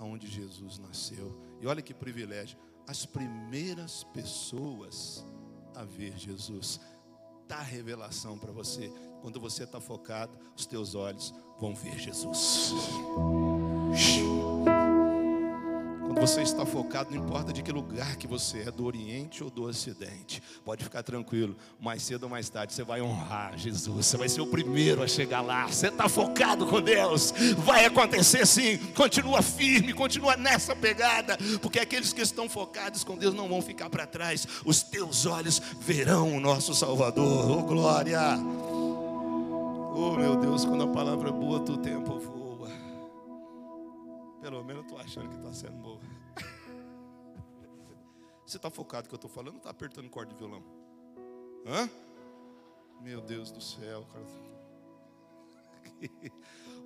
onde 0.00 0.26
Jesus 0.26 0.78
nasceu. 0.78 1.38
E 1.60 1.66
olha 1.66 1.82
que 1.82 1.94
privilégio, 1.94 2.58
as 2.86 3.06
primeiras 3.06 4.04
pessoas 4.04 5.24
a 5.74 5.84
ver 5.84 6.16
Jesus. 6.16 6.80
Dá 7.46 7.60
revelação 7.60 8.38
para 8.38 8.52
você. 8.52 8.90
Quando 9.20 9.40
você 9.40 9.64
está 9.64 9.80
focado, 9.80 10.38
os 10.56 10.66
teus 10.66 10.94
olhos 10.94 11.34
vão 11.58 11.74
ver 11.74 11.98
Jesus. 11.98 12.72
Quando 16.14 16.28
você 16.28 16.42
está 16.42 16.64
focado, 16.64 17.12
não 17.12 17.24
importa 17.24 17.52
de 17.52 17.60
que 17.60 17.72
lugar 17.72 18.14
que 18.14 18.28
você 18.28 18.60
é, 18.60 18.70
do 18.70 18.84
Oriente 18.84 19.42
ou 19.42 19.50
do 19.50 19.64
Ocidente, 19.64 20.40
pode 20.64 20.84
ficar 20.84 21.02
tranquilo. 21.02 21.56
Mais 21.80 22.04
cedo 22.04 22.22
ou 22.22 22.28
mais 22.28 22.48
tarde 22.48 22.72
você 22.72 22.84
vai 22.84 23.02
honrar 23.02 23.58
Jesus. 23.58 24.06
Você 24.06 24.16
vai 24.16 24.28
ser 24.28 24.40
o 24.40 24.46
primeiro 24.46 25.02
a 25.02 25.08
chegar 25.08 25.40
lá. 25.40 25.66
Você 25.66 25.88
está 25.88 26.08
focado 26.08 26.66
com 26.66 26.80
Deus, 26.80 27.34
vai 27.58 27.84
acontecer 27.84 28.46
sim. 28.46 28.78
Continua 28.94 29.42
firme, 29.42 29.92
continua 29.92 30.36
nessa 30.36 30.76
pegada, 30.76 31.36
porque 31.60 31.80
aqueles 31.80 32.12
que 32.12 32.22
estão 32.22 32.48
focados 32.48 33.02
com 33.02 33.16
Deus 33.16 33.34
não 33.34 33.48
vão 33.48 33.60
ficar 33.60 33.90
para 33.90 34.06
trás. 34.06 34.46
Os 34.64 34.84
teus 34.84 35.26
olhos 35.26 35.60
verão 35.80 36.36
o 36.36 36.40
nosso 36.40 36.76
Salvador. 36.76 37.50
Oh 37.50 37.62
glória! 37.64 38.38
Oh 39.96 40.12
meu 40.12 40.36
Deus, 40.36 40.64
quando 40.64 40.84
a 40.84 40.88
palavra 40.88 41.30
é 41.30 41.32
boa, 41.32 41.58
o 41.58 41.76
tempo 41.76 42.20
voa. 42.20 42.43
Pelo 44.44 44.62
menos 44.62 44.82
eu 44.82 44.82
estou 44.82 44.98
achando 44.98 45.30
que 45.30 45.36
está 45.36 45.54
sendo 45.54 45.78
boa. 45.78 45.98
Você 48.44 48.58
está 48.58 48.68
focado 48.68 49.04
no 49.04 49.08
que 49.08 49.14
eu 49.14 49.16
estou 49.16 49.30
falando 49.30 49.54
ou 49.54 49.56
está 49.56 49.70
apertando 49.70 50.10
corda 50.10 50.34
de 50.34 50.38
violão? 50.38 50.62
Hã? 51.66 51.88
Meu 53.00 53.22
Deus 53.22 53.50
do 53.50 53.62
céu, 53.62 54.04
cara. 54.12 54.26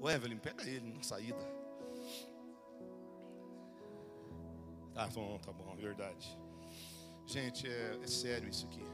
O 0.00 0.08
Evelyn, 0.08 0.38
pega 0.38 0.62
ele 0.62 0.92
na 0.92 1.02
saída. 1.02 1.36
Tá 4.94 5.08
bom, 5.08 5.36
tá 5.40 5.52
bom, 5.52 5.72
é 5.72 5.76
verdade. 5.76 6.38
Gente, 7.26 7.66
é, 7.66 7.98
é 8.00 8.06
sério 8.06 8.48
isso 8.48 8.66
aqui. 8.66 8.84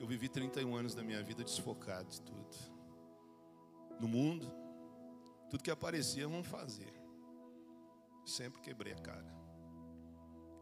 Eu 0.00 0.08
vivi 0.08 0.28
31 0.28 0.74
anos 0.74 0.96
da 0.96 1.04
minha 1.04 1.22
vida 1.22 1.44
desfocado 1.44 2.08
de 2.08 2.20
tudo. 2.22 2.56
No 4.00 4.08
mundo, 4.08 4.57
tudo 5.48 5.62
que 5.62 5.70
aparecia, 5.70 6.28
vamos 6.28 6.46
fazer. 6.46 6.92
Sempre 8.24 8.60
quebrei 8.60 8.92
a 8.92 8.98
cara. 8.98 9.34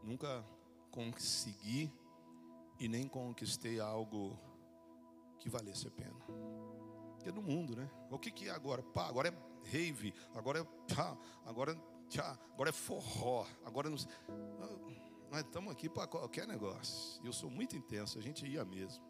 Nunca 0.03 0.45
consegui 0.91 1.93
e 2.79 2.89
nem 2.89 3.09
conquistei 3.09 3.81
algo 3.81 4.39
que 5.41 5.51
valesse 5.51 5.89
a 5.89 5.91
pena. 5.91 6.17
Porque 7.15 7.29
é 7.29 7.33
no 7.33 7.43
mundo, 7.43 7.75
né? 7.75 7.91
O 8.11 8.19
que, 8.19 8.31
que 8.31 8.49
é 8.49 8.51
agora? 8.51 8.83
Pá, 8.83 9.09
agora 9.09 9.29
é 9.29 9.69
rave, 9.71 10.15
agora 10.35 10.61
é 10.61 10.95
pá, 10.95 11.19
agora, 11.45 11.75
tchá, 12.09 12.39
agora 12.53 12.71
é 12.71 12.73
forró, 12.73 13.45
agora 13.65 13.91
não 13.91 13.99
Nós 15.31 15.41
estamos 15.41 15.73
aqui 15.73 15.89
para 15.89 16.07
qualquer 16.07 16.47
negócio. 16.47 17.21
Eu 17.25 17.33
sou 17.33 17.51
muito 17.51 17.77
intenso, 17.77 18.19
a 18.19 18.23
gente 18.23 18.47
ia 18.47 18.65
mesmo. 18.65 19.05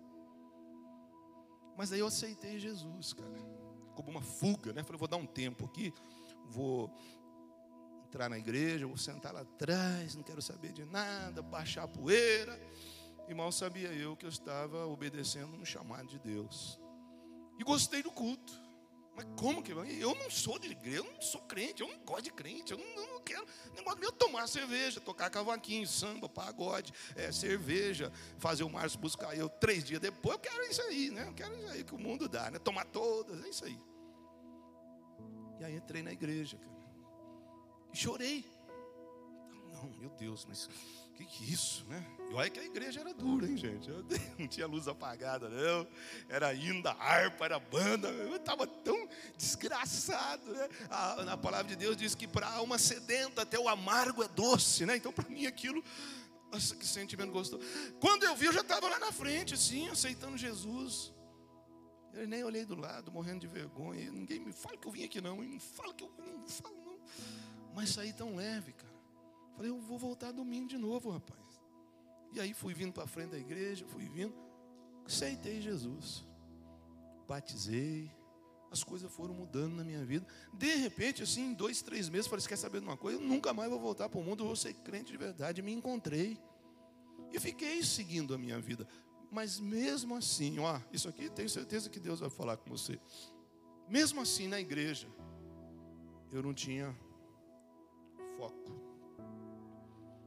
Mas 1.77 1.93
aí 1.93 2.01
eu 2.01 2.07
aceitei 2.07 2.59
Jesus, 2.59 3.13
cara 3.13 3.67
como 3.97 4.11
uma 4.11 4.23
fuga, 4.23 4.73
né? 4.73 4.83
Falei, 4.83 4.99
vou 4.99 5.09
dar 5.09 5.17
um 5.17 5.27
tempo 5.27 5.65
aqui, 5.65 5.93
vou 6.47 6.91
entrar 8.05 8.29
na 8.29 8.39
igreja, 8.39 8.87
vou 8.87 8.97
sentar 8.97 9.33
lá 9.33 9.41
atrás, 9.41 10.15
não 10.15 10.23
quero 10.23 10.41
saber 10.41 10.73
de 10.73 10.85
nada, 10.85 11.43
baixar 11.43 11.85
a 11.85 11.89
poeira. 11.89 12.59
E 13.29 13.35
mal 13.35 13.51
sabia 13.51 13.93
eu 13.93 14.17
que 14.17 14.25
eu 14.25 14.31
estava 14.31 14.87
obedecendo 14.87 15.57
no 15.57 15.67
chamado 15.67 16.07
de 16.07 16.19
Deus. 16.19 16.79
E 17.59 17.65
gostei 17.65 18.03
do 18.03 18.11
culto. 18.11 18.66
Mas 19.17 19.27
como 19.35 19.63
que 19.63 19.73
eu 19.73 20.15
não 20.15 20.31
sou 20.31 20.59
de 20.59 20.71
igreja, 20.71 20.99
eu 20.99 21.05
não 21.05 21.21
sou 21.23 21.41
crente, 21.41 21.81
eu 21.81 21.89
não 21.89 21.99
gosto 22.01 22.25
de 22.25 22.31
crente, 22.31 22.73
eu 22.73 22.79
não, 22.79 23.15
não 23.15 23.21
quero. 23.23 23.47
Negócio 23.75 23.99
meu 23.99 24.13
tomar 24.13 24.47
cerveja, 24.47 25.01
tocar 25.01 25.31
cavaquinho, 25.31 25.87
samba, 25.87 26.29
pagode, 26.29 26.93
é, 27.15 27.33
cerveja, 27.33 28.13
fazer 28.39 28.63
o 28.63 28.69
Márcio 28.69 29.01
buscar 29.01 29.35
eu 29.35 29.49
três 29.49 29.83
dias 29.85 30.01
depois. 30.01 30.35
Eu 30.35 30.39
quero 30.39 30.63
isso 30.65 30.83
aí, 30.83 31.11
né? 31.11 31.27
Eu 31.27 31.33
quero 31.33 31.57
isso 31.57 31.69
aí 31.69 31.83
que 31.83 31.95
o 31.95 31.99
mundo 31.99 32.29
dá, 32.29 32.51
né? 32.51 32.59
Tomar 32.59 32.85
todas, 32.85 33.43
é 33.43 33.49
isso 33.49 33.65
aí. 33.65 33.81
E 35.61 35.65
aí 35.65 35.75
entrei 35.75 36.03
na 36.03 36.13
igreja, 36.13 36.59
cara. 36.59 36.77
E 37.95 37.97
chorei. 37.97 38.45
Não, 39.73 39.85
meu 39.99 40.11
Deus, 40.11 40.45
mas 40.45 40.69
que 41.17 41.25
que 41.25 41.45
é 41.45 41.47
isso, 41.49 41.85
né? 41.87 42.05
E 42.31 42.35
olha 42.35 42.51
que 42.51 42.61
a 42.61 42.65
igreja 42.65 43.01
era 43.01 43.15
dura, 43.15 43.47
hein, 43.47 43.57
gente? 43.57 43.89
Não 44.39 44.47
tinha 44.47 44.67
luz 44.67 44.87
apagada, 44.87 45.49
não. 45.49 45.87
Era 46.29 46.49
ainda 46.49 46.93
harpa, 46.93 47.45
era 47.45 47.59
banda. 47.59 48.09
Eu 48.09 48.37
estava 48.37 48.67
tão 48.67 49.09
desgraçado, 49.37 50.53
né? 50.53 50.69
A, 50.91 51.33
a 51.33 51.37
palavra 51.37 51.69
de 51.69 51.77
Deus 51.77 51.97
diz 51.97 52.15
que 52.15 52.27
para 52.27 52.49
alma 52.49 52.79
sedenta 52.79 53.43
até 53.43 53.59
o 53.59 53.69
amargo 53.69 54.23
é 54.23 54.29
doce, 54.29 54.85
né? 54.85 54.97
Então, 54.97 55.13
para 55.13 55.29
mim, 55.29 55.47
aquilo, 55.47 55.83
nossa, 56.53 56.77
que 56.77 56.87
sentimento 56.87 57.33
gostoso. 57.33 57.63
Quando 58.01 58.25
eu 58.25 58.37
vi, 58.37 58.47
eu 58.47 58.53
já 58.53 58.61
estava 58.61 58.89
lá 58.89 58.99
na 58.99 59.13
frente, 59.13 59.55
assim, 59.55 59.89
aceitando 59.89 60.37
Jesus. 60.37 61.13
Eu 62.13 62.27
nem 62.27 62.43
olhei 62.45 62.65
do 62.65 62.75
lado, 62.75 63.11
morrendo 63.13 63.41
de 63.41 63.47
vergonha. 63.47 64.11
Ninguém 64.11 64.41
me 64.41 64.53
fala 64.53 64.77
que 64.77 64.87
eu 64.87 64.93
vim 64.93 65.05
aqui, 65.05 65.21
não. 65.21 65.43
Não 65.43 65.61
fala 65.61 65.95
que 65.95 66.05
eu 66.05 66.13
não 66.19 66.47
falo, 66.47 66.77
não. 66.85 66.99
Mas 67.75 67.91
saí 67.91 68.13
tão 68.13 68.35
leve, 68.35 68.73
cara. 68.73 68.96
Falei, 69.57 69.71
eu 69.71 69.81
vou 69.81 69.99
voltar 69.99 70.33
domingo 70.33 70.69
de 70.69 70.77
novo, 70.77 71.11
rapaz. 71.11 71.61
E 72.33 72.41
aí 72.41 72.53
fui 72.53 72.75
vindo 72.75 72.93
para 72.93 73.07
frente 73.07 73.31
da 73.31 73.39
igreja, 73.39 73.87
fui 73.89 74.07
vindo, 74.09 74.35
aceitei 75.07 75.61
Jesus, 75.63 76.27
batizei, 77.27 78.11
as 78.71 78.85
coisas 78.85 79.11
foram 79.11 79.33
mudando 79.33 79.77
na 79.77 79.85
minha 79.85 80.05
vida. 80.05 80.27
De 80.53 80.75
repente, 80.77 81.23
assim, 81.23 81.47
em 81.51 81.55
dois, 81.55 81.81
três 81.81 82.09
meses, 82.09 82.27
falei: 82.27 82.43
Você 82.43 82.49
quer 82.49 82.57
saber 82.57 82.81
de 82.81 82.87
uma 82.87 82.97
coisa? 82.97 83.19
Eu 83.19 83.27
nunca 83.27 83.55
mais 83.55 83.71
vou 83.71 83.81
voltar 83.81 84.09
para 84.09 84.21
o 84.21 84.23
mundo, 84.23 84.43
eu 84.43 84.47
vou 84.49 84.57
ser 84.57 84.75
crente 84.75 85.13
de 85.13 85.19
verdade. 85.19 85.63
Me 85.63 85.73
encontrei. 85.73 86.39
E 87.33 87.41
fiquei 87.41 87.83
seguindo 87.83 88.35
a 88.35 88.39
minha 88.39 88.61
vida. 88.61 88.87
Mas 89.31 89.59
mesmo 89.59 90.15
assim, 90.15 90.59
ó, 90.59 90.81
isso 90.93 91.09
aqui 91.09 91.29
tenho 91.31 91.49
certeza 91.49 91.91
que 91.91 91.99
Deus 91.99 92.21
vai 92.21 92.31
falar 92.31 92.57
com 92.57 92.71
você. 92.71 93.01
Mesmo 93.89 94.21
assim, 94.21 94.47
na 94.47 94.61
igreja, 94.61 95.09
eu 96.33 96.43
não 96.43 96.55
tinha 96.55 96.97
foco. 98.37 98.86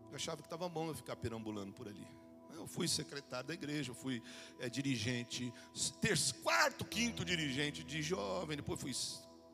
Eu 0.10 0.16
achava 0.16 0.38
que 0.38 0.48
estava 0.48 0.68
bom 0.68 0.88
eu 0.88 0.96
ficar 0.96 1.16
perambulando 1.16 1.74
por 1.74 1.88
ali. 1.88 2.08
Eu 2.54 2.68
fui 2.68 2.88
secretário 2.88 3.48
da 3.48 3.54
igreja, 3.54 3.92
eu 3.92 3.96
fui 3.96 4.22
é, 4.60 4.70
dirigente, 4.70 5.54
terço, 6.02 6.36
quarto, 6.36 6.84
quinto 6.84 7.24
dirigente 7.24 7.84
de 7.84 8.02
jovem, 8.02 8.58
depois 8.58 8.82
fui 8.82 8.94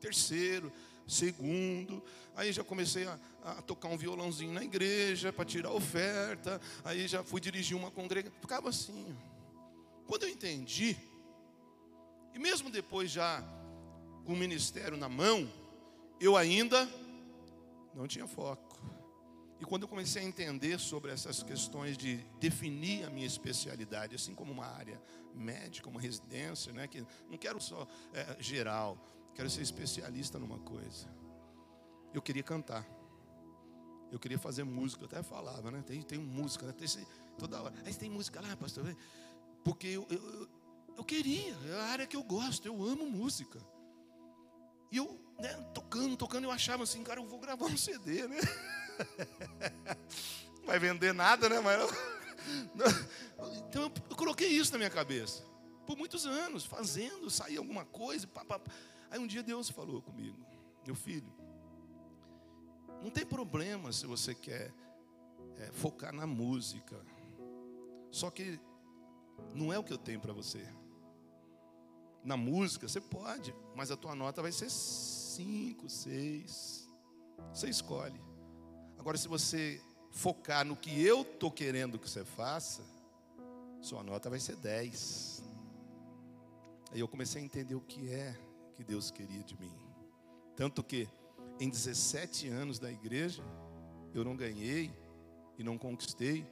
terceiro, 0.00 0.72
segundo. 1.06 2.02
Aí 2.34 2.52
já 2.52 2.64
comecei 2.64 3.06
a, 3.06 3.18
a 3.44 3.62
tocar 3.62 3.88
um 3.88 3.96
violãozinho 3.96 4.52
na 4.52 4.64
igreja 4.64 5.32
para 5.32 5.44
tirar 5.44 5.72
oferta. 5.72 6.60
Aí 6.84 7.06
já 7.06 7.22
fui 7.22 7.40
dirigir 7.40 7.76
uma 7.76 7.90
congregação. 7.90 8.38
Ficava 8.40 8.68
assim. 8.70 9.16
Quando 10.06 10.24
eu 10.24 10.28
entendi, 10.28 10.96
e 12.34 12.38
mesmo 12.38 12.70
depois 12.70 13.10
já 13.10 13.42
com 14.24 14.32
o 14.32 14.36
ministério 14.36 14.96
na 14.96 15.08
mão, 15.08 15.50
eu 16.20 16.36
ainda 16.36 16.88
não 17.94 18.06
tinha 18.06 18.26
foco. 18.26 18.75
E 19.60 19.64
quando 19.64 19.82
eu 19.82 19.88
comecei 19.88 20.22
a 20.22 20.24
entender 20.24 20.78
sobre 20.78 21.10
essas 21.10 21.42
questões 21.42 21.96
de 21.96 22.16
definir 22.38 23.04
a 23.04 23.10
minha 23.10 23.26
especialidade, 23.26 24.14
assim 24.14 24.34
como 24.34 24.52
uma 24.52 24.66
área 24.66 25.00
médica, 25.34 25.88
uma 25.88 26.00
residência, 26.00 26.72
né, 26.72 26.86
que 26.86 27.04
não 27.30 27.38
quero 27.38 27.60
só 27.60 27.86
é, 28.12 28.36
geral, 28.42 28.98
quero 29.34 29.48
ser 29.48 29.62
especialista 29.62 30.38
numa 30.38 30.58
coisa. 30.58 31.08
Eu 32.12 32.20
queria 32.20 32.42
cantar. 32.42 32.86
Eu 34.10 34.18
queria 34.18 34.38
fazer 34.38 34.64
música, 34.64 35.02
eu 35.02 35.06
até 35.06 35.22
falava, 35.22 35.70
né? 35.70 35.82
Tem, 35.82 36.00
tem 36.00 36.18
música, 36.18 36.66
né? 36.66 36.72
tem, 36.72 36.88
toda 37.36 37.60
hora. 37.60 37.74
Aí 37.84 37.92
tem 37.94 38.08
música 38.08 38.40
lá, 38.40 38.56
pastor. 38.56 38.96
Porque 39.64 39.88
eu, 39.88 40.06
eu, 40.08 40.48
eu 40.96 41.04
queria, 41.04 41.54
é 41.68 41.80
a 41.80 41.84
área 41.86 42.06
que 42.06 42.16
eu 42.16 42.22
gosto, 42.22 42.66
eu 42.66 42.82
amo 42.82 43.10
música. 43.10 43.60
E 44.92 44.96
eu, 44.96 45.20
né, 45.38 45.52
tocando, 45.74 46.16
tocando, 46.16 46.44
eu 46.44 46.50
achava 46.50 46.84
assim, 46.84 47.02
cara, 47.02 47.20
eu 47.20 47.26
vou 47.26 47.40
gravar 47.40 47.66
um 47.66 47.76
CD, 47.76 48.26
né? 48.28 48.38
Não 50.58 50.66
vai 50.66 50.78
vender 50.78 51.12
nada, 51.12 51.48
né? 51.48 51.60
Mas 51.60 51.90
Então 53.68 53.82
eu, 53.82 54.16
coloquei 54.16 54.48
isso 54.48 54.72
na 54.72 54.78
minha 54.78 54.90
cabeça. 54.90 55.44
Por 55.86 55.96
muitos 55.96 56.26
anos, 56.26 56.64
fazendo, 56.64 57.30
sair 57.30 57.56
alguma 57.58 57.84
coisa. 57.84 58.26
Pá, 58.26 58.44
pá. 58.44 58.60
Aí 59.10 59.18
um 59.18 59.26
dia 59.26 59.42
Deus 59.42 59.70
falou 59.70 60.02
comigo, 60.02 60.36
meu 60.84 60.94
filho, 60.94 61.32
não 63.02 63.10
tem 63.10 63.24
problema 63.24 63.92
se 63.92 64.06
você 64.06 64.34
quer 64.34 64.72
é, 65.58 65.70
focar 65.72 66.12
na 66.12 66.26
música. 66.26 67.00
Só 68.10 68.30
que 68.30 68.58
não 69.54 69.72
é 69.72 69.78
o 69.78 69.84
que 69.84 69.92
eu 69.92 69.98
tenho 69.98 70.20
para 70.20 70.32
você. 70.32 70.66
Na 72.24 72.36
música 72.36 72.88
você 72.88 73.00
pode, 73.00 73.54
mas 73.74 73.90
a 73.90 73.96
tua 73.96 74.14
nota 74.14 74.42
vai 74.42 74.50
ser 74.50 74.70
cinco, 74.70 75.88
seis. 75.88 76.88
Você 77.52 77.68
escolhe. 77.68 78.20
Agora, 78.98 79.16
se 79.16 79.28
você 79.28 79.80
focar 80.10 80.64
no 80.64 80.76
que 80.76 81.02
eu 81.02 81.22
estou 81.22 81.50
querendo 81.50 81.98
que 81.98 82.08
você 82.08 82.24
faça, 82.24 82.82
sua 83.80 84.02
nota 84.02 84.30
vai 84.30 84.40
ser 84.40 84.56
10. 84.56 85.42
Aí 86.92 87.00
eu 87.00 87.08
comecei 87.08 87.40
a 87.40 87.44
entender 87.44 87.74
o 87.74 87.80
que 87.80 88.10
é 88.10 88.36
que 88.74 88.82
Deus 88.82 89.10
queria 89.10 89.42
de 89.42 89.58
mim. 89.58 89.74
Tanto 90.56 90.82
que 90.82 91.08
em 91.60 91.68
17 91.68 92.48
anos 92.48 92.78
da 92.78 92.90
igreja, 92.90 93.42
eu 94.14 94.24
não 94.24 94.36
ganhei 94.36 94.92
e 95.58 95.64
não 95.64 95.78
conquistei 95.78 96.46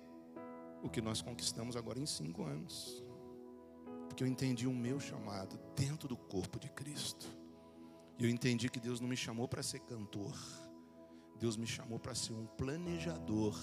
o 0.82 0.88
que 0.88 1.00
nós 1.00 1.22
conquistamos 1.22 1.76
agora 1.76 1.98
em 1.98 2.06
cinco 2.06 2.44
anos. 2.44 3.02
Porque 4.08 4.22
eu 4.22 4.28
entendi 4.28 4.66
o 4.66 4.72
meu 4.72 5.00
chamado 5.00 5.58
dentro 5.74 6.06
do 6.06 6.16
corpo 6.16 6.58
de 6.58 6.68
Cristo. 6.70 7.26
E 8.18 8.24
eu 8.24 8.30
entendi 8.30 8.68
que 8.68 8.78
Deus 8.78 9.00
não 9.00 9.08
me 9.08 9.16
chamou 9.16 9.48
para 9.48 9.62
ser 9.62 9.80
cantor. 9.80 10.36
Deus 11.38 11.56
me 11.56 11.66
chamou 11.66 11.98
para 11.98 12.14
ser 12.14 12.32
um 12.32 12.46
planejador, 12.46 13.58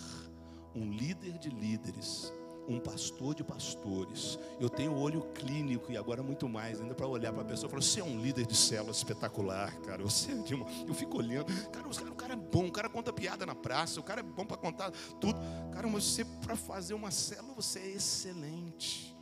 um 0.76 0.92
líder 0.92 1.38
de 1.38 1.50
líderes, 1.50 2.32
um 2.68 2.80
pastor 2.80 3.34
de 3.34 3.44
pastores. 3.44 4.38
Eu 4.60 4.70
tenho 4.70 4.96
olho 4.96 5.22
clínico 5.34 5.92
e 5.92 5.98
agora 5.98 6.22
muito 6.22 6.48
mais, 6.48 6.80
ainda 6.80 6.94
para 6.94 7.08
olhar 7.08 7.34
para 7.34 7.42
a 7.42 7.46
pessoa 7.46 7.68
e 7.68 7.72
falar: 7.72 7.82
você 7.82 8.00
é 8.00 8.04
um 8.04 8.22
líder 8.22 8.46
de 8.46 8.56
célula 8.56 8.92
espetacular, 8.92 9.76
cara. 9.82 10.04
Você 10.04 10.32
é 10.32 10.56
uma... 10.56 10.70
Eu 10.88 10.94
fico 10.94 11.18
olhando, 11.18 11.52
cara, 11.70 11.88
o 11.88 12.16
cara 12.16 12.34
é 12.34 12.38
bom, 12.38 12.68
o 12.68 12.72
cara 12.72 12.90
conta 12.90 13.12
piada 13.12 13.46
na 13.46 13.56
praça, 13.56 14.00
o 14.00 14.04
cara 14.04 14.22
é 14.22 14.24
bom 14.24 14.46
para 14.46 14.58
contar 14.58 14.92
tudo. 15.20 15.40
Cara, 15.74 15.88
mas 15.88 16.04
você, 16.04 16.26
para 16.26 16.56
fazer 16.56 16.94
uma 16.94 17.12
célula, 17.12 17.54
você 17.54 17.80
é 17.80 17.92
excelente. 17.92 19.16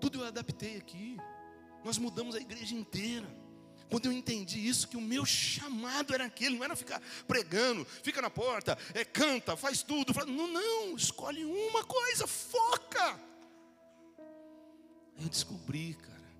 Tudo 0.00 0.20
eu 0.20 0.26
adaptei 0.26 0.76
aqui. 0.76 1.16
Nós 1.84 1.98
mudamos 1.98 2.34
a 2.34 2.40
igreja 2.40 2.74
inteira. 2.74 3.45
Quando 3.88 4.06
eu 4.06 4.12
entendi 4.12 4.66
isso, 4.66 4.88
que 4.88 4.96
o 4.96 5.00
meu 5.00 5.24
chamado 5.24 6.12
era 6.12 6.24
aquele, 6.24 6.56
não 6.56 6.64
era 6.64 6.74
ficar 6.74 7.00
pregando, 7.26 7.84
fica 8.02 8.20
na 8.20 8.30
porta, 8.30 8.76
é, 8.94 9.04
canta, 9.04 9.56
faz 9.56 9.82
tudo. 9.82 10.12
Não, 10.26 10.48
não, 10.48 10.96
escolhe 10.96 11.44
uma 11.44 11.84
coisa, 11.84 12.26
foca. 12.26 13.20
Eu 15.18 15.28
descobri, 15.28 15.94
cara, 15.94 16.36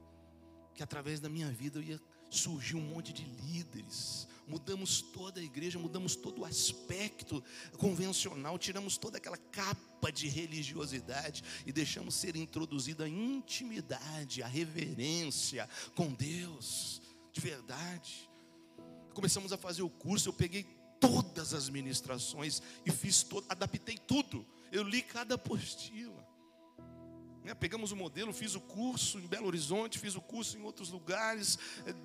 que 0.74 0.82
através 0.82 1.20
da 1.20 1.28
minha 1.28 1.50
vida 1.50 1.78
eu 1.78 1.82
ia 1.82 2.00
surgir 2.28 2.76
um 2.76 2.80
monte 2.80 3.12
de 3.12 3.24
líderes. 3.24 4.26
Mudamos 4.46 5.00
toda 5.00 5.40
a 5.40 5.42
igreja, 5.42 5.78
mudamos 5.78 6.14
todo 6.14 6.42
o 6.42 6.44
aspecto 6.44 7.42
convencional, 7.78 8.58
tiramos 8.58 8.96
toda 8.96 9.18
aquela 9.18 9.36
capa 9.36 10.12
de 10.12 10.28
religiosidade 10.28 11.42
e 11.64 11.72
deixamos 11.72 12.14
ser 12.14 12.36
introduzida 12.36 13.04
a 13.04 13.08
intimidade, 13.08 14.42
a 14.42 14.46
reverência 14.46 15.68
com 15.94 16.12
Deus 16.12 17.00
de 17.36 17.40
verdade. 17.40 18.30
Começamos 19.12 19.52
a 19.52 19.58
fazer 19.58 19.82
o 19.82 19.90
curso, 19.90 20.30
eu 20.30 20.32
peguei 20.32 20.64
todas 20.98 21.52
as 21.52 21.68
ministrações 21.68 22.62
e 22.84 22.90
fiz 22.90 23.22
todo, 23.22 23.44
adaptei 23.50 23.98
tudo. 23.98 24.46
Eu 24.72 24.82
li 24.82 25.02
cada 25.02 25.34
apostila. 25.34 26.26
Né, 27.44 27.54
pegamos 27.54 27.92
o 27.92 27.96
modelo, 27.96 28.32
fiz 28.32 28.54
o 28.54 28.60
curso 28.60 29.18
em 29.18 29.26
Belo 29.26 29.46
Horizonte, 29.46 29.98
fiz 29.98 30.16
o 30.16 30.20
curso 30.20 30.56
em 30.56 30.62
outros 30.62 30.88
lugares. 30.88 31.58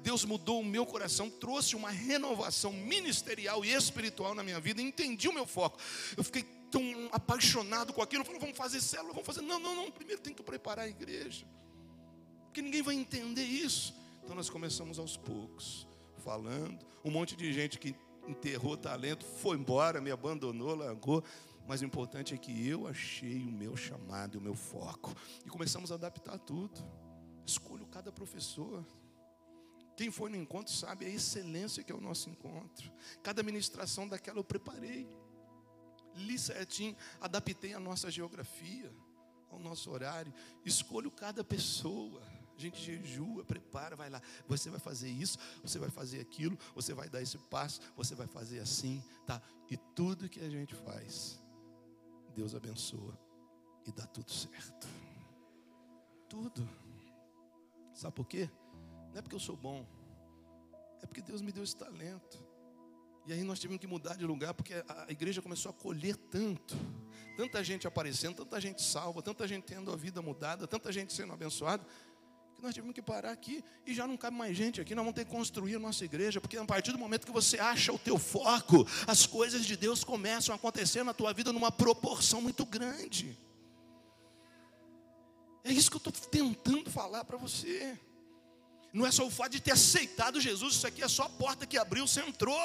Deus 0.04 0.26
mudou 0.26 0.60
o 0.60 0.66
meu 0.66 0.86
coração, 0.86 1.30
trouxe 1.30 1.78
uma 1.78 1.90
renovação 1.90 2.74
ministerial 2.74 3.64
e 3.64 3.72
espiritual 3.72 4.36
na 4.36 4.44
minha 4.44 4.60
vida. 4.60 4.82
Entendi 4.82 5.30
o 5.30 5.34
meu 5.34 5.48
foco. 5.48 5.80
Eu 6.18 6.26
fiquei 6.26 6.44
tão 6.70 6.84
apaixonado 7.14 7.94
com 7.94 8.02
aquilo. 8.02 8.22
Eu 8.22 8.26
falei, 8.26 8.42
vamos 8.42 8.58
fazer 8.58 8.82
célula, 8.82 9.14
vamos 9.14 9.26
fazer. 9.26 9.42
Não, 9.42 9.60
não, 9.60 9.76
não. 9.76 9.92
Primeiro 9.92 10.22
tem 10.22 10.34
que 10.34 10.44
preparar 10.44 10.86
a 10.86 10.90
igreja. 10.90 11.48
Porque 12.44 12.62
ninguém 12.62 12.82
vai 12.82 12.96
entender 12.96 13.46
isso. 13.46 14.01
Então 14.24 14.36
nós 14.36 14.49
começamos 14.49 14.99
aos 14.99 15.17
poucos, 15.17 15.88
falando. 16.17 16.86
Um 17.03 17.11
monte 17.11 17.36
de 17.36 17.51
gente 17.51 17.80
que 17.80 17.95
enterrou 18.28 18.78
talento, 18.78 19.26
foi 19.26 19.57
embora, 19.57 19.99
me 19.99 20.11
abandonou, 20.11 20.76
largou. 20.76 21.24
Mas 21.67 21.82
o 21.82 21.86
importante 21.86 22.34
é 22.34 22.38
que 22.38 22.67
eu 22.67 22.88
achei 22.88 23.43
o 23.43 23.51
meu 23.51 23.76
chamado, 23.76 24.36
o 24.36 24.41
meu 24.41 24.55
foco. 24.55 25.15
E 25.45 25.49
começamos 25.49 25.91
a 25.91 25.95
adaptar 25.95 26.38
tudo. 26.39 26.82
Escolho 27.45 27.86
cada 27.88 28.11
professor. 28.11 28.86
Quem 29.95 30.09
foi 30.09 30.30
no 30.30 30.38
encontro 30.38 30.74
sabe 30.74 31.05
a 31.05 31.09
excelência 31.09 31.84
que 31.84 31.91
é 31.91 31.95
o 31.95 32.01
nosso 32.01 32.30
encontro. 32.30 32.91
Cada 33.22 33.43
ministração 33.43 34.07
daquela 34.07 34.39
eu 34.39 34.43
preparei. 34.43 35.07
Li 36.15 36.38
certinho, 36.38 36.95
adaptei 37.19 37.74
a 37.74 37.80
nossa 37.80 38.11
geografia, 38.11 38.91
ao 39.49 39.59
nosso 39.59 39.89
horário. 39.91 40.34
Escolho 40.65 41.09
cada 41.09 41.43
pessoa 41.43 42.22
gente 42.62 42.82
jejua, 42.82 43.43
prepara, 43.43 43.95
vai 43.95 44.09
lá. 44.09 44.22
Você 44.47 44.70
vai 44.70 44.80
fazer 44.80 45.09
isso, 45.09 45.38
você 45.62 45.80
vai 45.80 45.89
fazer 45.89 46.20
aquilo, 46.20 46.57
você 46.74 46.93
vai 46.93 47.09
dar 47.09 47.22
esse 47.22 47.38
passo, 47.38 47.82
você 47.95 48.16
vai 48.16 48.28
fazer 48.28 48.59
assim, 48.59 49.03
tá? 49.26 49.41
E 49.70 49.78
tudo 49.78 50.30
que 50.30 50.39
a 50.39 50.49
gente 50.49 50.76
faz, 50.76 51.39
Deus 52.36 52.55
abençoa 52.55 53.18
e 53.86 53.91
dá 53.91 54.05
tudo 54.05 54.32
certo. 54.32 54.88
Tudo. 56.30 56.68
Sabe 57.93 58.16
por 58.16 58.26
quê? 58.26 58.49
Não 59.12 59.20
é 59.20 59.22
porque 59.22 59.36
eu 59.36 59.39
sou 59.39 59.57
bom, 59.57 59.86
é 61.01 61.05
porque 61.05 61.22
Deus 61.22 61.41
me 61.41 61.51
deu 61.51 61.64
esse 61.64 61.76
talento. 61.76 62.51
E 63.26 63.34
aí 63.34 63.43
nós 63.43 63.59
tivemos 63.59 63.80
que 63.80 63.88
mudar 63.88 64.16
de 64.16 64.26
lugar, 64.26 64.53
porque 64.53 64.74
a 64.74 65.12
igreja 65.12 65.41
começou 65.41 65.70
a 65.70 65.74
colher 65.74 66.16
tanto. 66.16 66.76
Tanta 67.38 67.64
gente 67.64 67.88
aparecendo, 67.88 68.36
tanta 68.36 68.59
gente 68.59 68.82
salva, 68.82 69.22
tanta 69.22 69.47
gente 69.47 69.64
tendo 69.64 69.91
a 69.91 69.95
vida 69.95 70.22
mudada, 70.22 70.68
tanta 70.68 70.91
gente 70.91 71.14
sendo 71.14 71.32
abençoada, 71.34 71.86
nós 72.62 72.74
tivemos 72.74 72.93
que 72.93 73.01
parar 73.01 73.32
aqui 73.32 73.64
e 73.86 73.93
já 73.93 74.07
não 74.07 74.16
cabe 74.16 74.38
mais 74.38 74.55
gente 74.55 74.80
aqui, 74.80 74.93
nós 74.93 75.03
vamos 75.03 75.16
ter 75.16 75.26
que 75.26 75.32
construir 75.32 75.76
a 75.76 75.80
nossa 75.80 76.05
igreja, 76.05 76.39
porque 76.39 76.57
a 76.57 76.66
partir 76.66 76.91
do 76.91 76.97
momento 76.97 77.26
que 77.26 77.32
você 77.32 77.59
acha 77.59 77.91
o 77.91 77.97
teu 77.97 78.18
foco, 78.18 78.88
as 79.07 79.26
coisas 79.26 79.66
de 79.66 79.76
Deus 79.76 80.03
começam 80.03 80.53
a 80.53 80.55
acontecer 80.55 81.03
na 81.03 81.14
tua 81.14 81.34
vida 81.34 81.51
numa 81.51 81.72
proporção 81.72 82.41
muito 82.41 82.66
grande. 82.66 83.38
É 85.64 85.72
isso 85.72 85.89
que 85.89 85.97
eu 85.97 86.09
estou 86.09 86.14
tentando 86.30 86.89
falar 86.89 87.24
para 87.24 87.38
você. 87.38 87.97
Não 88.93 89.05
é 89.05 89.12
só 89.12 89.26
o 89.26 89.32
fato 89.32 89.53
de 89.53 89.62
ter 89.62 89.72
aceitado 89.72 90.39
Jesus, 90.39 90.76
isso 90.76 90.88
aqui 90.88 91.03
é 91.03 91.07
só 91.07 91.24
a 91.24 91.30
porta 91.30 91.66
que 91.66 91.78
abriu, 91.78 92.07
você 92.07 92.22
entrou. 92.22 92.59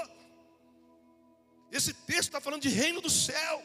Esse 1.71 1.93
texto 1.93 2.29
está 2.29 2.41
falando 2.41 2.63
de 2.63 2.69
reino 2.69 3.01
do 3.01 3.11
céu. 3.11 3.63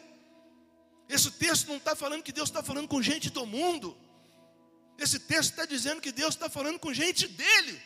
Esse 1.09 1.29
texto 1.31 1.67
não 1.67 1.77
está 1.77 1.95
falando 1.95 2.23
que 2.23 2.31
Deus 2.31 2.49
está 2.49 2.63
falando 2.63 2.87
com 2.87 3.01
gente 3.01 3.29
do 3.29 3.45
mundo. 3.45 3.97
Esse 5.01 5.17
texto 5.17 5.49
está 5.49 5.65
dizendo 5.65 5.99
que 5.99 6.11
Deus 6.11 6.35
está 6.35 6.47
falando 6.47 6.77
com 6.77 6.93
gente 6.93 7.27
dele, 7.27 7.81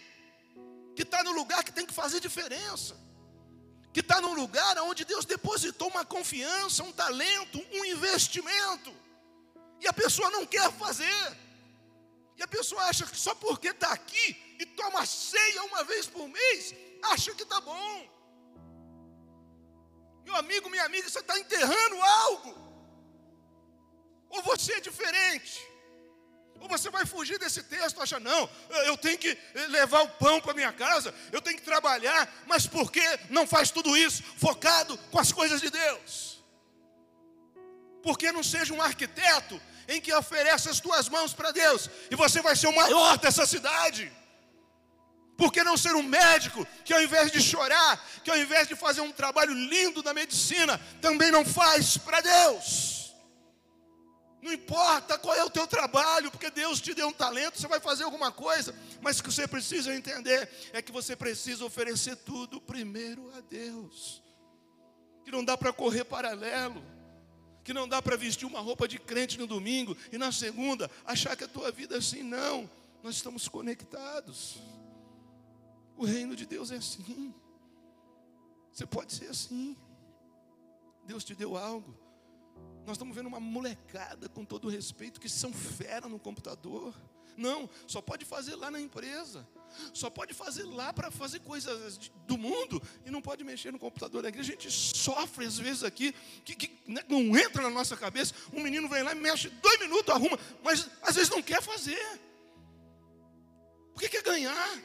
que 0.93 1.03
está 1.03 1.23
no 1.23 1.31
lugar 1.31 1.63
que 1.63 1.71
tem 1.71 1.85
que 1.85 1.93
fazer 1.93 2.19
diferença, 2.19 2.93
que 3.93 4.01
está 4.01 4.19
num 4.19 4.33
lugar 4.33 4.77
onde 4.79 5.05
Deus 5.05 5.23
depositou 5.23 5.87
uma 5.87 6.03
confiança, 6.03 6.83
um 6.83 6.91
talento, 6.91 7.57
um 7.71 7.85
investimento, 7.85 8.93
e 9.79 9.87
a 9.87 9.93
pessoa 9.93 10.29
não 10.29 10.45
quer 10.45 10.69
fazer, 10.73 11.37
e 12.35 12.43
a 12.43 12.47
pessoa 12.49 12.83
acha 12.83 13.05
que 13.05 13.17
só 13.17 13.33
porque 13.33 13.69
está 13.69 13.93
aqui 13.93 14.27
e 14.59 14.65
toma 14.65 15.05
ceia 15.05 15.63
uma 15.63 15.85
vez 15.85 16.05
por 16.07 16.27
mês, 16.27 16.75
acha 17.13 17.33
que 17.33 17.43
está 17.43 17.61
bom. 17.61 17.95
Meu 20.25 20.35
amigo, 20.35 20.69
minha 20.69 20.83
amiga, 20.83 21.07
você 21.07 21.19
está 21.19 21.39
enterrando 21.39 22.01
algo, 22.01 22.53
ou 24.31 24.41
você 24.43 24.73
é 24.73 24.81
diferente. 24.81 25.74
Ou 26.59 26.67
você 26.67 26.89
vai 26.89 27.05
fugir 27.05 27.37
desse 27.37 27.61
texto, 27.63 28.01
acha, 28.01 28.19
não, 28.19 28.49
eu 28.85 28.97
tenho 28.97 29.17
que 29.17 29.37
levar 29.69 30.01
o 30.01 30.09
pão 30.09 30.41
para 30.41 30.53
minha 30.53 30.73
casa, 30.73 31.13
eu 31.31 31.41
tenho 31.41 31.57
que 31.57 31.63
trabalhar, 31.63 32.31
mas 32.47 32.65
por 32.65 32.91
que 32.91 33.03
não 33.29 33.45
faz 33.45 33.69
tudo 33.71 33.95
isso 33.95 34.23
focado 34.37 34.97
com 35.11 35.19
as 35.19 35.31
coisas 35.31 35.61
de 35.61 35.69
Deus? 35.69 36.43
Por 38.01 38.17
que 38.17 38.31
não 38.31 38.43
seja 38.43 38.73
um 38.73 38.81
arquiteto 38.81 39.61
em 39.87 40.01
que 40.01 40.13
oferece 40.13 40.69
as 40.69 40.79
tuas 40.79 41.09
mãos 41.09 41.33
para 41.33 41.51
Deus 41.51 41.89
e 42.09 42.15
você 42.15 42.41
vai 42.41 42.55
ser 42.55 42.67
o 42.67 42.75
maior 42.75 43.17
dessa 43.17 43.45
cidade? 43.45 44.11
Por 45.37 45.51
que 45.51 45.63
não 45.63 45.75
ser 45.75 45.93
um 45.95 46.03
médico 46.03 46.65
que 46.85 46.93
ao 46.93 47.01
invés 47.01 47.31
de 47.31 47.41
chorar, 47.41 48.03
que 48.23 48.31
ao 48.31 48.37
invés 48.37 48.67
de 48.67 48.75
fazer 48.75 49.01
um 49.01 49.11
trabalho 49.11 49.53
lindo 49.53 50.01
da 50.01 50.13
medicina, 50.13 50.79
também 51.01 51.29
não 51.29 51.43
faz 51.43 51.97
para 51.97 52.21
Deus? 52.21 53.04
Não 54.45 54.53
importa 54.53 55.17
qual 55.17 55.33
é 55.33 55.43
o 55.43 55.49
teu 55.49 55.65
trabalho, 55.65 56.29
porque 56.29 56.51
Deus 56.51 56.79
te 56.79 56.93
deu 56.93 57.07
um 57.07 57.11
talento, 57.11 57.59
você 57.59 57.67
vai 57.67 57.79
fazer 57.79 58.03
alguma 58.03 58.31
coisa, 58.31 58.75
mas 59.01 59.17
o 59.17 59.23
que 59.23 59.33
você 59.33 59.47
precisa 59.47 59.91
entender 59.91 60.47
é 60.71 60.83
que 60.83 60.91
você 60.91 61.15
precisa 61.15 61.65
oferecer 61.65 62.15
tudo 62.17 62.61
primeiro 62.61 63.35
a 63.35 63.41
Deus. 63.41 64.21
Que 65.23 65.31
não 65.31 65.43
dá 65.43 65.57
para 65.57 65.73
correr 65.73 66.03
paralelo, 66.03 66.79
que 67.63 67.73
não 67.73 67.87
dá 67.89 68.03
para 68.03 68.15
vestir 68.15 68.45
uma 68.45 68.59
roupa 68.59 68.87
de 68.87 68.99
crente 68.99 69.39
no 69.39 69.47
domingo 69.47 69.97
e 70.11 70.17
na 70.19 70.31
segunda 70.31 70.91
achar 71.03 71.35
que 71.35 71.43
a 71.43 71.47
tua 71.47 71.71
vida 71.71 71.95
é 71.95 71.97
assim, 71.97 72.21
não. 72.21 72.69
Nós 73.01 73.15
estamos 73.15 73.47
conectados. 73.47 74.59
O 75.97 76.05
reino 76.05 76.35
de 76.35 76.45
Deus 76.45 76.69
é 76.69 76.75
assim. 76.75 77.33
Você 78.71 78.85
pode 78.85 79.11
ser 79.11 79.27
assim. 79.27 79.75
Deus 81.03 81.23
te 81.23 81.33
deu 81.33 81.57
algo. 81.57 82.04
Nós 82.85 82.97
estamos 82.97 83.15
vendo 83.15 83.27
uma 83.27 83.39
molecada, 83.39 84.29
com 84.29 84.45
todo 84.45 84.69
respeito, 84.69 85.19
que 85.19 85.27
são 85.27 85.51
fera 85.51 86.07
no 86.07 86.19
computador. 86.19 86.93
Não, 87.37 87.69
só 87.87 88.01
pode 88.01 88.23
fazer 88.23 88.55
lá 88.55 88.71
na 88.71 88.79
empresa. 88.79 89.45
Só 89.93 90.09
pode 90.09 90.33
fazer 90.33 90.63
lá 90.63 90.93
para 90.93 91.11
fazer 91.11 91.39
coisas 91.39 91.97
do 92.25 92.37
mundo 92.37 92.81
e 93.05 93.11
não 93.11 93.21
pode 93.21 93.43
mexer 93.43 93.71
no 93.71 93.79
computador 93.79 94.21
da 94.21 94.29
igreja. 94.29 94.53
A 94.53 94.55
gente 94.55 94.71
sofre 94.71 95.45
às 95.45 95.57
vezes 95.57 95.83
aqui, 95.83 96.13
que, 96.45 96.55
que 96.55 96.71
né, 96.87 97.01
não 97.09 97.37
entra 97.37 97.63
na 97.63 97.69
nossa 97.69 97.97
cabeça. 97.97 98.33
Um 98.53 98.61
menino 98.61 98.87
vem 98.87 99.03
lá 99.03 99.11
e 99.11 99.15
mexe 99.15 99.49
dois 99.49 99.79
minutos, 99.79 100.13
arruma, 100.13 100.39
mas 100.63 100.89
às 101.01 101.15
vezes 101.15 101.29
não 101.29 101.41
quer 101.41 101.61
fazer. 101.61 102.21
Por 103.93 104.01
que 104.01 104.09
quer 104.09 104.23
ganhar? 104.23 104.79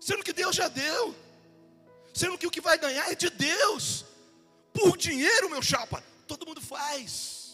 Sendo 0.00 0.22
que 0.22 0.32
Deus 0.32 0.54
já 0.54 0.68
deu. 0.68 1.14
Sendo 2.12 2.36
que 2.36 2.46
o 2.46 2.50
que 2.50 2.60
vai 2.60 2.76
ganhar 2.76 3.10
é 3.10 3.14
de 3.14 3.30
Deus. 3.30 4.04
Por 4.72 4.96
dinheiro, 4.96 5.48
meu 5.48 5.62
chapa, 5.62 6.02
todo 6.26 6.46
mundo 6.46 6.60
faz. 6.60 7.46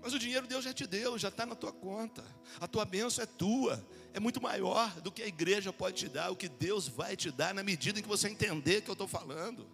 Mas 0.00 0.12
o 0.14 0.18
dinheiro 0.18 0.46
Deus 0.46 0.64
já 0.64 0.72
te 0.72 0.86
deu, 0.86 1.18
já 1.18 1.28
está 1.28 1.44
na 1.44 1.54
tua 1.54 1.72
conta. 1.72 2.24
A 2.60 2.68
tua 2.68 2.84
bênção 2.84 3.22
é 3.22 3.26
tua, 3.26 3.84
é 4.12 4.20
muito 4.20 4.40
maior 4.40 5.00
do 5.00 5.10
que 5.10 5.22
a 5.22 5.26
igreja 5.26 5.72
pode 5.72 5.96
te 5.96 6.08
dar, 6.08 6.30
o 6.30 6.36
que 6.36 6.48
Deus 6.48 6.86
vai 6.86 7.16
te 7.16 7.30
dar 7.30 7.52
na 7.52 7.62
medida 7.62 7.98
em 7.98 8.02
que 8.02 8.08
você 8.08 8.28
entender 8.28 8.82
que 8.82 8.90
eu 8.90 8.92
estou 8.92 9.08
falando. 9.08 9.68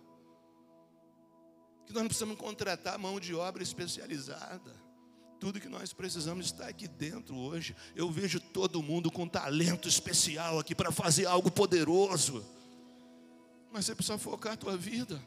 Que 1.87 1.93
nós 1.93 2.03
não 2.03 2.09
precisamos 2.09 2.37
contratar 2.39 2.99
mão 2.99 3.21
de 3.21 3.35
obra 3.35 3.63
especializada. 3.63 4.83
Tudo 5.39 5.61
que 5.61 5.69
nós 5.69 5.93
precisamos 5.93 6.47
está 6.47 6.69
aqui 6.69 6.89
dentro 6.89 7.37
hoje. 7.37 7.77
Eu 7.95 8.11
vejo 8.11 8.41
todo 8.41 8.83
mundo 8.83 9.11
com 9.11 9.29
talento 9.29 9.87
especial 9.87 10.59
aqui 10.59 10.75
para 10.75 10.91
fazer 10.91 11.27
algo 11.27 11.51
poderoso. 11.51 12.43
Mas 13.71 13.85
você 13.85 13.95
precisa 13.95 14.17
focar 14.17 14.55
a 14.55 14.57
tua 14.57 14.77
vida. 14.77 15.21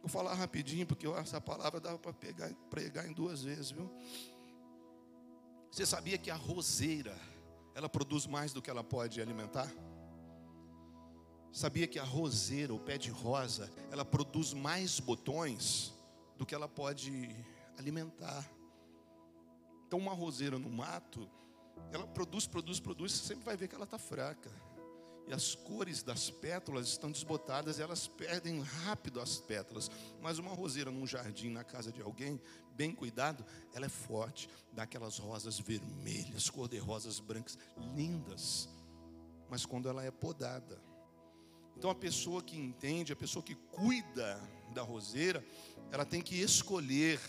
Vou 0.00 0.08
falar 0.08 0.34
rapidinho, 0.34 0.86
porque 0.86 1.06
essa 1.06 1.40
palavra 1.40 1.80
dava 1.80 1.98
para 1.98 2.12
pregar 2.12 3.06
em 3.06 3.12
duas 3.12 3.42
vezes, 3.42 3.70
viu? 3.70 3.90
Você 5.70 5.84
sabia 5.84 6.16
que 6.16 6.30
a 6.30 6.36
roseira, 6.36 7.18
ela 7.74 7.88
produz 7.88 8.26
mais 8.26 8.52
do 8.52 8.62
que 8.62 8.70
ela 8.70 8.84
pode 8.84 9.20
alimentar? 9.20 9.70
Sabia 11.52 11.86
que 11.86 11.98
a 11.98 12.04
roseira, 12.04 12.72
o 12.72 12.78
pé 12.78 12.98
de 12.98 13.10
rosa, 13.10 13.70
ela 13.90 14.04
produz 14.04 14.52
mais 14.52 15.00
botões 15.00 15.92
do 16.36 16.46
que 16.46 16.54
ela 16.54 16.68
pode 16.68 17.28
alimentar. 17.78 18.48
Então, 19.86 19.98
uma 19.98 20.12
roseira 20.12 20.58
no 20.58 20.70
mato, 20.70 21.28
ela 21.92 22.06
produz, 22.06 22.46
produz, 22.46 22.78
produz, 22.80 23.12
você 23.12 23.28
sempre 23.28 23.44
vai 23.44 23.56
ver 23.56 23.68
que 23.68 23.74
ela 23.74 23.84
está 23.84 23.98
fraca 23.98 24.50
e 25.26 25.32
as 25.32 25.54
cores 25.54 26.02
das 26.02 26.30
pétalas 26.30 26.88
estão 26.88 27.10
desbotadas, 27.10 27.80
elas 27.80 28.06
perdem 28.06 28.60
rápido 28.60 29.20
as 29.20 29.38
pétalas. 29.38 29.90
Mas 30.20 30.38
uma 30.38 30.52
roseira 30.52 30.90
num 30.90 31.06
jardim, 31.06 31.50
na 31.50 31.64
casa 31.64 31.90
de 31.90 32.00
alguém, 32.00 32.40
bem 32.74 32.94
cuidado, 32.94 33.44
ela 33.74 33.86
é 33.86 33.88
forte, 33.88 34.48
dá 34.72 34.84
aquelas 34.84 35.18
rosas 35.18 35.58
vermelhas, 35.58 36.48
cor-de-rosas 36.48 37.18
brancas, 37.18 37.58
lindas. 37.96 38.68
Mas 39.50 39.66
quando 39.66 39.88
ela 39.88 40.04
é 40.04 40.10
podada. 40.10 40.80
Então 41.76 41.90
a 41.90 41.94
pessoa 41.94 42.42
que 42.42 42.56
entende, 42.56 43.12
a 43.12 43.16
pessoa 43.16 43.42
que 43.42 43.54
cuida 43.54 44.40
da 44.72 44.82
roseira, 44.82 45.44
ela 45.90 46.04
tem 46.04 46.22
que 46.22 46.40
escolher 46.40 47.20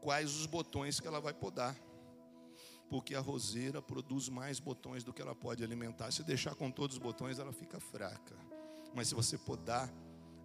quais 0.00 0.34
os 0.34 0.46
botões 0.46 1.00
que 1.00 1.06
ela 1.06 1.20
vai 1.20 1.32
podar 1.32 1.76
porque 2.90 3.14
a 3.14 3.20
roseira 3.20 3.80
produz 3.80 4.28
mais 4.28 4.58
botões 4.58 5.04
do 5.04 5.12
que 5.12 5.22
ela 5.22 5.34
pode 5.34 5.62
alimentar. 5.62 6.10
Se 6.10 6.24
deixar 6.24 6.56
com 6.56 6.72
todos 6.72 6.96
os 6.96 7.02
botões, 7.02 7.38
ela 7.38 7.52
fica 7.52 7.78
fraca. 7.78 8.34
Mas 8.92 9.08
se 9.08 9.14
você 9.14 9.38
podar, 9.38 9.88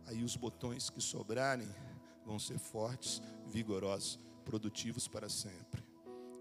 aí 0.05 0.23
os 0.23 0.35
botões 0.35 0.91
que 0.91 1.01
sobrarem 1.01 1.67
vão 2.23 2.37
ser 2.37 2.59
fortes, 2.59 3.19
vigorosos, 3.47 4.19
produtivos 4.45 5.07
para 5.07 5.27
sempre. 5.27 5.83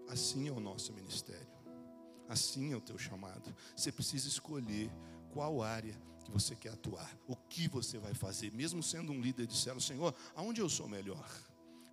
Assim 0.07 0.47
é 0.47 0.51
o 0.51 0.59
nosso 0.59 0.93
ministério. 0.93 1.55
Assim 2.29 2.71
é 2.71 2.77
o 2.77 2.81
teu 2.81 2.99
chamado. 2.99 3.53
Você 3.75 3.91
precisa 3.91 4.27
escolher 4.27 4.91
qual 5.33 5.63
área 5.63 5.99
que 6.23 6.31
você 6.31 6.55
quer 6.55 6.69
atuar, 6.69 7.11
o 7.27 7.35
que 7.35 7.67
você 7.67 7.97
vai 7.97 8.13
fazer, 8.13 8.51
mesmo 8.51 8.81
sendo 8.81 9.11
um 9.11 9.21
líder 9.21 9.47
de 9.47 9.55
célula, 9.55 9.81
Senhor, 9.81 10.15
aonde 10.35 10.61
eu 10.61 10.69
sou 10.69 10.87
melhor? 10.87 11.27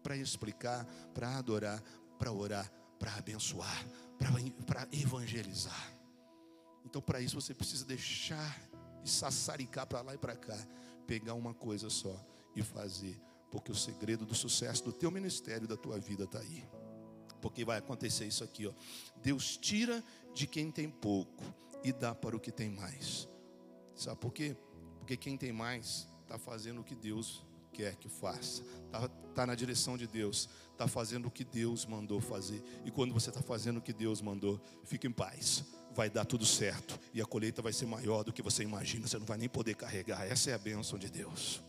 Para 0.03 0.17
explicar, 0.17 0.85
para 1.15 1.37
adorar, 1.37 1.83
para 2.19 2.33
orar, 2.33 2.71
para 3.03 3.17
abençoar, 3.17 3.85
para 4.65 4.89
evangelizar. 4.93 5.93
Então, 6.85 7.03
para 7.03 7.21
isso, 7.21 7.35
você 7.35 7.53
precisa 7.53 7.85
deixar 7.85 8.63
e 9.05 9.11
sassaricar 9.11 9.89
para 9.89 10.03
lá 10.03 10.15
e 10.15 10.19
para 10.19 10.37
cá, 10.37 10.57
pegar 11.05 11.35
uma 11.35 11.53
coisa 11.53 11.91
só 11.91 12.17
e 12.55 12.63
fazer, 12.63 13.21
porque 13.51 13.73
o 13.73 13.75
segredo 13.75 14.25
do 14.25 14.37
sucesso 14.37 14.85
do 14.85 14.93
teu 14.93 15.11
ministério, 15.11 15.67
da 15.67 15.77
tua 15.77 15.99
vida, 15.99 16.23
está 16.23 16.39
aí. 16.39 16.65
Porque 17.41 17.65
vai 17.65 17.79
acontecer 17.79 18.25
isso 18.25 18.45
aqui, 18.45 18.69
ó. 18.69 18.73
Deus 19.21 19.57
tira 19.57 20.01
de 20.33 20.47
quem 20.47 20.71
tem 20.71 20.89
pouco 20.89 21.43
e 21.83 21.93
dá 21.93 22.15
para 22.15 22.37
o 22.37 22.41
que 22.41 22.53
tem 22.53 22.71
mais. 22.71 23.29
Sabe 23.97 24.21
por 24.21 24.33
quê? 24.33 24.57
Porque 25.01 25.17
quem 25.17 25.37
tem 25.37 25.53
mais 25.53 26.07
está 26.23 26.39
fazendo 26.39 26.83
o 26.83 26.85
que 26.85 26.95
Deus 26.95 27.45
quer 27.73 27.97
que 27.97 28.09
faça, 28.09 28.63
está 28.87 29.09
tá 29.35 29.47
na 29.47 29.55
direção 29.55 29.97
de 29.97 30.07
Deus, 30.07 30.49
está 30.71 30.87
fazendo 30.87 31.27
o 31.27 31.31
que 31.31 31.45
Deus 31.45 31.87
mandou 31.87 32.21
fazer. 32.21 32.63
E 32.85 32.91
quando 32.91 33.13
você 33.13 33.31
está 33.31 33.43
fazendo 33.43 33.79
o 33.79 33.83
que 33.83 33.93
Deus 33.93 34.21
mandou, 34.21 34.61
fique 34.85 35.07
em 35.07 35.13
paz, 35.13 35.65
vai 35.95 36.11
dar 36.11 36.25
tudo 36.25 36.45
certo 36.45 36.99
e 37.13 37.21
a 37.21 37.27
colheita 37.27 37.63
vai 37.63 37.73
ser 37.73 37.87
maior 37.87 38.23
do 38.23 38.33
que 38.33 38.43
você 38.43 38.63
imagina, 38.63 39.07
você 39.07 39.19
não 39.19 39.27
vai 39.27 39.39
nem 39.39 39.49
poder 39.49 39.75
carregar. 39.75 40.27
Essa 40.27 40.51
é 40.51 40.55
a 40.55 40.59
bênção 40.59 40.99
de 40.99 41.11
Deus. 41.11 41.63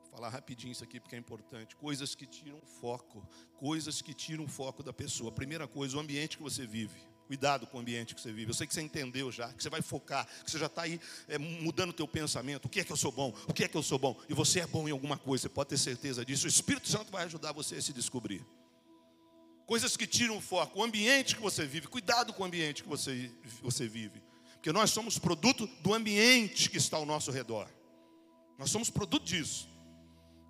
Vou 0.00 0.10
falar 0.10 0.30
rapidinho 0.30 0.72
isso 0.72 0.82
aqui 0.84 0.98
porque 0.98 1.16
é 1.16 1.18
importante. 1.18 1.76
Coisas 1.76 2.14
que 2.14 2.26
tiram 2.26 2.60
foco, 2.80 3.26
coisas 3.56 4.02
que 4.02 4.14
tiram 4.14 4.48
foco 4.48 4.82
da 4.82 4.92
pessoa. 4.92 5.30
primeira 5.30 5.68
coisa, 5.68 5.96
o 5.96 6.00
ambiente 6.00 6.36
que 6.36 6.42
você 6.42 6.66
vive. 6.66 6.98
Cuidado 7.28 7.66
com 7.66 7.76
o 7.76 7.80
ambiente 7.80 8.14
que 8.14 8.22
você 8.22 8.32
vive. 8.32 8.50
Eu 8.50 8.54
sei 8.54 8.66
que 8.66 8.72
você 8.72 8.80
entendeu 8.80 9.30
já, 9.30 9.52
que 9.52 9.62
você 9.62 9.68
vai 9.68 9.82
focar, 9.82 10.26
que 10.42 10.50
você 10.50 10.58
já 10.58 10.64
está 10.64 10.82
aí 10.82 10.98
é, 11.28 11.36
mudando 11.36 11.90
o 11.90 11.92
teu 11.92 12.08
pensamento. 12.08 12.64
O 12.64 12.68
que 12.70 12.80
é 12.80 12.84
que 12.84 12.90
eu 12.90 12.96
sou 12.96 13.12
bom? 13.12 13.34
O 13.46 13.52
que 13.52 13.64
é 13.64 13.68
que 13.68 13.76
eu 13.76 13.82
sou 13.82 13.98
bom? 13.98 14.18
E 14.30 14.32
você 14.32 14.60
é 14.60 14.66
bom 14.66 14.88
em 14.88 14.92
alguma 14.92 15.18
coisa, 15.18 15.42
você 15.42 15.48
pode 15.50 15.68
ter 15.68 15.76
certeza 15.76 16.24
disso. 16.24 16.46
O 16.46 16.48
Espírito 16.48 16.88
Santo 16.88 17.12
vai 17.12 17.24
ajudar 17.24 17.52
você 17.52 17.74
a 17.76 17.82
se 17.82 17.92
descobrir. 17.92 18.42
Coisas 19.66 19.94
que 19.94 20.06
tiram 20.06 20.38
o 20.38 20.40
foco, 20.40 20.80
o 20.80 20.82
ambiente 20.82 21.36
que 21.36 21.42
você 21.42 21.66
vive. 21.66 21.86
Cuidado 21.86 22.32
com 22.32 22.44
o 22.44 22.46
ambiente 22.46 22.82
que 22.82 22.88
você, 22.88 23.30
você 23.60 23.86
vive. 23.86 24.22
Porque 24.54 24.72
nós 24.72 24.90
somos 24.90 25.18
produto 25.18 25.66
do 25.82 25.92
ambiente 25.92 26.70
que 26.70 26.78
está 26.78 26.96
ao 26.96 27.04
nosso 27.04 27.30
redor. 27.30 27.68
Nós 28.58 28.70
somos 28.70 28.88
produto 28.88 29.26
disso. 29.26 29.68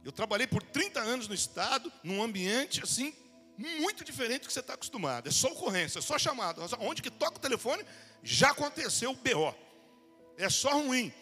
Eu 0.04 0.12
trabalhei 0.12 0.46
por 0.46 0.62
30 0.62 1.00
anos 1.00 1.26
no 1.26 1.34
Estado, 1.34 1.92
num 2.04 2.22
ambiente 2.22 2.80
assim, 2.84 3.12
muito 3.58 4.04
diferente 4.04 4.42
do 4.42 4.46
que 4.46 4.52
você 4.52 4.60
está 4.60 4.74
acostumado. 4.74 5.28
É 5.28 5.32
só 5.32 5.48
ocorrência, 5.48 5.98
é 5.98 6.02
só 6.02 6.16
chamada. 6.16 6.62
Onde 6.78 7.02
que 7.02 7.10
toca 7.10 7.38
o 7.38 7.40
telefone, 7.40 7.84
já 8.22 8.52
aconteceu 8.52 9.10
o 9.10 9.14
BO. 9.14 9.54
É 10.36 10.48
só 10.48 10.70
ruim. 10.80 11.12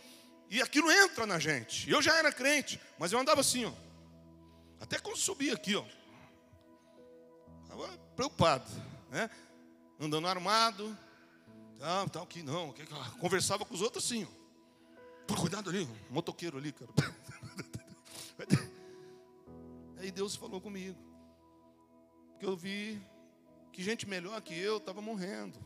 E 0.51 0.61
aquilo 0.61 0.91
entra 0.91 1.27
na 1.27 1.39
gente. 1.39 1.91
Eu 1.91 2.03
já 2.03 2.15
era 2.17 2.31
crente, 2.31 2.79
mas 2.99 3.11
eu 3.11 3.19
andava 3.19 3.41
assim, 3.41 3.65
ó. 3.65 3.73
Até 4.79 4.99
quando 4.99 5.17
subia 5.17 5.55
aqui, 5.55 5.75
ó. 5.75 5.85
Estava 7.63 7.89
preocupado, 8.15 8.71
né? 9.11 9.31
Andando 9.99 10.29
armado. 10.29 10.97
Tal, 11.79 12.09
tal, 12.11 12.27
que 12.27 12.43
não. 12.43 12.75
Conversava 13.19 13.65
com 13.65 13.75
os 13.75 13.81
outros 13.81 14.05
assim, 14.05 14.25
ó. 14.25 14.47
Por 15.27 15.41
cuidado 15.41 15.71
ali, 15.71 15.83
um 16.11 16.15
motoqueiro 16.15 16.59
ali, 16.59 16.73
cara. 16.73 16.91
Aí 19.99 20.11
Deus 20.11 20.37
falou 20.37 20.61
comigo. 20.61 21.06
Porque 22.37 22.45
eu 22.45 22.55
vi 22.55 23.03
que 23.73 23.83
gente 23.83 24.07
melhor 24.07 24.39
que 24.43 24.55
eu 24.55 24.77
estava 24.77 25.01
morrendo. 25.01 25.59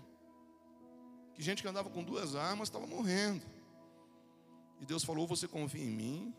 Que 1.34 1.42
gente 1.42 1.62
que 1.62 1.68
andava 1.68 1.90
com 1.90 2.04
duas 2.04 2.36
armas 2.36 2.68
estava 2.68 2.86
morrendo. 2.86 3.44
E 4.80 4.86
Deus 4.86 5.02
falou: 5.02 5.26
Você 5.26 5.48
confia 5.48 5.82
em 5.82 5.90
mim 5.90 6.34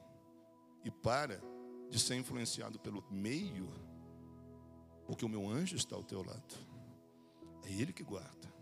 e 0.85 0.89
para 0.89 1.41
de 1.89 1.99
ser 1.99 2.15
influenciado 2.15 2.79
pelo 2.79 3.03
meio, 3.11 3.67
porque 5.05 5.25
o 5.25 5.29
meu 5.29 5.49
anjo 5.49 5.75
está 5.75 5.97
ao 5.97 6.03
teu 6.03 6.23
lado. 6.23 6.55
É 7.65 7.73
Ele 7.73 7.91
que 7.91 8.03
guarda. 8.03 8.53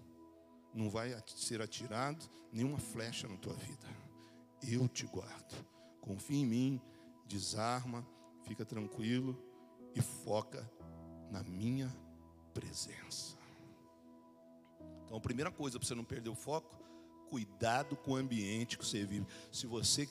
Não 0.74 0.90
vai 0.90 1.16
ser 1.28 1.62
atirado 1.62 2.28
nenhuma 2.52 2.80
flecha 2.80 3.28
na 3.28 3.38
tua 3.38 3.54
vida. 3.54 3.88
Eu 4.68 4.88
te 4.88 5.06
guardo. 5.06 5.54
Confia 6.02 6.40
em 6.40 6.48
mim, 6.48 6.82
desarma, 7.28 8.04
fica 8.42 8.66
tranquilo 8.66 9.38
e 9.94 10.02
foca 10.02 10.68
na 11.32 11.44
minha 11.44 11.94
presença. 12.54 13.38
Então, 15.06 15.18
a 15.18 15.22
primeira 15.22 15.52
coisa 15.52 15.80
para 15.80 15.88
você 15.88 15.96
não 15.96 16.04
perder 16.04 16.30
o 16.30 16.36
foco, 16.36 16.78
cuidado 17.30 17.96
com 17.96 18.12
o 18.12 18.16
ambiente 18.16 18.78
que 18.78 18.86
você 18.86 19.06
vive. 19.06 19.26
Se 19.52 19.66
você 19.66 20.08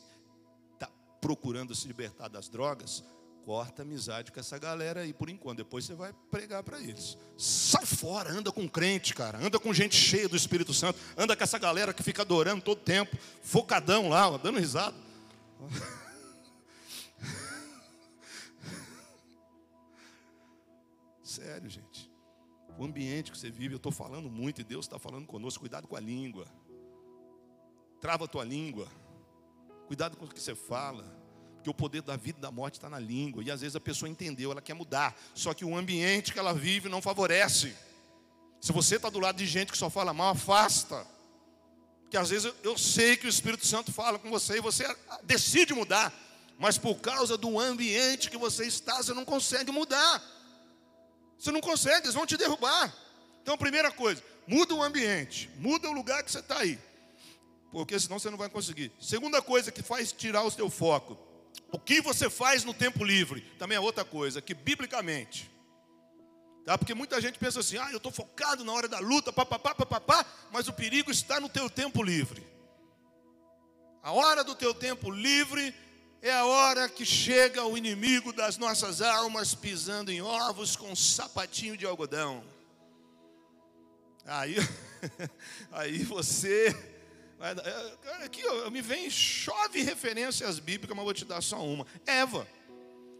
está 0.74 0.90
procurando 1.20 1.74
se 1.74 1.86
libertar 1.86 2.28
das 2.28 2.48
drogas, 2.48 3.04
corta 3.44 3.82
amizade 3.82 4.30
com 4.30 4.38
essa 4.40 4.58
galera 4.58 5.00
aí 5.00 5.12
por 5.12 5.30
enquanto. 5.30 5.58
Depois 5.58 5.84
você 5.84 5.94
vai 5.94 6.12
pregar 6.30 6.62
para 6.62 6.80
eles. 6.80 7.16
Sai 7.36 7.86
fora, 7.86 8.30
anda 8.30 8.52
com 8.52 8.68
crente, 8.68 9.14
cara. 9.14 9.38
Anda 9.38 9.58
com 9.58 9.72
gente 9.72 9.96
cheia 9.96 10.28
do 10.28 10.36
Espírito 10.36 10.74
Santo. 10.74 10.98
Anda 11.16 11.36
com 11.36 11.44
essa 11.44 11.58
galera 11.58 11.94
que 11.94 12.02
fica 12.02 12.22
adorando 12.22 12.62
todo 12.62 12.80
tempo, 12.80 13.16
focadão 13.42 14.08
lá, 14.08 14.36
dando 14.36 14.58
risada. 14.58 14.96
Sério, 21.38 21.70
gente. 21.70 22.10
O 22.76 22.84
ambiente 22.84 23.30
que 23.30 23.38
você 23.38 23.48
vive, 23.48 23.74
eu 23.74 23.76
estou 23.76 23.92
falando 23.92 24.28
muito 24.28 24.60
e 24.60 24.64
Deus 24.64 24.86
está 24.86 24.98
falando 24.98 25.24
conosco. 25.24 25.60
Cuidado 25.60 25.86
com 25.86 25.94
a 25.94 26.00
língua. 26.00 26.46
Trava 28.00 28.24
a 28.24 28.28
tua 28.28 28.42
língua. 28.42 28.88
Cuidado 29.86 30.16
com 30.16 30.24
o 30.24 30.28
que 30.28 30.40
você 30.40 30.56
fala. 30.56 31.04
Porque 31.54 31.70
o 31.70 31.74
poder 31.74 32.02
da 32.02 32.16
vida 32.16 32.38
e 32.38 32.42
da 32.42 32.50
morte 32.50 32.74
está 32.74 32.90
na 32.90 32.98
língua. 32.98 33.42
E 33.44 33.52
às 33.52 33.60
vezes 33.60 33.76
a 33.76 33.80
pessoa 33.80 34.08
entendeu, 34.08 34.50
ela 34.50 34.60
quer 34.60 34.74
mudar. 34.74 35.16
Só 35.32 35.54
que 35.54 35.64
o 35.64 35.76
ambiente 35.76 36.32
que 36.32 36.40
ela 36.40 36.52
vive 36.52 36.88
não 36.88 37.00
favorece. 37.00 37.72
Se 38.60 38.72
você 38.72 38.96
está 38.96 39.08
do 39.08 39.20
lado 39.20 39.36
de 39.36 39.46
gente 39.46 39.70
que 39.70 39.78
só 39.78 39.88
fala 39.88 40.12
mal, 40.12 40.30
afasta. 40.30 41.06
Porque 42.02 42.16
às 42.16 42.30
vezes 42.30 42.52
eu 42.64 42.76
sei 42.76 43.16
que 43.16 43.26
o 43.26 43.30
Espírito 43.30 43.64
Santo 43.64 43.92
fala 43.92 44.18
com 44.18 44.28
você 44.28 44.56
e 44.56 44.60
você 44.60 44.84
decide 45.22 45.72
mudar. 45.72 46.12
Mas 46.58 46.76
por 46.76 46.96
causa 46.96 47.38
do 47.38 47.60
ambiente 47.60 48.28
que 48.28 48.36
você 48.36 48.66
está, 48.66 49.00
você 49.00 49.14
não 49.14 49.24
consegue 49.24 49.70
mudar. 49.70 50.37
Você 51.38 51.52
não 51.52 51.60
consegue, 51.60 52.06
eles 52.06 52.14
vão 52.14 52.26
te 52.26 52.36
derrubar. 52.36 52.92
Então, 53.42 53.56
primeira 53.56 53.90
coisa, 53.92 54.22
muda 54.46 54.74
o 54.74 54.82
ambiente, 54.82 55.48
muda 55.56 55.88
o 55.88 55.92
lugar 55.92 56.22
que 56.22 56.30
você 56.30 56.40
está 56.40 56.58
aí. 56.58 56.78
Porque 57.70 57.98
senão 58.00 58.18
você 58.18 58.30
não 58.30 58.38
vai 58.38 58.48
conseguir. 58.48 58.90
Segunda 59.00 59.40
coisa 59.40 59.70
que 59.70 59.82
faz 59.82 60.10
tirar 60.12 60.42
o 60.42 60.50
seu 60.50 60.68
foco, 60.68 61.18
O 61.70 61.78
que 61.78 62.00
você 62.00 62.30
faz 62.30 62.64
no 62.64 62.72
tempo 62.72 63.04
livre 63.04 63.40
também 63.58 63.76
é 63.76 63.80
outra 63.80 64.04
coisa, 64.04 64.40
que 64.40 64.54
biblicamente. 64.54 65.50
Tá? 66.64 66.78
Porque 66.78 66.94
muita 66.94 67.20
gente 67.20 67.38
pensa 67.38 67.60
assim, 67.60 67.78
ah, 67.78 67.90
eu 67.90 67.98
estou 67.98 68.12
focado 68.12 68.64
na 68.64 68.72
hora 68.72 68.88
da 68.88 68.98
luta, 68.98 69.32
papapá, 69.32 69.74
papapá, 69.74 70.24
mas 70.50 70.68
o 70.68 70.72
perigo 70.72 71.10
está 71.10 71.40
no 71.40 71.48
teu 71.48 71.68
tempo 71.68 72.02
livre. 72.02 72.46
A 74.02 74.12
hora 74.12 74.42
do 74.44 74.54
teu 74.54 74.72
tempo 74.74 75.10
livre 75.10 75.74
é 76.20 76.32
a 76.32 76.44
hora 76.44 76.88
que 76.88 77.04
chega 77.04 77.64
o 77.64 77.78
inimigo 77.78 78.32
das 78.32 78.58
nossas 78.58 79.00
almas 79.00 79.54
pisando 79.54 80.10
em 80.10 80.20
ovos 80.20 80.74
com 80.74 80.90
um 80.90 80.96
sapatinho 80.96 81.76
de 81.76 81.86
algodão. 81.86 82.42
Aí, 84.26 84.56
aí 85.70 86.02
você. 86.02 86.74
Aqui 88.24 88.42
me 88.70 88.82
vem, 88.82 89.08
chove 89.08 89.80
referências 89.82 90.58
bíblicas, 90.58 90.96
mas 90.96 91.04
vou 91.04 91.14
te 91.14 91.24
dar 91.24 91.40
só 91.40 91.64
uma. 91.64 91.86
Eva. 92.04 92.46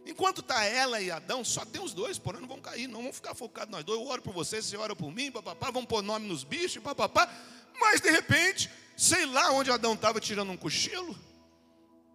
Enquanto 0.05 0.41
está 0.41 0.63
ela 0.65 0.99
e 0.99 1.09
Adão, 1.09 1.43
só 1.45 1.63
tem 1.63 1.81
os 1.81 1.93
dois, 1.93 2.17
porém 2.17 2.41
não 2.41 2.47
vão 2.47 2.59
cair, 2.59 2.87
não 2.87 3.03
vão 3.03 3.13
ficar 3.13 3.33
focados 3.33 3.71
nós 3.71 3.83
dois. 3.83 3.99
Eu 3.99 4.07
oro 4.07 4.21
por 4.21 4.33
você, 4.33 4.61
você 4.61 4.75
ora 4.75 4.95
por 4.95 5.11
mim, 5.11 5.31
papapá, 5.31 5.71
vão 5.71 5.85
pôr 5.85 6.01
nome 6.01 6.27
nos 6.27 6.43
bichos, 6.43 6.83
papapá. 6.83 7.31
Mas 7.79 8.01
de 8.01 8.09
repente, 8.09 8.69
sei 8.97 9.25
lá 9.25 9.51
onde 9.51 9.71
Adão 9.71 9.93
estava 9.93 10.19
tirando 10.19 10.51
um 10.51 10.57
cochilo, 10.57 11.17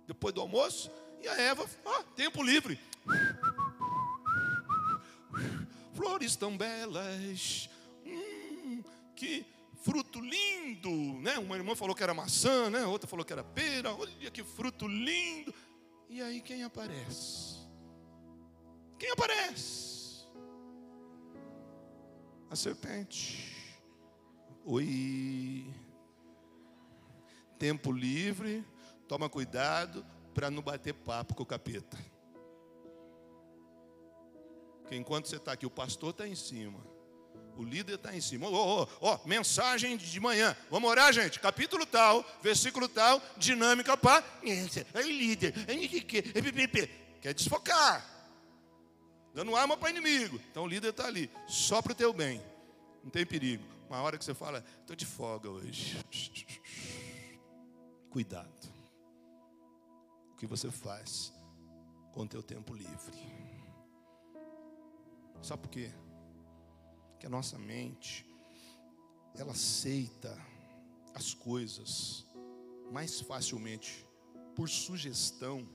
depois 0.07 0.35
do 0.35 0.41
almoço, 0.41 0.91
e 1.23 1.29
a 1.29 1.41
Eva, 1.41 1.67
ó, 1.85 2.03
tempo 2.15 2.43
livre. 2.43 2.79
Flores 5.95 6.37
tão 6.37 6.57
belas, 6.57 7.69
hum, 8.05 8.83
que 9.15 9.47
fruto 9.85 10.19
lindo, 10.19 10.91
né? 11.21 11.39
Uma 11.39 11.57
irmã 11.57 11.77
falou 11.77 11.95
que 11.95 12.03
era 12.03 12.15
maçã, 12.15 12.71
né? 12.71 12.85
Outra 12.87 13.07
falou 13.07 13.25
que 13.25 13.33
era 13.33 13.45
pera. 13.45 13.95
Olha 13.95 14.31
que 14.31 14.43
fruto 14.43 14.89
lindo. 14.89 15.55
E 16.09 16.23
aí 16.23 16.41
quem 16.41 16.63
aparece? 16.63 17.59
Quem 18.99 19.11
aparece? 19.11 20.25
A 22.51 22.57
serpente. 22.57 23.55
Oi. 24.65 25.67
Tempo 27.59 27.93
livre, 27.93 28.65
toma 29.15 29.29
cuidado 29.29 30.05
para 30.35 30.51
não 30.51 30.61
bater 30.61 30.93
papo 30.93 31.37
com 31.37 31.45
o 31.45 31.47
capeta. 31.47 31.97
Porque 34.81 34.97
enquanto 34.97 35.29
você 35.29 35.37
está 35.37 35.53
aqui, 35.53 35.65
o 35.65 35.71
pastor 35.71 36.11
está 36.11 36.27
em 36.27 36.35
cima. 36.35 36.85
O 37.57 37.63
líder 37.63 37.95
está 37.95 38.13
em 38.13 38.21
cima. 38.21 38.49
Ó, 38.49 38.83
oh, 38.83 38.89
oh, 39.01 39.09
oh, 39.13 39.29
mensagem 39.29 39.97
de 39.97 40.19
manhã. 40.19 40.57
Vamos 40.69 40.91
orar, 40.91 41.13
gente. 41.13 41.39
Capítulo 41.39 41.87
tal, 41.87 42.25
versículo 42.43 42.89
tal, 42.89 43.23
dinâmica 43.37 43.97
pá. 43.97 44.21
É 44.43 45.03
líder. 45.03 45.55
Quer 47.21 47.33
desfocar. 47.35 48.05
Dando 49.33 49.55
arma 49.55 49.77
para 49.77 49.91
inimigo. 49.91 50.41
Então 50.51 50.65
o 50.65 50.67
líder 50.67 50.89
está 50.89 51.07
ali. 51.07 51.31
Só 51.47 51.81
para 51.81 51.93
o 51.93 51.95
teu 51.95 52.13
bem. 52.13 52.43
Não 53.05 53.11
tem 53.11 53.25
perigo. 53.25 53.63
Uma 53.89 54.03
hora 54.03 54.19
que 54.19 54.25
você 54.25 54.35
fala, 54.35 54.65
estou 54.81 54.97
de 54.97 55.07
folga 55.07 55.49
hoje. 55.49 55.97
Cuidado. 58.11 58.74
O 60.35 60.37
que 60.37 60.47
você 60.47 60.71
faz 60.71 61.33
com 62.13 62.23
o 62.23 62.29
teu 62.29 62.43
tempo 62.43 62.75
livre. 62.75 63.17
Sabe 65.43 65.63
por 65.63 65.71
quê? 65.71 65.91
que 67.25 67.27
a 67.27 67.31
nossa 67.31 67.59
mente 67.59 68.27
ela 69.35 69.53
aceita 69.53 70.39
as 71.15 71.33
coisas 71.33 72.27
mais 72.93 73.19
facilmente 73.19 74.07
por 74.55 74.69
sugestão 74.69 75.67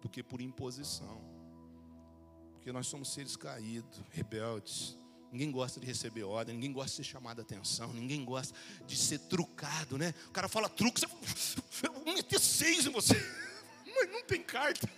do 0.00 0.08
que 0.08 0.22
por 0.22 0.40
imposição. 0.40 1.20
Porque 2.52 2.70
nós 2.70 2.86
somos 2.86 3.12
seres 3.12 3.34
caídos, 3.34 4.00
rebeldes. 4.10 4.96
Ninguém 5.32 5.50
gosta 5.50 5.80
de 5.80 5.86
receber 5.86 6.22
ordem, 6.22 6.54
ninguém 6.54 6.72
gosta 6.72 6.90
de 6.90 6.96
ser 6.98 7.04
chamado 7.04 7.40
a 7.40 7.42
atenção, 7.42 7.92
ninguém 7.92 8.24
gosta 8.24 8.54
de 8.86 8.96
ser 8.96 9.18
trucado, 9.18 9.98
né? 9.98 10.14
O 10.28 10.30
cara 10.30 10.48
fala 10.48 10.68
truque, 10.68 11.00
você, 11.00 11.58
eu 11.84 11.92
vou 11.92 12.14
meter 12.14 12.38
seis 12.38 12.86
em 12.86 12.90
você, 12.90 13.14
mas 14.00 14.12
não 14.12 14.22
tem 14.24 14.42
carta. 14.42 14.88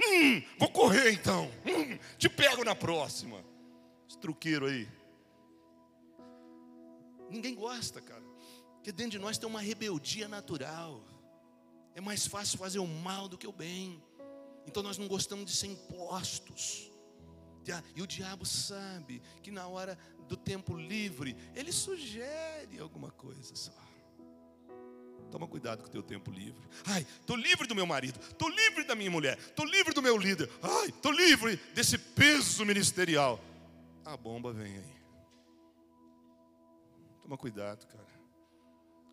Hum, 0.00 0.42
vou 0.58 0.70
correr 0.70 1.12
então. 1.12 1.50
Hum, 1.66 1.98
te 2.16 2.28
pego 2.28 2.64
na 2.64 2.74
próxima. 2.74 3.44
Esse 4.08 4.18
truqueiro 4.18 4.66
aí. 4.66 4.88
Ninguém 7.28 7.54
gosta, 7.54 8.00
cara. 8.00 8.22
Porque 8.74 8.92
dentro 8.92 9.12
de 9.12 9.18
nós 9.18 9.38
tem 9.38 9.48
uma 9.48 9.60
rebeldia 9.60 10.28
natural. 10.28 11.02
É 11.94 12.00
mais 12.00 12.26
fácil 12.26 12.58
fazer 12.58 12.78
o 12.78 12.86
mal 12.86 13.28
do 13.28 13.36
que 13.36 13.46
o 13.46 13.52
bem. 13.52 14.02
Então 14.66 14.82
nós 14.82 14.98
não 14.98 15.08
gostamos 15.08 15.50
de 15.50 15.56
ser 15.56 15.66
impostos. 15.66 16.90
E 17.94 18.00
o 18.00 18.06
diabo 18.06 18.46
sabe 18.46 19.20
que 19.42 19.50
na 19.50 19.66
hora 19.66 19.98
do 20.26 20.36
tempo 20.36 20.74
livre, 20.76 21.36
ele 21.54 21.70
sugere 21.70 22.78
alguma 22.78 23.10
coisa 23.10 23.54
só. 23.54 23.87
Toma 25.30 25.46
cuidado 25.46 25.82
com 25.82 25.88
o 25.88 25.90
teu 25.90 26.02
tempo 26.02 26.30
livre. 26.30 26.66
Ai, 26.86 27.06
estou 27.20 27.36
livre 27.36 27.66
do 27.66 27.74
meu 27.74 27.86
marido, 27.86 28.18
estou 28.20 28.48
livre 28.48 28.84
da 28.84 28.94
minha 28.94 29.10
mulher, 29.10 29.38
estou 29.38 29.66
livre 29.66 29.92
do 29.92 30.02
meu 30.02 30.16
líder. 30.16 30.50
Ai, 30.62 30.88
estou 30.88 31.12
livre 31.12 31.56
desse 31.74 31.98
peso 31.98 32.64
ministerial. 32.64 33.38
A 34.04 34.16
bomba 34.16 34.52
vem 34.52 34.78
aí. 34.78 34.98
Toma 37.22 37.36
cuidado, 37.36 37.86
cara. 37.86 38.08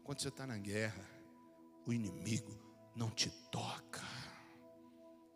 Quando 0.04 0.22
você 0.22 0.30
está 0.30 0.48
na 0.48 0.58
guerra, 0.58 1.06
o 1.86 1.92
inimigo 1.92 2.58
não 2.96 3.10
te 3.10 3.30
toca. 3.52 4.04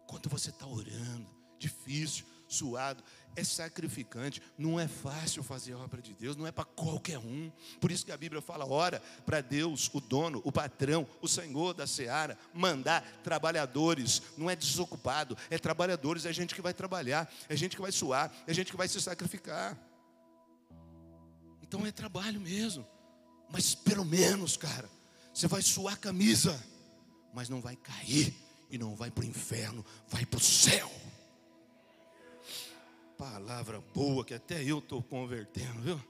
Quando 0.08 0.30
você 0.30 0.50
está 0.50 0.66
orando, 0.66 1.30
difícil, 1.58 2.26
suado, 2.48 3.04
é 3.36 3.44
sacrificante, 3.44 4.42
não 4.58 4.80
é 4.80 4.88
fácil 4.88 5.44
fazer 5.44 5.74
a 5.74 5.78
obra 5.78 6.02
de 6.02 6.14
Deus, 6.14 6.36
não 6.36 6.46
é 6.46 6.52
para 6.52 6.66
qualquer 6.66 7.18
um. 7.18 7.52
Por 7.80 7.92
isso 7.92 8.06
que 8.06 8.12
a 8.12 8.18
Bíblia 8.18 8.42
fala: 8.42 8.66
ora 8.66 9.02
para 9.26 9.42
Deus, 9.42 9.90
o 9.94 10.00
dono, 10.00 10.42
o 10.44 10.52
patrão, 10.52 11.08
o 11.22 11.28
Senhor 11.28 11.74
da 11.74 11.88
seara, 11.88 12.38
mandar 12.54 13.02
trabalhadores, 13.24 14.22
não 14.38 14.50
é 14.50 14.56
desocupado, 14.56 15.38
é 15.50 15.58
trabalhadores, 15.58 16.26
é 16.26 16.34
gente 16.34 16.54
que 16.54 16.62
vai 16.62 16.74
trabalhar, 16.74 17.32
é 17.48 17.56
gente 17.56 17.76
que 17.76 17.82
vai 17.82 17.92
suar, 17.92 18.32
é 18.46 18.54
gente 18.54 18.72
que 18.72 18.78
vai 18.78 18.88
se 18.88 19.00
sacrificar. 19.02 19.78
Então 21.62 21.86
é 21.86 21.92
trabalho 21.92 22.42
mesmo. 22.42 22.86
Mas 23.52 23.74
pelo 23.74 24.06
menos, 24.06 24.58
cara, 24.58 24.90
você 25.34 25.48
vai 25.48 25.62
suar 25.62 25.94
a 25.94 25.98
camisa, 25.98 26.62
mas 27.34 27.50
não 27.50 27.62
vai 27.62 27.76
cair 27.76 28.36
e 28.70 28.78
não 28.78 28.96
vai 28.96 29.10
para 29.10 29.24
o 29.24 29.28
inferno, 29.28 29.86
vai 30.08 30.26
para 30.26 30.38
o 30.38 30.42
céu. 30.42 30.92
Palavra 33.20 33.82
boa 33.94 34.24
que 34.24 34.34
até 34.34 34.64
eu 34.64 34.80
estou 34.80 35.04
convertendo, 35.04 35.82
viu? 35.82 36.02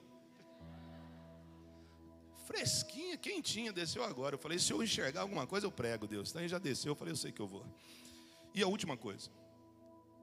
Fresquinha, 2.46 3.18
quentinha, 3.18 3.74
desceu 3.74 4.04
agora. 4.04 4.36
Eu 4.36 4.40
falei, 4.40 4.60
se 4.60 4.72
eu 4.72 4.84
enxergar 4.84 5.22
alguma 5.22 5.48
coisa, 5.48 5.66
eu 5.66 5.72
prego, 5.72 6.06
Deus. 6.06 6.30
Então 6.30 6.48
já 6.48 6.60
desceu, 6.60 6.92
eu 6.92 6.96
falei, 6.96 7.12
eu 7.12 7.18
sei 7.18 7.32
que 7.32 7.40
eu 7.40 7.48
vou. 7.48 7.66
E 8.54 8.62
a 8.62 8.68
última 8.68 8.96
coisa. 8.96 9.32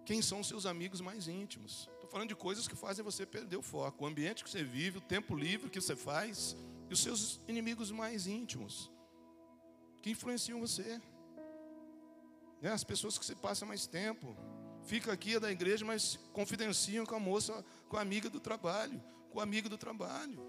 Quem 0.05 0.23
são 0.23 0.45
seus 0.45 0.65
amigos 0.65 1.01
mais 1.01 1.27
íntimos? 1.27 1.91
Estou 1.95 2.09
falando 2.09 2.29
de 2.29 2.37
coisas 2.37 2.69
que 2.69 2.77
fazem 2.77 3.05
você 3.05 3.27
perder 3.27 3.57
o 3.57 3.63
foco. 3.63 4.05
O 4.05 4.07
ambiente 4.07 4.45
que 4.45 4.51
você 4.51 4.63
vive, 4.63 4.99
o 4.99 5.01
tempo 5.01 5.35
livre 5.35 5.69
que 5.69 5.81
você 5.81 5.97
faz 5.97 6.57
e 6.89 6.93
os 6.93 7.01
seus 7.01 7.41
inimigos 7.49 7.91
mais 7.91 8.29
íntimos 8.29 8.93
que 10.01 10.11
influenciam 10.11 10.61
você. 10.61 11.01
Né? 12.63 12.71
As 12.71 12.85
pessoas 12.85 13.19
que 13.19 13.27
você 13.27 13.35
passa 13.35 13.67
mais 13.67 13.89
tempo. 13.89 14.37
Fica 14.87 15.13
aqui 15.13 15.35
é 15.35 15.41
da 15.41 15.51
igreja, 15.51 15.85
mas 15.85 16.17
confidenciam 16.33 17.05
com 17.05 17.17
a 17.17 17.21
moça, 17.21 17.65
com 17.89 17.97
a 17.97 18.01
amiga 18.01 18.31
do 18.31 18.39
trabalho, 18.39 19.03
com 19.31 19.39
o 19.39 19.43
amigo 19.43 19.69
do 19.69 19.77
trabalho. 19.77 20.41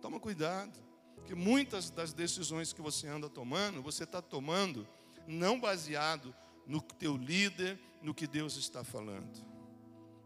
Toma 0.00 0.20
cuidado, 0.20 0.78
que 1.26 1.34
muitas 1.34 1.90
das 1.90 2.12
decisões 2.12 2.72
que 2.72 2.80
você 2.80 3.08
anda 3.08 3.28
tomando, 3.28 3.82
você 3.82 4.04
está 4.04 4.22
tomando 4.22 4.86
não 5.26 5.58
baseado 5.58 6.32
no 6.64 6.80
teu 6.80 7.16
líder, 7.16 7.76
no 8.00 8.14
que 8.14 8.28
Deus 8.28 8.56
está 8.56 8.84
falando. 8.84 9.44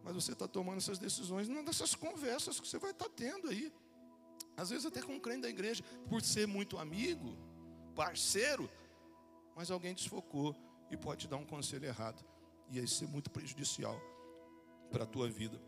Mas 0.05 0.15
você 0.15 0.33
está 0.33 0.47
tomando 0.47 0.77
essas 0.77 0.99
decisões 0.99 1.49
numa 1.49 1.63
dessas 1.63 1.95
conversas 1.95 2.61
que 2.61 2.69
você 2.69 2.79
vai 2.79 2.91
estar 2.91 3.07
tá 3.07 3.13
tendo 3.17 3.49
aí. 3.49 3.73
Às 4.55 4.69
vezes 4.69 4.85
até 4.85 5.01
com 5.01 5.15
um 5.15 5.21
crente 5.21 5.43
da 5.43 5.49
igreja, 5.49 5.83
por 6.11 6.21
ser 6.21 6.47
muito 6.47 6.77
amigo, 6.77 7.39
parceiro, 7.95 8.71
mas 9.57 9.71
alguém 9.71 9.95
desfocou 9.95 10.55
e 10.91 10.97
pode 10.97 11.23
te 11.23 11.29
dar 11.29 11.39
um 11.39 11.47
conselho 11.47 11.87
errado. 11.87 12.23
E 12.71 12.79
aí 12.79 12.87
ser 12.87 13.09
muito 13.09 13.31
prejudicial 13.31 14.01
para 14.91 15.05
a 15.05 15.07
tua 15.07 15.29
vida. 15.29 15.61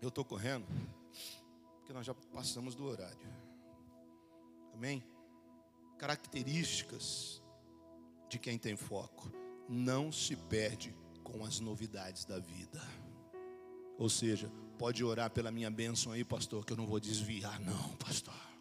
Eu 0.00 0.08
estou 0.08 0.24
correndo, 0.24 0.66
porque 1.78 1.92
nós 1.92 2.04
já 2.04 2.14
passamos 2.14 2.74
do 2.74 2.84
horário. 2.84 3.32
Amém? 4.74 5.02
Características 5.98 7.42
de 8.28 8.38
quem 8.38 8.58
tem 8.58 8.76
foco 8.76 9.30
não 9.68 10.10
se 10.10 10.34
perde 10.34 10.94
com 11.22 11.44
as 11.44 11.60
novidades 11.60 12.24
da 12.24 12.38
vida. 12.38 12.82
Ou 13.98 14.08
seja, 14.08 14.50
pode 14.78 15.04
orar 15.04 15.30
pela 15.30 15.50
minha 15.50 15.70
bênção 15.70 16.12
aí, 16.12 16.24
pastor, 16.24 16.64
que 16.64 16.72
eu 16.72 16.76
não 16.76 16.86
vou 16.86 16.98
desviar, 16.98 17.60
não, 17.60 17.96
pastor. 17.96 18.51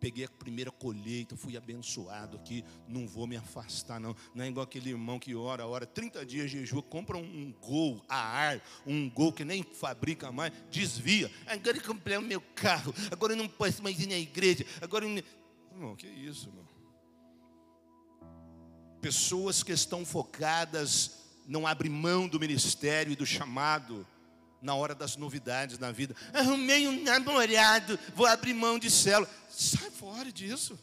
Peguei 0.00 0.24
a 0.24 0.28
primeira 0.28 0.70
colheita, 0.70 1.36
fui 1.36 1.56
abençoado 1.56 2.36
aqui, 2.36 2.64
não 2.88 3.06
vou 3.06 3.26
me 3.26 3.36
afastar, 3.36 4.00
não. 4.00 4.16
Não 4.34 4.44
é 4.44 4.48
igual 4.48 4.64
aquele 4.64 4.90
irmão 4.90 5.18
que 5.18 5.34
ora, 5.34 5.66
ora, 5.66 5.86
30 5.86 6.24
dias 6.24 6.50
de 6.50 6.60
jejum, 6.60 6.80
compra 6.80 7.18
um 7.18 7.52
gol 7.60 8.02
a 8.08 8.16
ar, 8.16 8.62
um 8.86 9.08
gol 9.10 9.32
que 9.32 9.44
nem 9.44 9.62
fabrica 9.62 10.32
mais, 10.32 10.52
desvia. 10.70 11.30
Agora 11.46 11.76
eu 11.76 11.82
comprei 11.82 12.16
o 12.16 12.22
meu 12.22 12.40
carro, 12.54 12.94
agora 13.10 13.34
eu 13.34 13.36
não 13.36 13.48
posso 13.48 13.82
mais 13.82 14.00
ir 14.00 14.08
na 14.08 14.18
igreja, 14.18 14.64
agora 14.80 15.04
eu. 15.04 15.22
Irmão, 15.72 15.94
que 15.94 16.06
isso, 16.06 16.48
irmão? 16.48 16.68
Pessoas 19.00 19.62
que 19.62 19.72
estão 19.72 20.04
focadas, 20.04 21.18
não 21.46 21.66
abrem 21.66 21.90
mão 21.90 22.28
do 22.28 22.40
ministério 22.40 23.12
e 23.12 23.16
do 23.16 23.26
chamado 23.26 24.06
na 24.60 24.74
hora 24.74 24.94
das 24.94 25.16
novidades 25.16 25.78
na 25.78 25.90
vida. 25.90 26.14
Arrumei 26.32 26.86
um 26.86 27.02
namorado, 27.02 27.98
vou 28.14 28.26
abrir 28.26 28.54
mão 28.54 28.78
de 28.78 28.90
célula. 28.90 29.28
Sai 29.48 29.90
fora 29.90 30.30
disso. 30.30 30.78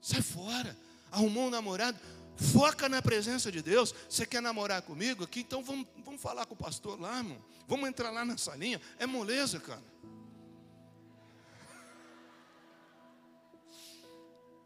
Sai 0.00 0.22
fora. 0.22 0.76
Arrumou 1.10 1.46
um 1.46 1.50
namorado, 1.50 1.98
foca 2.36 2.88
na 2.88 3.00
presença 3.02 3.52
de 3.52 3.62
Deus. 3.62 3.94
Você 4.08 4.26
quer 4.26 4.42
namorar 4.42 4.82
comigo 4.82 5.24
aqui? 5.24 5.40
Então 5.40 5.62
vamos, 5.62 5.86
vamos 6.04 6.20
falar 6.20 6.46
com 6.46 6.54
o 6.54 6.56
pastor 6.56 7.00
lá, 7.00 7.18
irmão. 7.18 7.42
Vamos 7.68 7.88
entrar 7.88 8.10
lá 8.10 8.24
na 8.24 8.36
salinha. 8.36 8.80
É 8.98 9.06
moleza, 9.06 9.60
cara. 9.60 9.82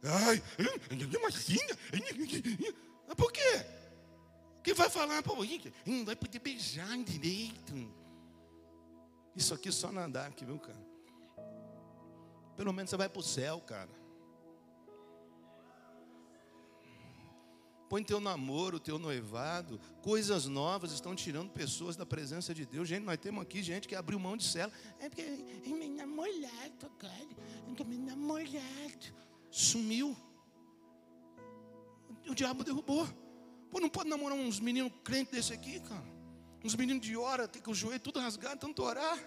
Ai, 0.03 0.43
mas 1.23 1.35
por 3.17 3.33
quê? 3.33 3.67
Que 4.67 4.75
vai 4.75 4.91
falar 4.91 5.23
para 5.23 5.33
Não 5.87 6.05
vai 6.05 6.17
poder 6.17 6.41
beijar 6.41 6.99
direito. 7.05 7.73
Isso 9.37 9.55
aqui 9.55 9.71
só 9.71 9.93
não 9.93 10.03
andar 10.03 10.27
aqui, 10.27 10.45
viu, 10.45 10.59
cara? 10.59 10.85
Pelo 12.57 12.73
menos 12.73 12.91
você 12.91 12.97
vai 12.97 13.09
para 13.09 13.21
o 13.21 13.23
céu, 13.23 13.61
cara. 13.61 13.91
Põe 17.89 18.03
teu 18.03 18.19
namoro, 18.19 18.81
teu 18.81 18.99
noivado, 18.99 19.79
coisas 20.03 20.47
novas 20.47 20.91
estão 20.91 21.15
tirando 21.15 21.53
pessoas 21.53 21.95
da 21.95 22.05
presença 22.05 22.53
de 22.53 22.67
Deus. 22.67 22.89
Gente, 22.89 23.05
nós 23.05 23.19
temos 23.19 23.43
aqui 23.43 23.63
gente 23.63 23.87
que 23.87 23.95
abriu 23.95 24.19
mão 24.19 24.37
de 24.37 24.43
cela. 24.43 24.73
É 24.99 25.09
porque 25.09 25.23
é 25.23 25.69
meu 25.69 25.79
cara. 26.99 27.15
É 27.69 27.85
meu 27.85 27.99
namorado. 28.01 29.15
Sumiu. 29.49 30.17
O 32.29 32.35
diabo 32.35 32.65
derrubou. 32.65 33.07
Pô, 33.71 33.81
não 33.81 33.89
pode 33.89 34.09
namorar 34.09 34.37
uns 34.37 34.61
meninos 34.61 34.93
crentes 35.05 35.33
desse 35.33 35.53
aqui, 35.53 35.81
cara. 35.81 36.17
Uns 36.65 36.75
meninos 36.75 37.07
de 37.07 37.17
hora, 37.17 37.47
tem 37.47 37.63
que 37.63 37.71
o 37.71 37.75
joelho 37.75 38.01
tudo 38.01 38.21
rasgado, 38.21 38.61
tanto 38.61 38.83
orar. 38.83 39.19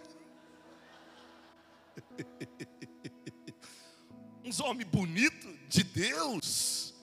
uns 4.44 4.60
homens 4.60 4.90
bonitos 4.90 5.56
de 5.68 5.84
Deus. 5.84 6.94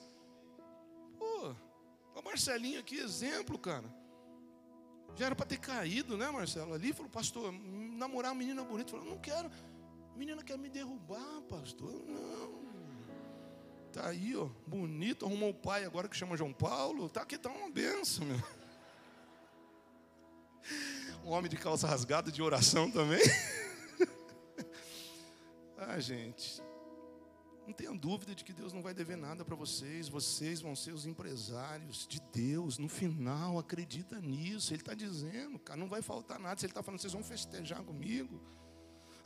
Pô, 1.17 1.55
o 2.15 2.21
Marcelinho 2.23 2.79
aqui, 2.79 2.97
exemplo, 2.97 3.57
cara. 3.57 3.87
Já 5.15 5.27
era 5.27 5.35
para 5.35 5.47
ter 5.47 5.57
caído, 5.57 6.15
né, 6.15 6.29
Marcelo? 6.29 6.73
Ali 6.73 6.93
falou, 6.93 7.09
pastor, 7.09 7.51
namorar 7.51 8.31
uma 8.31 8.37
menina 8.37 8.63
bonita. 8.63 8.91
Falou, 8.91 9.05
não 9.05 9.17
quero. 9.17 9.49
A 10.13 10.17
menina 10.17 10.43
quer 10.43 10.57
me 10.57 10.69
derrubar, 10.69 11.41
pastor. 11.49 11.91
Não. 12.05 12.66
Está 13.87 14.09
aí, 14.09 14.35
ó, 14.35 14.49
bonito, 14.65 15.25
arrumou 15.25 15.49
o 15.49 15.53
pai 15.53 15.85
agora 15.85 16.07
que 16.07 16.15
chama 16.15 16.37
João 16.37 16.53
Paulo. 16.53 17.09
Tá 17.09 17.21
aqui, 17.21 17.37
tá 17.37 17.49
uma 17.49 17.69
benção, 17.69 18.25
meu. 18.25 18.37
Um 21.23 21.31
homem 21.31 21.49
de 21.49 21.57
calça 21.57 21.87
rasgada 21.87 22.31
de 22.31 22.41
oração 22.41 22.89
também. 22.91 23.21
ah, 25.77 25.99
gente. 25.99 26.61
Não 27.65 27.73
tenha 27.73 27.93
dúvida 27.93 28.33
de 28.33 28.45
que 28.45 28.53
Deus 28.53 28.71
não 28.71 28.81
vai 28.81 28.93
dever 28.93 29.17
nada 29.17 29.43
para 29.43 29.55
vocês. 29.55 30.07
Vocês 30.07 30.61
vão 30.61 30.73
ser 30.73 30.93
os 30.93 31.05
empresários 31.05 32.07
de 32.07 32.21
Deus. 32.31 32.77
No 32.77 32.87
final, 32.87 33.59
acredita 33.59 34.21
nisso. 34.21 34.73
Ele 34.73 34.81
está 34.81 34.93
dizendo, 34.93 35.59
cara, 35.59 35.77
não 35.77 35.89
vai 35.89 36.01
faltar 36.01 36.39
nada. 36.39 36.57
Se 36.57 36.65
ele 36.65 36.71
está 36.71 36.81
falando, 36.81 37.01
vocês 37.01 37.11
vão 37.11 37.23
festejar 37.23 37.83
comigo. 37.83 38.41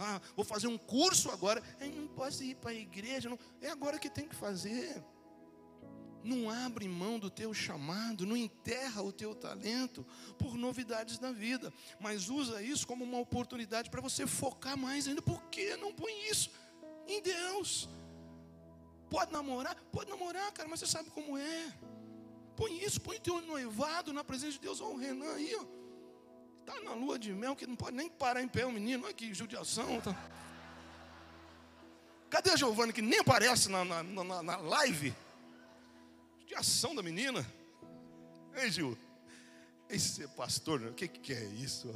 Ah, 0.02 0.20
vou 0.36 0.43
fazer 0.43 0.68
um 0.68 0.78
curso 0.78 1.30
agora. 1.30 1.62
Eu 1.80 1.91
não 1.91 2.08
posso 2.08 2.43
ir 2.43 2.56
para 2.56 2.72
a 2.72 2.74
igreja. 2.74 3.30
Não. 3.30 3.38
É 3.62 3.70
agora 3.70 3.99
que 3.99 4.10
tem 4.10 4.28
que 4.28 4.36
fazer. 4.36 5.04
Não 6.24 6.49
abre 6.49 6.88
mão 6.88 7.18
do 7.18 7.30
teu 7.30 7.54
chamado, 7.54 8.28
não 8.28 8.38
enterra 8.38 9.02
o 9.02 9.12
teu 9.12 9.34
talento 9.34 10.06
por 10.38 10.56
novidades 10.56 11.18
da 11.18 11.32
vida, 11.32 11.74
mas 11.99 12.30
usa 12.30 12.62
isso 12.62 12.86
como 12.86 13.04
uma 13.04 13.18
oportunidade 13.18 13.89
para 13.89 14.02
você 14.02 14.28
focar 14.28 14.78
mais 14.78 15.08
ainda. 15.08 15.22
Por 15.22 15.41
que 15.45 15.76
não 15.78 15.91
põe 15.91 16.30
isso 16.30 16.52
em 17.08 17.22
Deus? 17.22 17.89
Pode 19.10 19.32
namorar? 19.32 19.76
Pode 19.91 20.10
namorar, 20.10 20.52
cara, 20.52 20.70
mas 20.70 20.80
você 20.80 20.88
sabe 20.88 21.10
como 21.10 21.38
é. 21.38 21.74
Põe 22.56 22.84
isso, 22.84 23.02
põe 23.02 23.20
teu 23.20 23.41
noivado 23.41 24.14
na 24.14 24.24
presença 24.24 24.54
de 24.54 24.60
Deus. 24.60 24.80
Olha 24.80 24.93
o 24.93 24.97
Renan 24.97 25.34
aí, 25.34 25.56
ó. 25.56 25.80
Está 26.62 26.80
na 26.82 26.93
lua 26.93 27.18
de 27.18 27.34
mel 27.34 27.55
que 27.55 27.68
não 27.68 27.76
pode 27.76 27.97
nem 27.97 28.09
parar 28.09 28.41
em 28.41 28.47
pé 28.47 28.66
o 28.66 28.72
menino. 28.72 29.03
Olha 29.03 29.14
que 29.14 29.34
judiação. 29.34 29.99
Tá. 30.01 30.16
Cadê 32.30 32.51
a 32.51 32.55
Giovana 32.55 32.93
que 32.93 33.01
nem 33.01 33.20
aparece 33.20 33.70
na, 33.70 33.84
na, 33.84 34.03
na, 34.03 34.43
na 34.43 34.57
live? 34.57 35.14
Judiação 36.39 36.95
da 36.95 37.03
menina. 37.03 37.45
Ei, 38.55 38.72
Gil. 38.72 38.97
Esse 39.89 40.26
pastor, 40.30 40.82
o 40.84 40.93
que, 40.93 41.07
que 41.07 41.34
é 41.34 41.43
isso? 41.45 41.89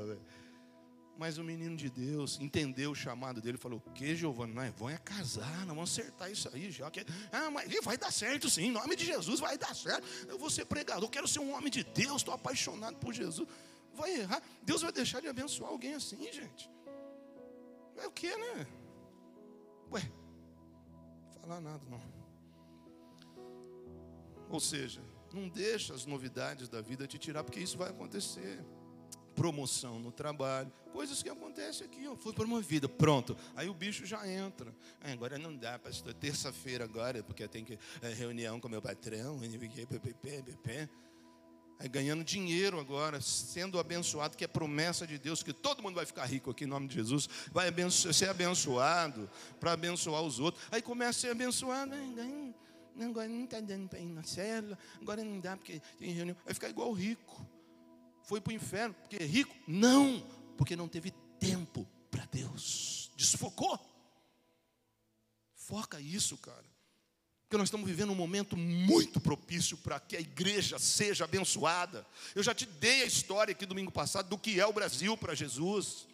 Mas 1.18 1.38
o 1.38 1.44
menino 1.44 1.78
de 1.78 1.90
Deus 1.90 2.38
entendeu 2.42 2.92
o 2.92 2.96
chamado 2.96 3.40
dele 3.40 3.58
falou: 3.58 3.82
O 3.86 3.92
que, 3.92 4.16
Giovana? 4.16 4.54
Nós 4.54 4.74
vamos 4.78 4.94
é 4.96 4.98
casar, 4.98 5.60
nós 5.60 5.76
vamos 5.76 5.92
acertar 5.92 6.30
isso 6.30 6.50
aí 6.54 6.70
já. 6.72 6.92
Que... 6.92 7.06
Ah, 7.32 7.50
mas 7.50 7.72
vai 7.84 7.98
dar 7.98 8.12
certo 8.12 8.50
sim, 8.50 8.66
em 8.66 8.72
nome 8.72 8.96
de 8.96 9.06
Jesus 9.06 9.40
vai 9.40 9.58
dar 9.58 9.74
certo. 9.74 10.06
Eu 10.28 10.38
vou 10.38 10.50
ser 10.50 10.66
pregador, 10.66 11.04
eu 11.04 11.10
quero 11.10 11.28
ser 11.28 11.40
um 11.40 11.54
homem 11.54 11.72
de 11.72 11.84
Deus, 11.84 12.18
estou 12.18 12.34
apaixonado 12.34 12.98
por 12.98 13.14
Jesus 13.14 13.48
vai 13.96 14.20
errar. 14.20 14.42
Deus 14.62 14.82
vai 14.82 14.92
deixar 14.92 15.22
de 15.22 15.28
abençoar 15.28 15.72
alguém 15.72 15.96
assim, 15.96 16.22
gente. 16.32 16.70
É 17.98 18.08
o 18.08 18.12
que, 18.12 18.36
né? 18.36 18.68
Ué, 19.92 20.12
falar 21.42 21.62
nada 21.62 21.84
não. 21.90 22.02
Ou 24.50 24.60
seja, 24.60 25.02
não 25.34 25.50
deixa 25.50 25.94
as 25.94 26.06
novidades 26.06 26.70
da 26.70 26.82
vida 26.82 27.08
te 27.08 27.18
tirar, 27.18 27.44
porque 27.44 27.60
isso 27.60 27.78
vai 27.78 27.90
acontecer. 27.90 28.64
Promoção 29.34 30.00
no 30.00 30.14
trabalho, 30.14 30.72
coisas 30.94 31.22
que 31.22 31.28
acontecem 31.28 31.86
aqui, 31.86 32.08
ó, 32.08 32.16
foi 32.16 32.32
promovida, 32.32 32.88
pronto. 32.88 33.36
Aí 33.54 33.68
o 33.68 33.74
bicho 33.74 34.06
já 34.06 34.26
entra. 34.26 34.74
Ah, 35.02 35.12
agora 35.12 35.38
não 35.38 35.54
dá, 35.54 35.78
pastor, 35.78 36.14
terça-feira 36.14 36.86
agora, 36.86 37.22
porque 37.22 37.46
tem 37.50 37.66
que 37.66 37.78
é, 38.02 38.14
reunião 38.14 38.62
com 38.62 38.70
meu 38.70 38.82
patrão, 38.82 39.38
Aí 41.78 41.90
ganhando 41.90 42.24
dinheiro 42.24 42.80
agora, 42.80 43.20
sendo 43.20 43.78
abençoado, 43.80 44.38
que 44.38 44.46
é 44.46 44.48
promessa 44.48 45.06
de 45.06 45.18
Deus, 45.18 45.44
que 45.44 45.52
todo 45.52 45.84
mundo 45.84 45.96
vai 45.96 46.06
ficar 46.06 46.26
rico 46.26 46.50
aqui 46.50 46.64
em 46.64 46.68
nome 46.68 46.88
de 46.88 46.96
Jesus, 46.96 47.28
vai 47.52 47.74
ser 48.14 48.30
abençoado 48.30 49.30
para 49.60 49.74
abençoar 49.74 50.22
os 50.22 50.40
outros. 50.40 50.64
Aí 50.72 50.82
começa 50.82 51.20
a 51.20 51.22
ser 51.22 51.32
abençoado, 51.32 51.94
agora 53.02 53.28
não 53.28 53.44
está 53.44 53.60
dando 53.60 53.90
para 53.90 54.00
ir 54.00 54.06
na 54.06 54.24
célula, 54.24 54.80
agora 55.02 55.22
não 55.22 55.40
dá 55.40 55.58
porque 55.58 55.82
tem 56.00 56.12
reunião. 56.12 56.38
Vai 56.46 56.54
ficar 56.54 56.70
igual 56.70 56.94
rico. 56.94 57.46
Foi 58.24 58.40
para 58.40 58.52
o 58.52 58.56
inferno, 58.56 58.96
porque 58.96 59.18
é 59.18 59.26
rico? 59.26 59.54
Não, 59.68 60.26
porque 60.58 60.76
não 60.78 60.88
teve 60.88 61.12
tempo 61.40 61.86
para 62.10 62.26
Deus. 62.26 63.12
Desfocou. 63.18 63.78
Foca 65.54 66.00
isso, 66.00 66.38
cara. 66.38 66.75
Porque 67.56 67.62
nós 67.62 67.68
estamos 67.70 67.88
vivendo 67.88 68.12
um 68.12 68.16
momento 68.16 68.58
muito 68.58 69.18
propício 69.18 69.78
para 69.78 69.98
que 69.98 70.18
a 70.18 70.20
igreja 70.20 70.78
seja 70.78 71.24
abençoada. 71.24 72.06
Eu 72.36 72.44
já 72.44 72.54
te 72.54 72.66
dei 72.66 73.04
a 73.04 73.06
história 73.06 73.54
aqui 73.54 73.66
domingo 73.66 73.94
passado 73.94 74.28
do 74.28 74.38
que 74.38 74.60
é 74.60 74.66
o 74.66 74.74
Brasil 74.74 75.16
para 75.16 75.34
Jesus. 75.34 76.06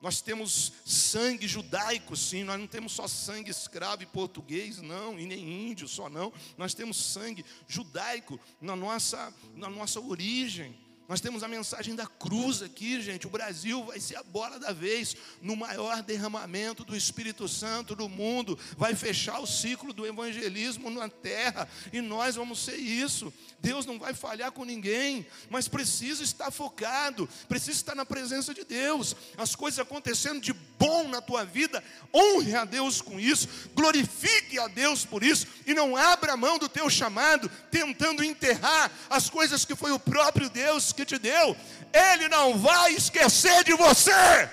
Nós 0.00 0.20
temos 0.20 0.74
sangue 0.86 1.48
judaico, 1.48 2.16
sim, 2.16 2.44
nós 2.44 2.56
não 2.56 2.68
temos 2.68 2.92
só 2.92 3.08
sangue 3.08 3.50
escravo 3.50 4.04
e 4.04 4.06
português, 4.06 4.80
não, 4.80 5.18
e 5.18 5.26
nem 5.26 5.70
índio 5.70 5.88
só 5.88 6.08
não. 6.08 6.32
Nós 6.56 6.72
temos 6.72 6.96
sangue 6.98 7.44
judaico 7.66 8.38
na 8.60 8.76
nossa, 8.76 9.34
na 9.56 9.68
nossa 9.68 9.98
origem. 9.98 10.78
Nós 11.08 11.22
temos 11.22 11.42
a 11.42 11.48
mensagem 11.48 11.94
da 11.94 12.06
cruz 12.06 12.60
aqui, 12.60 13.00
gente. 13.00 13.26
O 13.26 13.30
Brasil 13.30 13.82
vai 13.82 13.98
ser 13.98 14.16
a 14.16 14.22
bola 14.22 14.58
da 14.58 14.74
vez 14.74 15.16
no 15.40 15.56
maior 15.56 16.02
derramamento 16.02 16.84
do 16.84 16.94
Espírito 16.94 17.48
Santo 17.48 17.96
do 17.96 18.10
mundo. 18.10 18.58
Vai 18.76 18.94
fechar 18.94 19.38
o 19.38 19.46
ciclo 19.46 19.94
do 19.94 20.06
evangelismo 20.06 20.90
na 20.90 21.08
terra 21.08 21.66
e 21.94 22.02
nós 22.02 22.36
vamos 22.36 22.58
ser 22.58 22.76
isso. 22.76 23.32
Deus 23.58 23.86
não 23.86 23.98
vai 23.98 24.12
falhar 24.12 24.52
com 24.52 24.66
ninguém, 24.66 25.26
mas 25.48 25.66
precisa 25.66 26.22
estar 26.22 26.50
focado, 26.50 27.26
precisa 27.48 27.72
estar 27.72 27.94
na 27.94 28.04
presença 28.04 28.52
de 28.52 28.62
Deus. 28.62 29.16
As 29.38 29.56
coisas 29.56 29.80
acontecendo 29.80 30.42
de 30.42 30.52
bom 30.52 31.08
na 31.08 31.22
tua 31.22 31.42
vida, 31.42 31.82
honre 32.14 32.54
a 32.54 32.66
Deus 32.66 33.00
com 33.00 33.18
isso, 33.18 33.48
glorifique 33.74 34.58
a 34.58 34.68
Deus 34.68 35.06
por 35.06 35.22
isso 35.22 35.46
e 35.66 35.72
não 35.72 35.96
abra 35.96 36.36
mão 36.36 36.58
do 36.58 36.68
teu 36.68 36.90
chamado 36.90 37.50
tentando 37.70 38.22
enterrar 38.22 38.92
as 39.08 39.30
coisas 39.30 39.64
que 39.64 39.74
foi 39.74 39.90
o 39.90 39.98
próprio 39.98 40.50
Deus 40.50 40.92
que 40.98 41.04
te 41.04 41.18
deu, 41.18 41.56
Ele 41.92 42.28
não 42.28 42.58
vai 42.58 42.92
esquecer 42.92 43.62
de 43.64 43.74
você. 43.74 44.48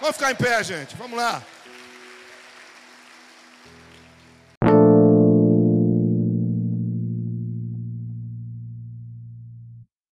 Vamos 0.00 0.16
ficar 0.16 0.30
em 0.30 0.34
pé, 0.34 0.64
gente. 0.64 0.96
Vamos 0.96 1.18
lá. 1.18 1.42